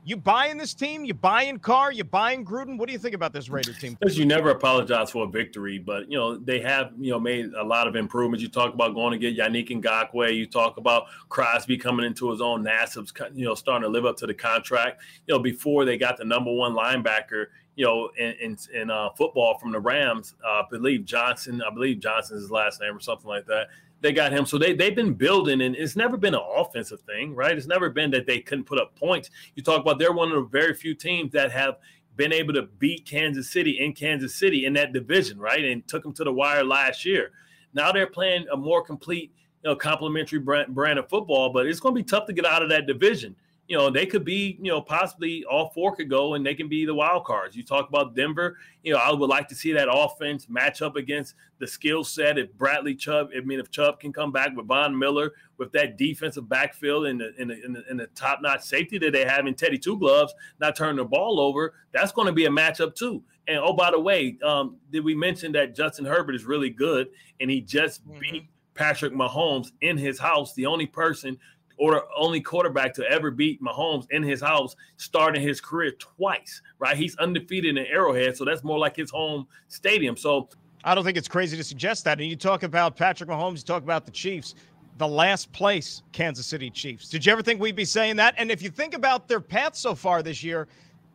You 0.10 0.18
buying 0.18 0.58
this 0.58 0.74
team? 0.74 1.06
You 1.06 1.14
buying 1.14 1.60
Carr? 1.60 1.92
You 1.92 2.04
buying 2.04 2.44
Gruden? 2.44 2.80
What 2.80 2.88
do 2.88 2.94
you 2.94 2.98
think 2.98 3.14
about 3.14 3.32
this 3.32 3.48
Raider 3.48 3.74
team? 3.74 3.96
Because 4.00 4.18
you 4.18 4.26
never 4.26 4.50
apologize 4.50 5.12
for 5.12 5.26
a 5.26 5.30
victory, 5.30 5.78
but 5.78 6.10
you 6.12 6.18
know 6.18 6.36
they 6.36 6.60
have 6.62 6.94
you 7.00 7.12
know 7.12 7.20
made 7.20 7.54
a 7.54 7.64
lot 7.64 7.88
of 7.88 7.96
improvements. 7.96 8.42
You 8.42 8.50
talk 8.50 8.74
about 8.74 8.96
going 8.96 9.12
to 9.12 9.20
get 9.20 9.38
Yannick 9.38 9.70
Ngakoue. 9.70 10.36
You 10.36 10.48
talk 10.48 10.78
about 10.78 11.04
Crosby 11.30 11.78
coming 11.78 12.08
into 12.08 12.32
his 12.32 12.42
own. 12.42 12.64
Nassib's 12.64 13.14
you 13.36 13.46
know 13.46 13.54
starting 13.54 13.84
to 13.84 13.88
live 13.88 14.08
up 14.08 14.18
to 14.18 14.26
the 14.26 14.34
contract. 14.34 15.04
You 15.28 15.36
know 15.36 15.40
before 15.40 15.86
they 15.86 15.96
got 15.96 16.18
the 16.18 16.26
number 16.26 16.52
one 16.52 16.74
linebacker 16.74 17.46
you 17.76 17.86
know, 17.86 18.10
in 18.18 18.32
in, 18.42 18.58
in 18.74 18.90
uh, 18.90 19.12
football 19.12 19.60
from 19.60 19.72
the 19.72 19.80
Rams. 19.80 20.34
Uh, 20.44 20.50
I 20.50 20.64
believe 20.72 21.06
Johnson. 21.06 21.62
I 21.62 21.72
believe 21.72 22.00
Johnson's 22.00 22.42
his 22.42 22.52
last 22.52 22.82
name 22.82 22.98
or 22.98 23.00
something 23.00 23.30
like 23.30 23.46
that 23.46 23.68
they 24.02 24.14
got 24.14 24.32
him. 24.32 24.46
So 24.46 24.58
they 24.58 24.74
they've 24.74 24.96
been 24.96 25.14
building, 25.14 25.62
and 25.62 25.76
it's 25.76 25.96
never 25.96 26.18
been 26.18 26.36
an 26.36 26.42
offensive 26.56 27.02
thing, 27.02 27.36
right? 27.36 27.58
It's 27.58 27.68
never 27.68 27.90
been 27.90 28.12
that 28.12 28.26
they 28.26 28.40
couldn't 28.40 28.66
put 28.66 28.80
up 28.80 28.96
points. 28.96 29.30
You 29.56 29.64
talk 29.64 29.82
about 29.82 30.00
they're 30.00 30.14
one 30.14 30.32
of 30.32 30.36
the 30.36 30.50
very 30.50 30.74
few 30.74 30.94
teams 30.94 31.32
that 31.34 31.52
have 31.52 31.78
been 32.16 32.34
able 32.34 32.54
to 32.54 32.64
beat 32.64 33.06
Kansas 33.06 33.50
City 33.50 33.80
in 33.80 33.94
Kansas 33.94 34.36
City 34.36 34.66
in 34.66 34.74
that 34.74 34.94
division, 34.94 35.40
right? 35.40 35.64
And 35.64 35.88
took 35.88 36.04
them 36.04 36.14
to 36.14 36.24
the 36.24 36.34
wire 36.34 36.64
last 36.64 37.06
year. 37.06 37.32
Now 37.74 37.92
they're 37.92 38.08
playing 38.08 38.46
a 38.52 38.58
more 38.58 38.84
complete, 38.84 39.32
you 39.64 39.70
know, 39.70 39.76
complementary 39.76 40.40
brand, 40.40 40.74
brand 40.74 41.00
of 41.00 41.08
football, 41.08 41.54
but 41.54 41.66
it's 41.66 41.80
going 41.80 41.96
to 41.96 42.02
be 42.02 42.04
tough 42.04 42.26
to 42.26 42.34
get 42.34 42.46
out 42.46 42.62
of 42.62 42.70
that 42.70 42.88
division 42.88 43.36
you 43.70 43.78
know, 43.78 43.92
they 43.92 44.08
could 44.08 44.26
be, 44.26 44.58
you 44.60 44.72
know, 44.72 44.82
possibly 44.82 45.46
all 45.46 45.70
four 45.70 45.96
could 45.96 46.10
go 46.10 46.34
and 46.34 46.44
they 46.44 46.56
can 46.56 46.68
be 46.68 46.86
the 46.86 46.94
wild 46.94 47.24
cards. 47.24 47.56
You 47.56 47.64
talk 47.64 47.88
about 47.88 48.16
Denver, 48.16 48.58
you 48.82 48.92
know, 48.92 49.00
I 49.00 49.14
would 49.14 49.30
like 49.30 49.48
to 49.50 49.56
see 49.56 49.72
that 49.74 49.88
offense 49.92 50.50
match 50.50 50.82
up 50.82 50.96
against 50.96 51.36
the 51.60 51.68
skill 51.68 52.04
set. 52.04 52.40
If 52.40 52.52
Bradley 52.54 52.96
Chubb, 52.96 53.30
I 53.38 53.42
mean, 53.42 53.60
if 53.60 53.70
Chubb 53.70 54.00
can 54.00 54.12
come 54.12 54.32
back 54.32 54.58
with 54.58 54.68
Von 54.68 54.98
Miller 54.98 55.34
with 55.58 55.72
that 55.74 56.00
defensive 56.00 56.50
backfield 56.50 57.06
and 57.06 57.22
the, 57.22 57.32
in 57.40 57.50
the, 57.50 57.64
in 57.64 57.74
the, 57.74 57.84
in 57.92 57.98
the 57.98 58.08
top 58.08 58.40
notch 58.42 58.64
safety 58.64 58.98
that 58.98 59.14
they 59.14 59.24
have 59.24 59.46
in 59.46 59.54
Teddy 59.54 59.78
Two 59.78 60.00
Gloves, 60.00 60.34
not 60.60 60.76
turning 60.76 60.96
the 60.96 61.06
ball 61.06 61.40
over, 61.40 61.76
that's 61.92 62.12
going 62.12 62.26
to 62.26 62.34
be 62.34 62.46
a 62.46 62.50
matchup 62.50 62.96
too. 62.96 63.24
And 63.48 63.60
oh, 63.60 63.74
by 63.74 63.92
the 63.92 64.00
way, 64.00 64.40
um, 64.44 64.78
did 64.92 65.04
we 65.04 65.14
mention 65.14 65.52
that 65.52 65.76
Justin 65.76 66.06
Herbert 66.06 66.34
is 66.34 66.44
really 66.44 66.72
good 66.72 67.10
and 67.40 67.52
he 67.52 67.62
just 67.62 68.04
mm-hmm. 68.08 68.20
beat 68.20 68.50
Patrick 68.74 69.14
Mahomes 69.14 69.74
in 69.82 69.98
his 69.98 70.18
house, 70.18 70.54
the 70.54 70.66
only 70.66 70.88
person 70.88 71.38
or 71.80 72.04
only 72.16 72.42
quarterback 72.42 72.94
to 72.94 73.10
ever 73.10 73.32
beat 73.32 73.62
Mahomes 73.64 74.06
in 74.12 74.22
his 74.22 74.42
house, 74.42 74.76
starting 74.98 75.42
his 75.42 75.62
career 75.62 75.94
twice, 75.98 76.62
right? 76.78 76.96
He's 76.96 77.18
undefeated 77.18 77.78
in 77.78 77.86
Arrowhead, 77.86 78.36
so 78.36 78.44
that's 78.46 78.64
more 78.64 78.78
like 78.78 78.98
his 78.98 79.10
home 79.10 79.48
stadium. 79.70 80.18
So 80.18 80.50
I 80.84 80.94
don't 80.94 81.06
think 81.06 81.18
it's 81.18 81.30
crazy 81.30 81.56
to 81.56 81.64
suggest 81.64 82.04
that. 82.04 82.20
And 82.20 82.30
you 82.30 82.36
talk 82.36 82.64
about 82.64 82.98
Patrick 82.98 83.30
Mahomes, 83.30 83.58
you 83.58 83.64
talk 83.64 83.82
about 83.82 84.06
the 84.06 84.12
Chiefs, 84.12 84.56
the 84.98 85.08
last 85.08 85.52
place 85.54 86.04
Kansas 86.12 86.46
City 86.46 86.70
Chiefs. 86.70 87.08
Did 87.08 87.26
you 87.26 87.32
ever 87.32 87.42
think 87.42 87.62
we'd 87.62 87.78
be 87.78 87.86
saying 87.86 88.18
that? 88.18 88.36
And 88.38 88.52
if 88.52 88.62
you 88.62 88.70
think 88.70 88.94
about 88.94 89.30
their 89.30 89.40
path 89.40 89.76
so 89.76 89.96
far 89.96 90.22
this 90.22 90.44
year, 90.44 90.68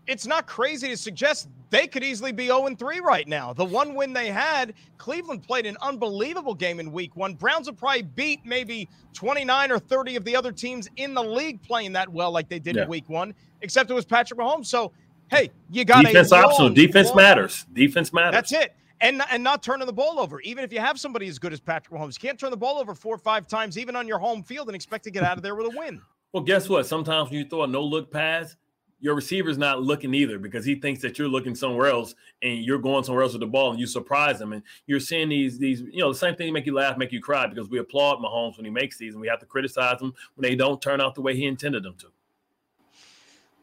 it's 0.07 0.27
not 0.27 0.47
crazy 0.47 0.89
to 0.89 0.97
suggest 0.97 1.49
they 1.71 1.87
could 1.87 2.05
easily 2.05 2.33
be 2.33 2.47
0 2.47 2.75
3 2.77 3.01
right 3.01 3.27
now. 3.27 3.53
The 3.53 3.65
one 3.65 3.95
win 3.95 4.13
they 4.13 4.29
had, 4.29 4.75
Cleveland 4.99 5.43
played 5.43 5.67
an 5.67 5.77
unbelievable 5.81 6.55
game 6.55 6.79
in 6.79 6.93
week 6.93 7.17
one. 7.17 7.35
Browns 7.35 7.67
will 7.67 7.75
probably 7.75 8.03
beat 8.03 8.41
maybe 8.45 8.89
29 9.15 9.73
or 9.73 9.79
30 9.79 10.17
of 10.17 10.25
the 10.25 10.37
other 10.37 10.53
teams 10.53 10.89
in 10.97 11.15
the 11.15 11.23
league 11.23 11.63
playing 11.63 11.93
that 11.95 12.09
well, 12.09 12.31
like 12.31 12.49
they 12.49 12.59
did 12.59 12.77
yeah. 12.77 12.83
in 12.83 12.89
week 12.89 13.09
one, 13.09 13.35
except 13.63 13.91
it 13.91 13.95
was 13.95 14.05
Patrick 14.05 14.39
Mahomes. 14.39 14.67
So, 14.67 14.93
hey, 15.31 15.51
you 15.71 15.85
got 15.85 16.05
defense 16.05 16.33
optional. 16.33 16.71
Defense 16.71 17.09
ball. 17.09 17.17
matters. 17.17 17.67
Defense 17.73 18.13
matters. 18.13 18.33
That's 18.33 18.53
it. 18.53 18.77
And, 19.01 19.23
and 19.31 19.43
not 19.43 19.63
turning 19.63 19.87
the 19.87 19.93
ball 19.93 20.21
over. 20.21 20.41
Even 20.43 20.65
if 20.65 20.73
you 20.73 20.79
have 20.81 20.99
somebody 20.99 21.27
as 21.27 21.39
good 21.39 21.53
as 21.53 21.61
Patrick 21.61 21.99
Mahomes, 21.99 22.15
you 22.15 22.29
can't 22.29 22.39
turn 22.39 22.51
the 22.51 22.57
ball 22.57 22.79
over 22.79 22.95
four 22.95 23.15
or 23.15 23.19
five 23.19 23.47
times, 23.47 23.77
even 23.77 23.97
on 23.97 24.07
your 24.07 24.19
home 24.19 24.43
field, 24.43 24.69
and 24.69 24.77
expect 24.77 25.05
to 25.05 25.11
get 25.11 25.25
out 25.25 25.37
of 25.37 25.43
there 25.43 25.55
with 25.55 25.67
a 25.67 25.77
win. 25.77 26.01
Well, 26.33 26.43
guess 26.43 26.69
what? 26.69 26.87
Sometimes 26.87 27.31
when 27.31 27.41
you 27.41 27.45
throw 27.45 27.65
a 27.65 27.67
no 27.67 27.83
look 27.83 28.11
pass, 28.11 28.57
your 29.05 29.15
receiver's 29.15 29.59
not 29.59 29.83
looking 29.83 30.15
either 30.15 30.39
because 30.39 30.65
he 30.65 30.77
thinks 30.77 31.03
that 31.03 31.19
you're 31.19 31.29
looking 31.29 31.55
somewhere 31.55 31.89
else 31.89 32.15
and 32.41 32.65
you're 32.65 32.79
going 32.79 33.05
somewhere 33.05 33.23
else 33.23 33.33
with 33.33 33.43
the 33.43 33.47
ball 33.47 33.71
and 33.71 33.79
you 33.79 33.87
surprise 33.87 34.41
him. 34.41 34.55
And 34.55 34.63
you're 34.87 34.99
seeing 34.99 35.29
these, 35.29 35.59
these, 35.59 35.83
you 35.83 35.99
know, 35.99 36.11
the 36.11 36.19
same 36.19 36.35
thing 36.37 36.51
make 36.55 36.65
you 36.65 36.73
laugh, 36.73 36.97
make 36.97 37.13
you 37.13 37.21
cry 37.21 37.47
because 37.47 37.69
we 37.69 37.79
applaud 37.81 38.21
Mahomes 38.21 38.57
when 38.57 38.65
he 38.65 38.71
makes 38.71 38.97
these 38.97 39.13
and 39.13 39.21
we 39.21 39.29
have 39.29 39.41
to 39.41 39.47
criticize 39.47 40.01
him 40.01 40.15
when 40.37 40.49
they 40.49 40.57
don't 40.57 40.81
turn 40.81 41.03
out 41.03 41.15
the 41.15 41.21
way 41.21 41.37
he 41.37 41.45
intended 41.45 41.83
them 41.83 41.97
to. 41.99 42.07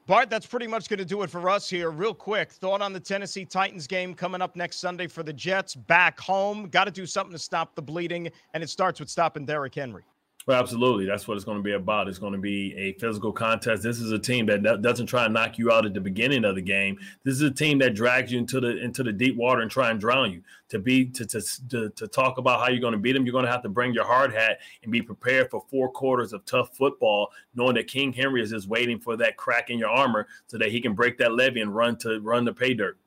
Bart, 0.05 0.29
that's 0.29 0.45
pretty 0.45 0.67
much 0.67 0.87
going 0.87 0.99
to 0.99 1.05
do 1.05 1.23
it 1.23 1.31
for 1.31 1.49
us 1.49 1.67
here. 1.67 1.89
Real 1.89 2.13
quick, 2.13 2.51
thought 2.51 2.83
on 2.83 2.93
the 2.93 2.99
Tennessee 2.99 3.43
Titans 3.43 3.87
game 3.87 4.13
coming 4.13 4.43
up 4.43 4.55
next 4.55 4.77
Sunday 4.77 5.07
for 5.07 5.23
the 5.23 5.33
Jets 5.33 5.73
back 5.73 6.19
home. 6.19 6.69
Got 6.69 6.83
to 6.83 6.91
do 6.91 7.07
something 7.07 7.31
to 7.31 7.39
stop 7.39 7.73
the 7.73 7.81
bleeding, 7.81 8.29
and 8.53 8.61
it 8.61 8.69
starts 8.69 8.99
with 8.99 9.09
stopping 9.09 9.47
Derrick 9.47 9.73
Henry. 9.73 10.03
Well, 10.47 10.59
absolutely. 10.59 11.05
That's 11.05 11.27
what 11.27 11.35
it's 11.35 11.45
going 11.45 11.57
to 11.57 11.63
be 11.63 11.73
about. 11.73 12.07
It's 12.07 12.17
going 12.17 12.33
to 12.33 12.39
be 12.39 12.75
a 12.75 12.93
physical 12.93 13.31
contest. 13.31 13.83
This 13.83 13.99
is 13.99 14.11
a 14.11 14.17
team 14.17 14.47
that 14.47 14.81
doesn't 14.81 15.05
try 15.05 15.25
and 15.25 15.33
knock 15.35 15.59
you 15.59 15.71
out 15.71 15.85
at 15.85 15.93
the 15.93 16.01
beginning 16.01 16.45
of 16.45 16.55
the 16.55 16.63
game. 16.63 16.97
This 17.23 17.35
is 17.35 17.43
a 17.43 17.51
team 17.51 17.77
that 17.79 17.93
drags 17.93 18.31
you 18.31 18.39
into 18.39 18.59
the 18.59 18.77
into 18.81 19.03
the 19.03 19.13
deep 19.13 19.35
water 19.35 19.61
and 19.61 19.69
try 19.69 19.91
and 19.91 19.99
drown 19.99 20.31
you. 20.31 20.41
To 20.69 20.79
be 20.79 21.05
to 21.05 21.25
to 21.27 21.41
to, 21.69 21.89
to 21.89 22.07
talk 22.07 22.39
about 22.39 22.59
how 22.59 22.69
you're 22.69 22.81
going 22.81 22.93
to 22.93 22.97
beat 22.97 23.11
them, 23.13 23.25
you're 23.25 23.33
going 23.33 23.45
to 23.45 23.51
have 23.51 23.61
to 23.61 23.69
bring 23.69 23.93
your 23.93 24.05
hard 24.05 24.33
hat 24.33 24.59
and 24.81 24.91
be 24.91 25.01
prepared 25.01 25.51
for 25.51 25.63
four 25.69 25.89
quarters 25.91 26.33
of 26.33 26.43
tough 26.45 26.75
football, 26.75 27.29
knowing 27.53 27.75
that 27.75 27.87
King 27.87 28.11
Henry 28.11 28.41
is 28.41 28.49
just 28.49 28.67
waiting 28.67 28.99
for 28.99 29.15
that 29.17 29.37
crack 29.37 29.69
in 29.69 29.77
your 29.77 29.89
armor 29.89 30.27
so 30.47 30.57
that 30.57 30.71
he 30.71 30.81
can 30.81 30.95
break 30.95 31.19
that 31.19 31.33
levee 31.33 31.61
and 31.61 31.75
run 31.75 31.97
to 31.97 32.19
run 32.19 32.45
the 32.45 32.53
pay 32.53 32.73
dirt. 32.73 32.97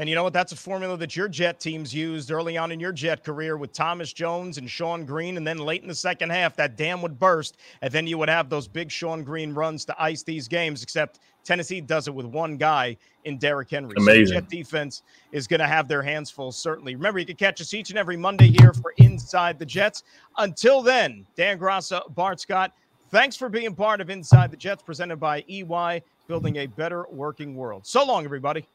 And 0.00 0.08
you 0.08 0.14
know 0.14 0.22
what? 0.22 0.32
That's 0.32 0.52
a 0.52 0.56
formula 0.56 0.96
that 0.96 1.14
your 1.14 1.28
Jet 1.28 1.60
teams 1.60 1.94
used 1.94 2.30
early 2.30 2.56
on 2.56 2.72
in 2.72 2.80
your 2.80 2.90
Jet 2.90 3.22
career 3.22 3.58
with 3.58 3.74
Thomas 3.74 4.14
Jones 4.14 4.56
and 4.56 4.66
Shonn 4.66 5.04
Greene. 5.04 5.36
And 5.36 5.46
then 5.46 5.58
late 5.58 5.82
in 5.82 5.88
the 5.88 5.94
second 5.94 6.30
half, 6.30 6.56
that 6.56 6.78
dam 6.78 7.02
would 7.02 7.18
burst. 7.18 7.58
And 7.82 7.92
then 7.92 8.06
you 8.06 8.16
would 8.16 8.30
have 8.30 8.48
those 8.48 8.66
big 8.66 8.88
Shonn 8.88 9.22
Greene 9.22 9.52
runs 9.52 9.84
to 9.84 10.02
ice 10.02 10.22
these 10.22 10.48
games, 10.48 10.82
except 10.82 11.18
Tennessee 11.44 11.82
does 11.82 12.08
it 12.08 12.14
with 12.14 12.24
one 12.24 12.56
guy 12.56 12.96
in 13.26 13.36
Derrick 13.36 13.68
Henry. 13.68 13.92
Amazing. 13.98 14.28
So 14.28 14.32
Jet 14.40 14.48
defense 14.48 15.02
is 15.32 15.46
going 15.46 15.60
to 15.60 15.66
have 15.66 15.86
their 15.86 16.00
hands 16.00 16.30
full, 16.30 16.50
certainly. 16.50 16.94
Remember, 16.94 17.18
you 17.18 17.26
can 17.26 17.36
catch 17.36 17.60
us 17.60 17.74
each 17.74 17.90
and 17.90 17.98
every 17.98 18.16
Monday 18.16 18.48
here 18.48 18.72
for 18.72 18.94
Inside 18.96 19.58
the 19.58 19.66
Jets. 19.66 20.04
Until 20.38 20.80
then, 20.80 21.26
Dan 21.36 21.58
Graca, 21.58 22.00
Bart 22.14 22.40
Scott, 22.40 22.72
thanks 23.10 23.36
for 23.36 23.50
being 23.50 23.74
part 23.74 24.00
of 24.00 24.08
Inside 24.08 24.50
the 24.50 24.56
Jets, 24.56 24.82
presented 24.82 25.18
by 25.18 25.44
EY, 25.46 26.02
building 26.26 26.56
a 26.56 26.66
better 26.66 27.04
working 27.10 27.54
world. 27.54 27.86
So 27.86 28.02
long, 28.02 28.24
everybody. 28.24 28.66